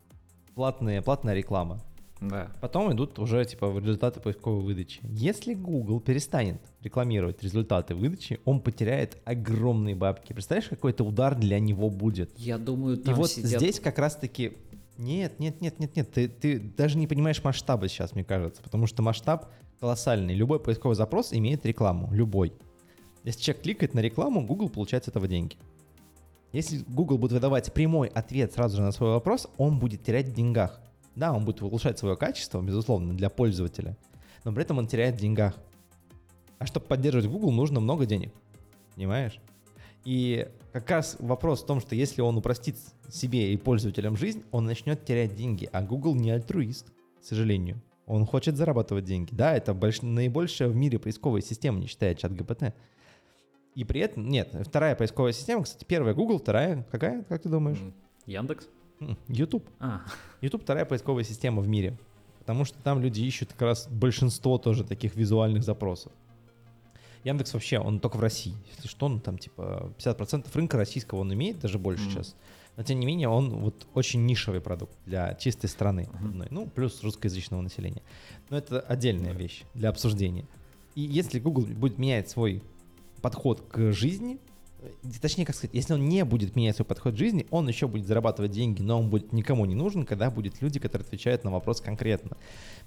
платные, 0.54 1.02
платная 1.02 1.34
реклама. 1.34 1.82
Да. 2.20 2.50
Потом 2.60 2.92
идут 2.92 3.18
уже 3.18 3.44
типа 3.44 3.78
результаты 3.78 4.20
поисковой 4.20 4.62
выдачи. 4.62 5.00
Если 5.02 5.54
Google 5.54 6.00
перестанет 6.00 6.60
рекламировать 6.80 7.42
результаты 7.42 7.94
выдачи, 7.94 8.40
он 8.44 8.60
потеряет 8.60 9.18
огромные 9.24 9.94
бабки. 9.94 10.32
Представляешь, 10.32 10.68
какой 10.68 10.92
это 10.92 11.04
удар 11.04 11.34
для 11.34 11.58
него 11.58 11.90
будет? 11.90 12.30
Я 12.38 12.56
думаю, 12.56 12.96
там 12.96 13.14
И 13.14 13.16
вот 13.16 13.30
сидят... 13.30 13.60
здесь 13.60 13.80
как 13.80 13.98
раз-таки 13.98 14.56
нет, 14.98 15.38
нет, 15.38 15.60
нет, 15.60 15.78
нет, 15.78 15.94
нет. 15.94 16.10
Ты, 16.10 16.28
ты 16.28 16.58
даже 16.58 16.96
не 16.96 17.06
понимаешь 17.06 17.42
масштаба 17.44 17.86
сейчас, 17.88 18.14
мне 18.14 18.24
кажется, 18.24 18.62
потому 18.62 18.86
что 18.86 19.02
масштаб 19.02 19.50
колоссальный. 19.78 20.34
Любой 20.34 20.58
поисковый 20.58 20.96
запрос 20.96 21.32
имеет 21.32 21.66
рекламу, 21.66 22.08
любой. 22.12 22.54
Если 23.24 23.42
человек 23.42 23.62
кликает 23.62 23.94
на 23.94 24.00
рекламу, 24.00 24.46
Google 24.46 24.70
получает 24.70 25.04
с 25.04 25.08
этого 25.08 25.28
деньги. 25.28 25.56
Если 26.52 26.78
Google 26.88 27.18
будет 27.18 27.32
выдавать 27.32 27.72
прямой 27.74 28.08
ответ 28.08 28.54
сразу 28.54 28.76
же 28.76 28.82
на 28.82 28.92
свой 28.92 29.10
вопрос, 29.10 29.48
он 29.58 29.78
будет 29.78 30.02
терять 30.02 30.28
в 30.28 30.32
деньгах. 30.32 30.80
Да, 31.16 31.32
он 31.32 31.44
будет 31.44 31.62
улучшать 31.62 31.98
свое 31.98 32.16
качество, 32.16 32.60
безусловно, 32.62 33.14
для 33.14 33.30
пользователя, 33.30 33.96
но 34.44 34.52
при 34.52 34.62
этом 34.62 34.78
он 34.78 34.86
теряет 34.86 35.16
в 35.16 35.20
деньгах. 35.20 35.54
А 36.58 36.66
чтобы 36.66 36.86
поддерживать 36.86 37.26
Google, 37.26 37.52
нужно 37.52 37.80
много 37.80 38.06
денег. 38.06 38.32
Понимаешь? 38.94 39.40
И 40.04 40.48
как 40.72 40.90
раз 40.90 41.16
вопрос 41.18 41.62
в 41.62 41.66
том, 41.66 41.80
что 41.80 41.94
если 41.94 42.20
он 42.20 42.36
упростит 42.36 42.76
себе 43.08 43.52
и 43.52 43.56
пользователям 43.56 44.16
жизнь, 44.16 44.44
он 44.52 44.64
начнет 44.64 45.04
терять 45.04 45.34
деньги. 45.34 45.68
А 45.72 45.82
Google 45.82 46.14
не 46.14 46.30
альтруист, 46.30 46.92
к 47.20 47.24
сожалению. 47.24 47.82
Он 48.06 48.24
хочет 48.24 48.56
зарабатывать 48.56 49.04
деньги. 49.04 49.34
Да, 49.34 49.56
это 49.56 49.74
больш... 49.74 50.02
наибольшая 50.02 50.68
в 50.68 50.76
мире 50.76 50.98
поисковая 50.98 51.40
система, 51.40 51.80
не 51.80 51.86
считая 51.86 52.14
чат 52.14 52.32
ГПТ. 52.34 52.74
И 53.74 53.84
при 53.84 54.00
этом, 54.00 54.28
нет, 54.28 54.54
вторая 54.64 54.94
поисковая 54.94 55.32
система, 55.32 55.64
кстати, 55.64 55.84
первая 55.84 56.14
Google, 56.14 56.38
вторая 56.38 56.86
какая, 56.90 57.24
как 57.24 57.42
ты 57.42 57.48
думаешь? 57.48 57.78
Яндекс. 58.24 58.68
YouTube. 59.28 59.64
А. 59.80 60.03
YouTube 60.40 60.62
вторая 60.62 60.84
поисковая 60.84 61.24
система 61.24 61.62
в 61.62 61.68
мире. 61.68 61.99
Потому 62.40 62.64
что 62.64 62.78
там 62.78 63.01
люди 63.01 63.22
ищут 63.22 63.53
как 63.53 63.62
раз 63.62 63.88
большинство 63.88 64.59
тоже 64.59 64.84
таких 64.84 65.16
визуальных 65.16 65.64
запросов. 65.64 66.12
Яндекс 67.24 67.55
вообще, 67.55 67.80
он 67.80 67.99
только 67.99 68.18
в 68.18 68.20
России. 68.20 68.55
Если 68.70 68.86
что, 68.86 69.07
он 69.07 69.20
там 69.20 69.36
типа 69.36 69.92
50% 69.99 70.47
рынка 70.55 70.76
российского 70.76 71.20
он 71.20 71.34
имеет, 71.34 71.59
даже 71.59 71.78
больше 71.78 72.07
mm. 72.07 72.11
сейчас. 72.11 72.36
Но 72.76 72.82
тем 72.82 73.01
не 73.01 73.07
менее, 73.07 73.28
он 73.28 73.51
вот 73.51 73.86
очень 73.94 74.24
нишевый 74.26 74.61
продукт 74.61 74.92
для 75.07 75.34
чистой 75.34 75.68
страны. 75.68 76.09
Uh-huh. 76.12 76.47
Ну, 76.51 76.66
плюс 76.66 77.03
русскоязычного 77.03 77.62
населения. 77.62 78.03
Но 78.51 78.59
это 78.59 78.80
отдельная 78.80 79.32
вещь 79.32 79.64
для 79.72 79.88
обсуждения. 79.88 80.47
И 80.94 81.01
если 81.01 81.40
Google 81.40 81.64
будет 81.64 81.99
менять 81.99 82.28
свой 82.28 82.62
подход 83.22 83.62
к 83.62 83.92
жизни, 83.92 84.38
точнее, 85.20 85.44
как 85.44 85.54
сказать, 85.54 85.74
если 85.74 85.94
он 85.94 86.08
не 86.08 86.24
будет 86.24 86.56
менять 86.56 86.76
свой 86.76 86.86
подход 86.86 87.14
к 87.14 87.16
жизни, 87.16 87.46
он 87.50 87.68
еще 87.68 87.88
будет 87.88 88.06
зарабатывать 88.06 88.50
деньги, 88.50 88.82
но 88.82 89.00
он 89.00 89.10
будет 89.10 89.32
никому 89.32 89.64
не 89.64 89.74
нужен, 89.74 90.04
когда 90.04 90.30
будут 90.30 90.60
люди, 90.60 90.78
которые 90.78 91.06
отвечают 91.06 91.44
на 91.44 91.50
вопрос 91.50 91.80
конкретно. 91.80 92.36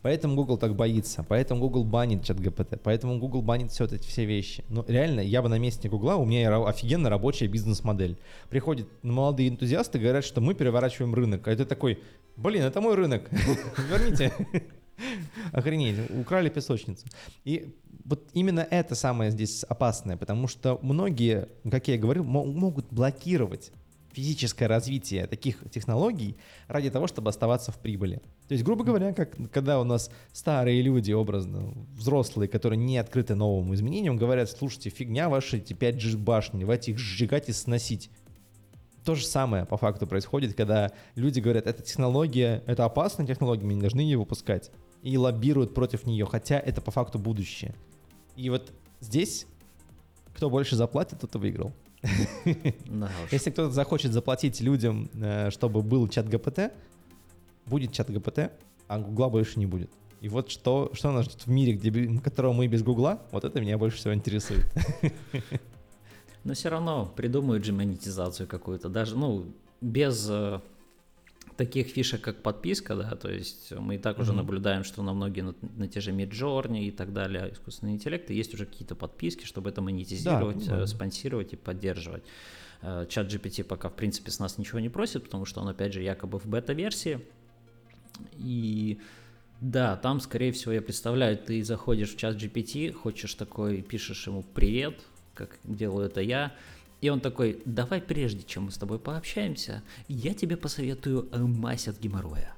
Поэтому 0.01 0.35
Google 0.35 0.57
так 0.57 0.75
боится, 0.75 1.25
поэтому 1.27 1.61
Google 1.61 1.83
банит 1.83 2.23
чат 2.23 2.39
ГПТ, 2.39 2.81
поэтому 2.83 3.19
Google 3.19 3.41
банит 3.41 3.71
все 3.71 3.85
эти 3.85 4.07
все 4.07 4.25
вещи. 4.25 4.63
Но 4.69 4.85
реально, 4.87 5.21
я 5.21 5.41
бы 5.41 5.49
на 5.49 5.59
месте 5.59 5.89
Гугла, 5.89 6.15
у 6.15 6.25
меня 6.25 6.63
офигенно 6.65 7.09
рабочая 7.09 7.47
бизнес-модель. 7.47 8.17
Приходят 8.49 8.87
молодые 9.03 9.49
энтузиасты, 9.49 9.99
говорят, 9.99 10.23
что 10.23 10.41
мы 10.41 10.53
переворачиваем 10.53 11.13
рынок, 11.13 11.47
а 11.47 11.51
это 11.51 11.65
такой, 11.65 11.99
блин, 12.35 12.63
это 12.63 12.81
мой 12.81 12.95
рынок, 12.95 13.29
верните. 13.89 14.31
Охренеть, 15.52 16.10
украли 16.10 16.50
песочницу. 16.50 17.06
И 17.45 17.76
вот 18.06 18.28
именно 18.34 18.62
это 18.62 18.95
самое 18.95 19.32
здесь 19.32 19.64
опасное, 19.64 20.18
потому 20.18 20.47
что 20.47 20.80
многие, 20.82 21.50
как 21.70 21.88
я 21.88 21.95
и 21.95 21.97
говорил, 21.97 22.24
могут 22.24 22.88
блокировать 22.91 23.72
физическое 24.12 24.68
развитие 24.68 25.28
таких 25.28 25.58
технологий 25.70 26.36
ради 26.68 26.89
того, 26.89 27.08
чтобы 27.08 27.30
оставаться 27.30 27.72
в 27.72 27.78
прибыли. 27.78 28.22
То 28.47 28.54
есть, 28.54 28.64
грубо 28.64 28.84
говоря, 28.84 29.14
как 29.14 29.36
когда 29.52 29.80
у 29.80 29.84
нас 29.84 30.10
старые 30.34 30.82
люди, 30.82 31.12
образно, 31.12 31.74
взрослые, 31.95 32.50
которые 32.50 32.78
не 32.78 32.97
открыты 32.97 33.36
новым 33.36 33.74
изменениям, 33.74 34.18
говорят, 34.18 34.50
слушайте, 34.50 34.89
фигня 34.89 35.30
ваши 35.30 35.58
эти 35.58 35.74
5G 35.74 36.18
башни, 36.18 36.62
давайте 36.62 36.91
их 36.91 37.00
сжигать 37.00 37.50
и 37.50 37.54
сносить. 37.54 38.10
То 39.06 39.16
же 39.16 39.26
самое 39.26 39.66
по 39.66 39.78
факту 39.78 40.08
происходит, 40.08 40.56
когда 40.56 40.91
люди 41.16 41.39
говорят, 41.39 41.68
эта 41.68 41.82
технология, 41.82 42.64
это 42.66 42.86
опасная 42.86 43.26
технология, 43.26 43.66
мы 43.66 43.76
не 43.76 43.82
должны 43.82 44.02
ее 44.02 44.18
выпускать. 44.18 44.72
И 45.02 45.18
лоббируют 45.18 45.74
против 45.74 46.06
нее, 46.06 46.26
хотя 46.26 46.60
это 46.60 46.82
по 46.82 46.91
факту 46.91 47.20
будущее. 47.20 47.74
И 48.36 48.50
вот 48.50 48.74
здесь 49.00 49.47
кто 50.39 50.50
больше 50.50 50.78
заплатит, 50.78 51.20
тот 51.20 51.36
и 51.36 51.38
выиграл. 51.38 51.74
Если 53.32 53.52
кто-то 53.52 53.72
захочет 53.72 54.14
заплатить 54.14 54.62
людям, 54.62 55.10
э, 55.14 55.50
чтобы 55.52 55.82
был 55.82 56.08
чат 56.08 56.30
ГПТ, 56.30 56.72
будет 57.66 57.91
чат 57.91 58.10
ГПТ, 58.10 58.52
а 58.88 59.00
Гугла 59.00 59.28
больше 59.28 59.60
не 59.60 59.66
будет. 59.66 59.91
И 60.22 60.30
вот 60.30 60.50
что, 60.50 60.91
что 60.93 61.12
нас 61.12 61.26
ждет 61.26 61.45
в 61.45 61.50
мире, 61.50 61.74
где, 61.74 62.20
которого 62.22 62.54
мы 62.54 62.68
без 62.68 62.84
Гугла, 62.84 63.22
вот 63.32 63.43
это 63.43 63.60
меня 63.60 63.78
больше 63.78 63.97
всего 63.97 64.14
интересует. 64.14 64.66
Но 66.45 66.54
все 66.54 66.70
равно 66.70 67.06
придумают 67.06 67.66
же 67.66 67.74
монетизацию 67.74 68.47
какую-то, 68.47 68.88
даже, 68.88 69.18
ну, 69.18 69.45
без 69.82 70.26
э, 70.30 70.62
таких 71.60 71.88
фишек, 71.88 72.22
как 72.22 72.41
подписка, 72.41 72.95
да, 72.95 73.16
то 73.16 73.30
есть 73.30 73.74
мы 73.74 73.95
и 73.95 73.97
так 73.97 74.18
mm-hmm. 74.18 74.22
уже 74.22 74.34
наблюдаем, 74.34 74.86
что 74.86 75.03
на 75.03 75.14
многие, 75.14 75.41
на, 75.41 75.55
на 75.76 75.89
те 75.89 75.99
же 75.99 76.12
Midjourney 76.12 76.86
и 76.88 76.91
так 76.91 77.12
далее, 77.12 77.51
искусственные 77.51 77.95
интеллекты, 77.95 78.34
есть 78.34 78.53
уже 78.53 78.66
какие-то 78.66 78.95
подписки, 78.95 79.43
чтобы 79.43 79.70
это 79.70 79.82
монетизировать, 79.82 80.66
да, 80.66 80.84
э, 80.84 80.88
спонсировать 80.88 81.51
и 81.51 81.57
поддерживать. 81.57 82.24
Э, 82.82 83.05
чат 83.10 83.28
GPT 83.28 83.66
пока, 83.66 83.89
в 83.89 83.93
принципе, 83.93 84.32
с 84.32 84.39
нас 84.39 84.57
ничего 84.57 84.80
не 84.80 84.88
просит, 84.88 85.26
потому 85.26 85.43
что 85.43 85.60
он, 85.60 85.68
опять 85.68 85.91
же, 85.91 86.01
якобы 86.01 86.39
в 86.39 86.45
бета-версии, 86.45 87.20
и 88.38 88.97
да, 89.60 89.97
там, 89.97 90.22
скорее 90.22 90.53
всего, 90.53 90.72
я 90.72 90.82
представляю, 90.82 91.38
ты 91.38 91.62
заходишь 91.62 92.14
в 92.14 92.18
чат 92.18 92.38
GPT, 92.38 92.93
хочешь 92.93 93.34
такой, 93.34 93.82
пишешь 93.82 94.28
ему 94.28 94.43
«Привет», 94.53 95.01
как 95.34 95.57
делаю 95.66 96.05
это 96.05 96.22
я, 96.22 96.53
и 97.02 97.10
он 97.10 97.20
такой, 97.20 97.62
давай 97.66 98.02
прежде, 98.02 98.43
чем 98.43 98.66
мы 98.66 98.72
с 98.72 98.78
тобой 98.78 99.00
пообщаемся, 99.00 99.84
я 100.08 100.34
тебе 100.34 100.58
посоветую 100.58 101.30
э, 101.32 101.39
мазь 101.39 101.88
от 101.88 102.00
геморроя. 102.00 102.54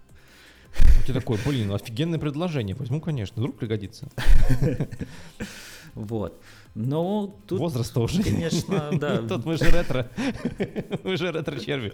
Ты 1.05 1.13
такой, 1.13 1.37
блин, 1.45 1.71
офигенное 1.71 2.19
предложение, 2.19 2.75
возьму, 2.75 3.01
конечно, 3.01 3.41
вдруг 3.41 3.57
пригодится. 3.57 4.07
Вот. 5.93 6.41
Но 6.73 7.37
тут... 7.47 7.59
Возраст 7.59 7.97
уже. 7.97 8.23
Конечно, 8.23 8.91
да. 8.93 9.17
Тут 9.27 9.45
мы 9.45 9.57
же 9.57 9.65
ретро. 9.65 10.09
Мы 11.03 11.17
же 11.17 11.31
ретро-черви. 11.31 11.93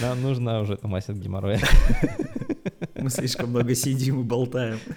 Нам 0.00 0.20
нужна 0.22 0.60
уже 0.60 0.74
эта 0.74 0.86
мазь 0.86 1.08
от 1.08 1.16
геморроя. 1.16 1.60
Мы 2.94 3.08
слишком 3.08 3.50
много 3.50 3.74
сидим 3.74 4.20
и 4.20 4.24
болтаем. 4.24 4.78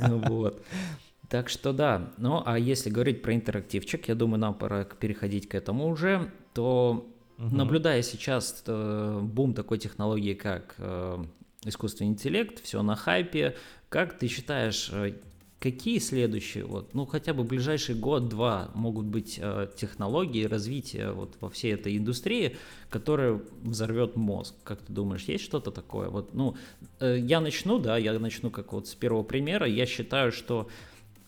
Вот. 0.00 0.64
Так 1.34 1.48
что 1.48 1.72
да, 1.72 2.12
ну 2.16 2.44
а 2.46 2.56
если 2.60 2.90
говорить 2.90 3.20
про 3.20 3.34
интерактивчик, 3.34 4.06
я 4.06 4.14
думаю, 4.14 4.38
нам 4.38 4.54
пора 4.54 4.84
переходить 4.84 5.48
к 5.48 5.56
этому 5.56 5.88
уже, 5.88 6.30
то 6.52 7.08
угу. 7.38 7.56
наблюдая 7.56 8.02
сейчас 8.02 8.62
э, 8.68 9.20
бум 9.20 9.52
такой 9.52 9.78
технологии, 9.78 10.34
как 10.34 10.76
э, 10.78 11.24
искусственный 11.64 12.10
интеллект, 12.10 12.62
все 12.62 12.82
на 12.82 12.94
хайпе, 12.94 13.56
как 13.88 14.16
ты 14.16 14.28
считаешь, 14.28 14.90
э, 14.92 15.14
какие 15.58 15.98
следующие, 15.98 16.66
вот, 16.66 16.94
ну 16.94 17.04
хотя 17.04 17.34
бы 17.34 17.42
ближайший 17.42 17.96
год-два 17.96 18.70
могут 18.74 19.06
быть 19.06 19.40
э, 19.42 19.68
технологии 19.76 20.44
развития 20.44 21.10
вот 21.10 21.36
во 21.40 21.50
всей 21.50 21.74
этой 21.74 21.96
индустрии, 21.96 22.56
которая 22.90 23.40
взорвет 23.64 24.14
мозг. 24.14 24.54
Как 24.62 24.82
ты 24.82 24.92
думаешь, 24.92 25.24
есть 25.24 25.42
что-то 25.42 25.72
такое? 25.72 26.10
Вот, 26.10 26.32
ну, 26.32 26.54
э, 27.00 27.18
я 27.18 27.40
начну, 27.40 27.80
да, 27.80 27.96
я 27.96 28.16
начну 28.20 28.52
как 28.52 28.72
вот 28.72 28.86
с 28.86 28.94
первого 28.94 29.24
примера. 29.24 29.66
Я 29.66 29.84
считаю, 29.84 30.30
что 30.30 30.68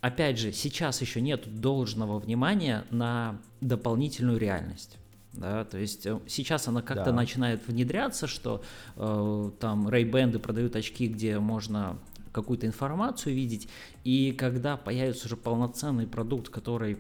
опять 0.01 0.39
же, 0.39 0.53
сейчас 0.53 1.01
еще 1.01 1.21
нет 1.21 1.61
должного 1.61 2.19
внимания 2.19 2.85
на 2.91 3.41
дополнительную 3.61 4.39
реальность. 4.39 4.99
Да, 5.33 5.65
то 5.65 5.77
есть 5.77 6.07
э, 6.07 6.19
сейчас 6.27 6.67
она 6.67 6.81
как-то 6.81 7.07
Да. 7.07 7.13
начинает 7.13 7.67
внедряться, 7.69 8.27
что 8.27 8.63
э, 8.97 9.51
там 9.61 9.87
Ray-Band 9.89 10.39
продают 10.39 10.77
очки, 10.77 11.09
где 11.09 11.39
можно 11.39 11.99
какую-то 12.33 12.67
информацию 12.67 13.35
видеть, 13.35 13.69
и 14.05 14.33
когда 14.33 14.77
появится 14.77 15.27
уже 15.27 15.37
полноценный 15.37 16.07
продукт, 16.07 16.49
который 16.49 16.99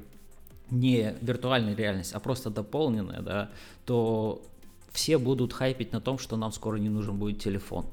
не 0.70 1.14
виртуальная 1.20 1.74
реальность, 1.74 2.12
а 2.12 2.20
просто 2.20 2.51
дополненная, 2.51 3.20
да, 3.20 3.51
то 3.84 4.42
все 4.90 5.18
будут 5.18 5.53
хайпить 5.53 5.92
на 5.92 6.01
том, 6.01 6.18
что 6.18 6.36
нам 6.36 6.53
скоро 6.53 6.76
не 6.76 6.88
нужен 6.88 7.16
будет 7.16 7.40
телефон. 7.42 7.86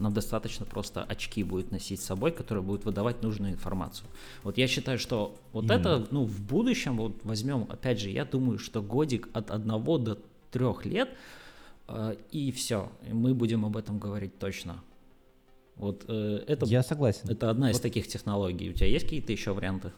Нам 0.00 0.12
достаточно 0.14 0.64
просто 0.66 1.02
очки 1.04 1.44
будет 1.44 1.70
носить 1.70 2.00
с 2.00 2.04
собой, 2.04 2.32
которые 2.32 2.64
будут 2.64 2.84
выдавать 2.86 3.22
нужную 3.22 3.52
информацию. 3.52 4.08
Вот 4.42 4.56
я 4.58 4.66
считаю, 4.66 4.98
что 4.98 5.36
вот 5.52 5.64
Именно. 5.66 5.78
это, 5.78 6.06
ну, 6.10 6.24
в 6.24 6.40
будущем, 6.40 6.96
вот 6.96 7.12
возьмем, 7.22 7.66
опять 7.68 8.00
же, 8.00 8.08
я 8.10 8.24
думаю, 8.24 8.58
что 8.58 8.80
годик 8.82 9.28
от 9.34 9.50
одного 9.50 9.98
до 9.98 10.18
трех 10.50 10.86
лет, 10.86 11.10
э, 11.88 12.16
и 12.32 12.50
все, 12.50 12.90
мы 13.12 13.34
будем 13.34 13.64
об 13.66 13.76
этом 13.76 13.98
говорить 13.98 14.38
точно. 14.38 14.80
Вот 15.76 16.04
э, 16.08 16.44
это, 16.46 16.66
Я 16.66 16.82
согласен. 16.82 17.28
это 17.28 17.50
одна 17.50 17.70
из 17.70 17.74
Вот. 17.76 17.82
таких 17.82 18.08
технологий. 18.08 18.70
У 18.70 18.72
тебя 18.72 18.86
есть 18.86 19.04
какие-то 19.04 19.32
еще 19.32 19.52
варианты? 19.52 19.92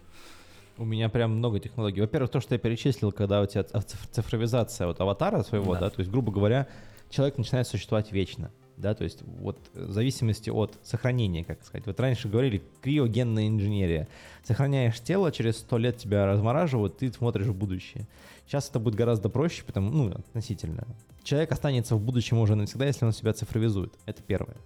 У 0.78 0.84
меня 0.84 1.08
прям 1.10 1.32
много 1.36 1.60
технологий. 1.60 2.00
Во-первых, 2.00 2.30
то, 2.30 2.40
что 2.40 2.54
я 2.54 2.58
перечислил, 2.58 3.12
когда 3.12 3.40
у 3.42 3.46
тебя 3.46 3.62
циф- 3.64 4.08
цифровизация 4.10 4.86
вот 4.88 5.00
аватара 5.00 5.42
своего, 5.42 5.74
Да. 5.74 5.80
да. 5.80 5.90
то 5.90 6.00
есть, 6.00 6.10
грубо 6.10 6.32
говоря, 6.32 6.66
человек 7.10 7.36
начинает 7.38 7.66
существовать 7.68 8.10
вечно, 8.10 8.50
да, 8.82 8.94
то 8.94 9.04
есть 9.04 9.22
вот 9.22 9.58
в 9.72 9.92
зависимости 9.92 10.50
от 10.50 10.76
сохранения, 10.82 11.44
как 11.44 11.64
сказать. 11.64 11.86
Вот 11.86 11.98
раньше 12.00 12.28
говорили 12.28 12.62
криогенная 12.82 13.48
инженерия. 13.48 14.08
Сохраняешь 14.42 15.00
тело, 15.00 15.32
через 15.32 15.58
сто 15.58 15.78
лет 15.78 15.96
тебя 15.96 16.26
размораживают, 16.26 16.98
ты 16.98 17.10
смотришь 17.12 17.46
в 17.46 17.54
будущее. 17.54 18.06
Сейчас 18.46 18.68
это 18.68 18.80
будет 18.80 18.96
гораздо 18.96 19.28
проще, 19.28 19.62
потому, 19.64 19.90
ну, 19.90 20.10
относительно. 20.10 20.86
Человек 21.22 21.52
останется 21.52 21.94
в 21.94 22.00
будущем 22.02 22.38
уже 22.38 22.56
навсегда, 22.56 22.86
если 22.86 23.06
он 23.06 23.12
себя 23.12 23.32
цифровизует. 23.32 23.94
Это 24.04 24.22
первое. 24.22 24.56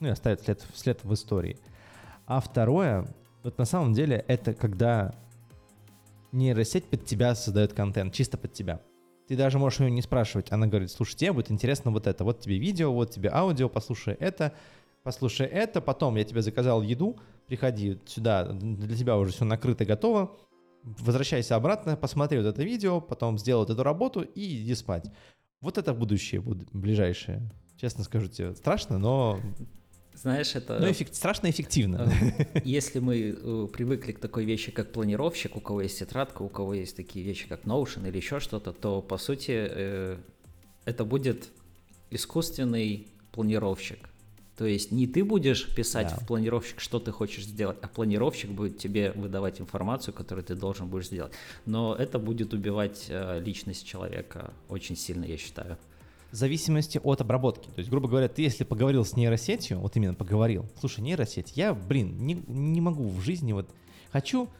Ну 0.00 0.08
и 0.08 0.10
оставит 0.10 0.42
след, 0.42 0.64
след 0.74 1.04
в 1.04 1.12
истории. 1.12 1.58
А 2.26 2.40
второе, 2.40 3.06
вот 3.42 3.58
на 3.58 3.66
самом 3.66 3.92
деле, 3.92 4.24
это 4.26 4.54
когда 4.54 5.14
нейросеть 6.32 6.84
под 6.86 7.04
тебя 7.04 7.34
создает 7.34 7.74
контент, 7.74 8.12
чисто 8.14 8.38
под 8.38 8.52
тебя. 8.52 8.80
Ты 9.28 9.36
даже 9.36 9.58
можешь 9.58 9.80
ее 9.80 9.90
не 9.90 10.02
спрашивать. 10.02 10.52
Она 10.52 10.66
говорит, 10.66 10.90
слушай, 10.90 11.16
тебе 11.16 11.32
будет 11.32 11.50
интересно 11.50 11.90
вот 11.90 12.06
это. 12.06 12.24
Вот 12.24 12.40
тебе 12.40 12.58
видео, 12.58 12.92
вот 12.92 13.10
тебе 13.10 13.30
аудио, 13.30 13.68
послушай 13.68 14.14
это, 14.20 14.52
послушай 15.02 15.46
это. 15.46 15.80
Потом 15.80 16.16
я 16.16 16.24
тебе 16.24 16.42
заказал 16.42 16.82
еду, 16.82 17.18
приходи 17.46 17.98
сюда, 18.06 18.44
для 18.44 18.96
тебя 18.96 19.16
уже 19.16 19.32
все 19.32 19.44
накрыто, 19.44 19.84
готово. 19.84 20.36
Возвращайся 20.82 21.56
обратно, 21.56 21.96
посмотри 21.96 22.38
вот 22.38 22.46
это 22.46 22.62
видео, 22.62 23.00
потом 23.00 23.38
сделай 23.38 23.60
вот 23.60 23.70
эту 23.70 23.82
работу 23.82 24.20
и 24.20 24.62
иди 24.62 24.74
спать. 24.76 25.10
Вот 25.60 25.78
это 25.78 25.92
будущее 25.92 26.40
ближайшее. 26.40 27.50
Честно 27.80 28.04
скажу 28.04 28.28
тебе, 28.28 28.54
страшно, 28.54 28.98
но, 28.98 29.40
Знаешь, 30.16 30.54
это... 30.54 30.78
но 30.80 30.90
эффект- 30.90 31.14
страшно 31.14 31.50
эффективно. 31.50 32.10
Э, 32.38 32.60
Если 32.64 33.00
мы 33.00 33.36
э, 33.38 33.68
привыкли 33.72 34.12
к 34.12 34.18
такой 34.18 34.44
вещи, 34.44 34.72
как 34.72 34.90
планировщик, 34.92 35.56
у 35.56 35.60
кого 35.60 35.82
есть 35.82 35.98
тетрадка, 35.98 36.42
у 36.42 36.48
кого 36.48 36.74
есть 36.74 36.96
такие 36.96 37.24
вещи, 37.24 37.46
как 37.46 37.64
Notion 37.64 38.08
или 38.08 38.16
еще 38.16 38.40
что-то, 38.40 38.72
то 38.72 39.02
по 39.02 39.18
сути 39.18 39.52
э, 39.52 40.16
это 40.86 41.04
будет 41.04 41.50
искусственный 42.10 43.08
планировщик. 43.32 44.08
То 44.56 44.64
есть 44.64 44.90
не 44.90 45.06
ты 45.06 45.22
будешь 45.22 45.74
писать 45.74 46.08
Да. 46.08 46.16
в 46.16 46.26
планировщик, 46.26 46.80
что 46.80 46.98
ты 46.98 47.12
хочешь 47.12 47.44
сделать, 47.44 47.76
а 47.82 47.88
планировщик 47.88 48.50
будет 48.50 48.78
тебе 48.78 49.12
выдавать 49.12 49.60
информацию, 49.60 50.14
которую 50.14 50.44
ты 50.44 50.54
должен 50.54 50.88
будешь 50.88 51.08
сделать. 51.08 51.32
Но 51.66 51.94
это 51.94 52.18
будет 52.18 52.54
убивать 52.54 53.10
личность 53.44 53.86
человека 53.86 54.54
очень 54.70 54.96
сильно, 54.96 55.26
я 55.26 55.36
считаю. 55.36 55.76
Зависимости 56.36 57.00
от 57.02 57.22
обработки. 57.22 57.68
То 57.68 57.78
есть, 57.78 57.88
грубо 57.88 58.08
говоря, 58.08 58.28
ты 58.28 58.42
если 58.42 58.64
поговорил 58.64 59.06
с 59.06 59.16
нейросетью, 59.16 59.80
вот 59.80 59.96
именно 59.96 60.12
поговорил, 60.12 60.66
слушай, 60.78 61.00
нейросеть, 61.00 61.56
я, 61.56 61.72
блин, 61.72 62.18
не, 62.18 62.34
не 62.46 62.82
могу 62.82 63.08
в 63.08 63.22
жизни 63.22 63.54
вот, 63.54 63.70
хочу 64.12 64.50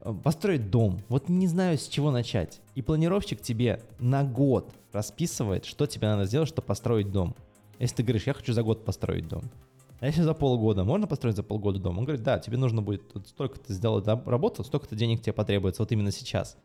э, 0.00 0.12
построить 0.24 0.68
дом, 0.68 0.98
вот 1.08 1.28
не 1.28 1.46
знаю, 1.46 1.78
с 1.78 1.86
чего 1.86 2.10
начать. 2.10 2.60
И 2.74 2.82
планировщик 2.82 3.40
тебе 3.40 3.80
на 4.00 4.24
год 4.24 4.74
расписывает, 4.90 5.64
что 5.64 5.86
тебе 5.86 6.08
надо 6.08 6.24
сделать, 6.24 6.48
чтобы 6.48 6.66
построить 6.66 7.12
дом. 7.12 7.36
Если 7.78 7.94
ты 7.94 8.02
говоришь, 8.02 8.26
я 8.26 8.32
хочу 8.32 8.52
за 8.52 8.64
год 8.64 8.84
построить 8.84 9.28
дом. 9.28 9.44
А 10.00 10.06
если 10.06 10.22
за 10.22 10.34
полгода, 10.34 10.82
можно 10.82 11.06
построить 11.06 11.36
за 11.36 11.44
полгода 11.44 11.78
дом? 11.78 11.98
Он 11.98 12.04
говорит, 12.04 12.24
да, 12.24 12.40
тебе 12.40 12.56
нужно 12.56 12.82
будет 12.82 13.02
вот 13.14 13.28
столько-то 13.28 13.72
сделать 13.72 14.08
работу, 14.08 14.64
столько-то 14.64 14.96
денег 14.96 15.22
тебе 15.22 15.34
потребуется 15.34 15.82
вот 15.82 15.92
именно 15.92 16.10
сейчас. 16.10 16.56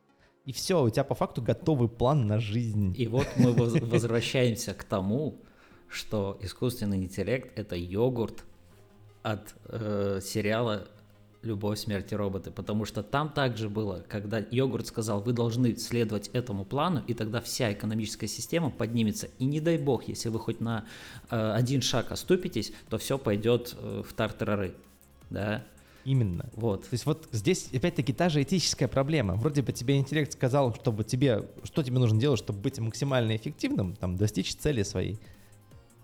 И 0.48 0.54
все, 0.54 0.82
у 0.82 0.90
тебя 0.90 1.04
по 1.04 1.14
факту 1.14 1.42
готовый 1.42 1.90
план 1.90 2.26
на 2.26 2.40
жизнь. 2.40 2.96
И 2.98 3.08
вот 3.08 3.28
мы 3.36 3.52
воз- 3.52 3.82
возвращаемся 3.82 4.74
к 4.74 4.86
тому, 4.86 5.42
что 5.90 6.40
искусственный 6.42 7.00
интеллект 7.00 7.52
это 7.60 7.76
йогурт 7.76 8.46
от 9.24 9.54
э, 9.66 10.22
сериала 10.24 10.88
Любовь, 11.44 11.80
смерть 11.80 12.14
и 12.14 12.16
роботы. 12.16 12.50
Потому 12.50 12.86
что 12.86 13.04
там 13.04 13.30
также 13.30 13.70
было, 13.70 14.06
когда 14.08 14.40
йогурт 14.40 14.88
сказал, 14.88 15.22
вы 15.22 15.34
должны 15.34 15.76
следовать 15.76 16.30
этому 16.30 16.64
плану, 16.64 17.04
и 17.08 17.14
тогда 17.14 17.42
вся 17.42 17.74
экономическая 17.74 18.28
система 18.28 18.70
поднимется. 18.70 19.28
И 19.40 19.46
не 19.46 19.60
дай 19.60 19.78
бог, 19.78 20.08
если 20.08 20.30
вы 20.30 20.40
хоть 20.40 20.62
на 20.62 20.86
э, 21.30 21.52
один 21.52 21.82
шаг 21.82 22.14
оступитесь, 22.14 22.72
то 22.90 22.98
все 22.98 23.18
пойдет 23.18 23.76
э, 23.78 24.02
в 24.08 24.14
тартарары. 24.14 24.76
Да, 25.30 25.66
Именно. 26.08 26.50
вот. 26.56 26.84
То 26.84 26.94
есть 26.94 27.06
вот 27.06 27.28
здесь 27.34 27.68
опять-таки 27.74 28.14
та 28.14 28.30
же 28.30 28.42
этическая 28.42 28.88
проблема. 28.88 29.36
Вроде 29.36 29.62
бы 29.62 29.74
тебе 29.74 29.98
интеллект 29.98 30.32
сказал, 30.32 30.74
чтобы 30.74 31.04
тебе, 31.04 31.44
что 31.66 31.84
тебе 31.84 32.00
нужно 32.00 32.18
делать, 32.18 32.40
чтобы 32.40 32.60
быть 32.60 32.80
максимально 32.80 33.36
эффективным, 33.36 33.94
там, 33.94 34.16
достичь 34.16 34.56
цели 34.56 34.84
своей. 34.84 35.20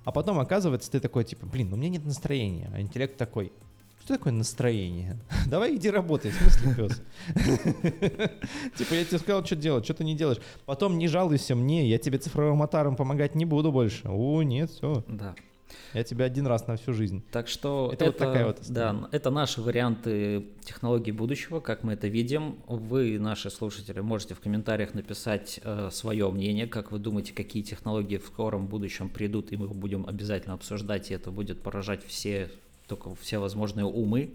А 0.03 0.11
потом 0.11 0.39
оказывается, 0.39 0.91
ты 0.91 0.99
такой, 0.99 1.23
типа, 1.23 1.45
блин, 1.45 1.69
ну 1.69 1.77
у 1.77 1.79
меня 1.79 1.87
нет 1.87 2.05
настроения. 2.05 2.69
А 2.73 2.81
интеллект 2.81 3.15
такой, 3.15 3.53
что 4.03 4.15
такое 4.15 4.33
настроение? 4.33 5.17
Давай 5.47 5.77
иди 5.77 5.89
работай, 5.89 6.31
в 6.31 6.35
смысле, 6.35 6.75
пес? 6.75 7.01
Типа, 8.77 8.93
я 8.95 9.05
тебе 9.05 9.17
сказал, 9.19 9.45
что 9.45 9.55
делать, 9.55 9.85
что 9.85 9.93
ты 9.93 10.03
не 10.03 10.13
делаешь. 10.17 10.41
Потом 10.65 10.97
не 10.97 11.07
жалуйся 11.07 11.55
мне, 11.55 11.87
я 11.87 11.97
тебе 11.97 12.17
цифровым 12.17 12.57
аватаром 12.57 12.97
помогать 12.97 13.35
не 13.35 13.45
буду 13.45 13.71
больше. 13.71 14.09
О, 14.09 14.43
нет, 14.43 14.69
все. 14.69 15.05
Да. 15.07 15.33
Я 15.93 16.03
тебя 16.03 16.25
один 16.25 16.47
раз 16.47 16.67
на 16.67 16.75
всю 16.75 16.93
жизнь. 16.93 17.23
Так 17.31 17.47
что 17.47 17.89
Это 17.93 18.05
вот 18.05 18.17
такая 18.17 18.45
вот 18.45 18.61
история. 18.61 18.73
да, 18.73 19.09
это 19.11 19.29
наши 19.29 19.61
варианты 19.61 20.47
технологий 20.63 21.11
будущего, 21.11 21.59
как 21.59 21.83
мы 21.83 21.93
это 21.93 22.07
видим. 22.07 22.57
Вы, 22.67 23.19
наши 23.19 23.49
слушатели, 23.49 23.99
можете 23.99 24.33
в 24.33 24.39
комментариях 24.39 24.93
написать 24.93 25.59
э, 25.63 25.89
свое 25.91 26.29
мнение, 26.31 26.67
как 26.67 26.91
вы 26.91 26.99
думаете, 26.99 27.33
какие 27.33 27.63
технологии 27.63 28.17
в 28.17 28.25
скором 28.25 28.67
будущем 28.67 29.09
придут, 29.09 29.51
и 29.51 29.57
мы 29.57 29.67
их 29.67 29.75
будем 29.75 30.05
обязательно 30.07 30.55
обсуждать, 30.55 31.11
и 31.11 31.13
это 31.13 31.31
будет 31.31 31.61
поражать 31.61 32.05
все, 32.05 32.49
только 32.87 33.13
все 33.15 33.39
возможные 33.39 33.85
умы. 33.85 34.33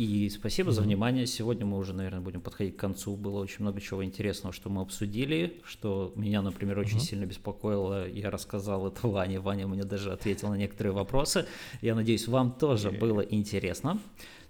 И 0.00 0.30
спасибо 0.30 0.72
за 0.72 0.80
Мгм. 0.80 0.88
внимание. 0.88 1.26
Сегодня 1.26 1.66
мы 1.66 1.76
уже, 1.76 1.92
наверное, 1.92 2.22
будем 2.22 2.40
подходить 2.40 2.74
к 2.74 2.80
концу. 2.80 3.16
Было 3.16 3.38
очень 3.40 3.58
много 3.60 3.82
чего 3.82 4.02
интересного, 4.02 4.50
что 4.54 4.70
мы 4.70 4.80
обсудили, 4.80 5.60
что 5.62 6.14
меня, 6.16 6.40
например, 6.40 6.78
очень 6.78 6.96
Мгм. 6.96 7.04
сильно 7.04 7.26
беспокоило. 7.26 8.08
Я 8.08 8.30
рассказал 8.30 8.86
это 8.86 9.06
Ване. 9.08 9.40
Ваня 9.40 9.66
мне 9.66 9.84
даже 9.84 10.10
ответил 10.10 10.48
на 10.48 10.54
некоторые 10.54 10.94
вопросы. 10.94 11.44
Я 11.82 11.94
надеюсь, 11.94 12.26
вам 12.28 12.52
тоже 12.52 12.90
было 12.92 13.20
интересно. 13.20 13.98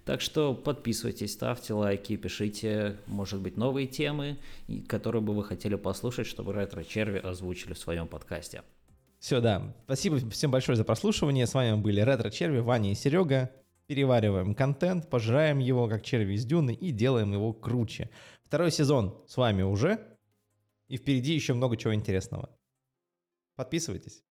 Так 0.05 0.21
что 0.21 0.55
подписывайтесь, 0.55 1.33
ставьте 1.33 1.75
лайки, 1.75 2.15
пишите, 2.15 2.99
может 3.09 3.41
быть, 3.41 3.57
новые 3.57 3.89
темы, 3.89 4.39
которые 4.87 5.21
бы 5.21 5.35
вы 5.35 5.43
хотели 5.43 5.75
послушать, 5.75 6.29
чтобы 6.29 6.53
ретро-черви 6.53 7.19
озвучили 7.19 7.73
в 7.73 7.79
своем 7.79 8.07
подкасте. 8.07 8.63
Все, 9.19 9.41
да. 9.41 9.75
Спасибо 9.87 10.19
всем 10.31 10.53
большое 10.53 10.77
за 10.77 10.85
прослушивание. 10.85 11.49
С 11.49 11.55
вами 11.55 11.75
были 11.77 12.01
Ретро 12.01 12.31
Черви, 12.31 12.61
Ваня 12.61 12.93
и 12.93 12.95
Серега. 12.95 13.51
Перевариваем 13.91 14.55
контент, 14.55 15.11
пожираем 15.11 15.59
его, 15.59 15.89
как 15.89 16.05
черви 16.05 16.35
из 16.35 16.45
дюны, 16.45 16.73
и 16.73 16.93
делаем 16.93 17.33
его 17.33 17.53
круче. 17.53 18.09
Второй 18.45 18.71
сезон 18.71 19.21
с 19.27 19.37
вами 19.37 19.63
уже, 19.63 20.17
и 20.87 20.97
впереди 20.97 21.35
еще 21.35 21.55
много 21.55 21.77
чего 21.77 21.93
интересного. 21.93 22.57
Подписывайтесь. 23.57 24.23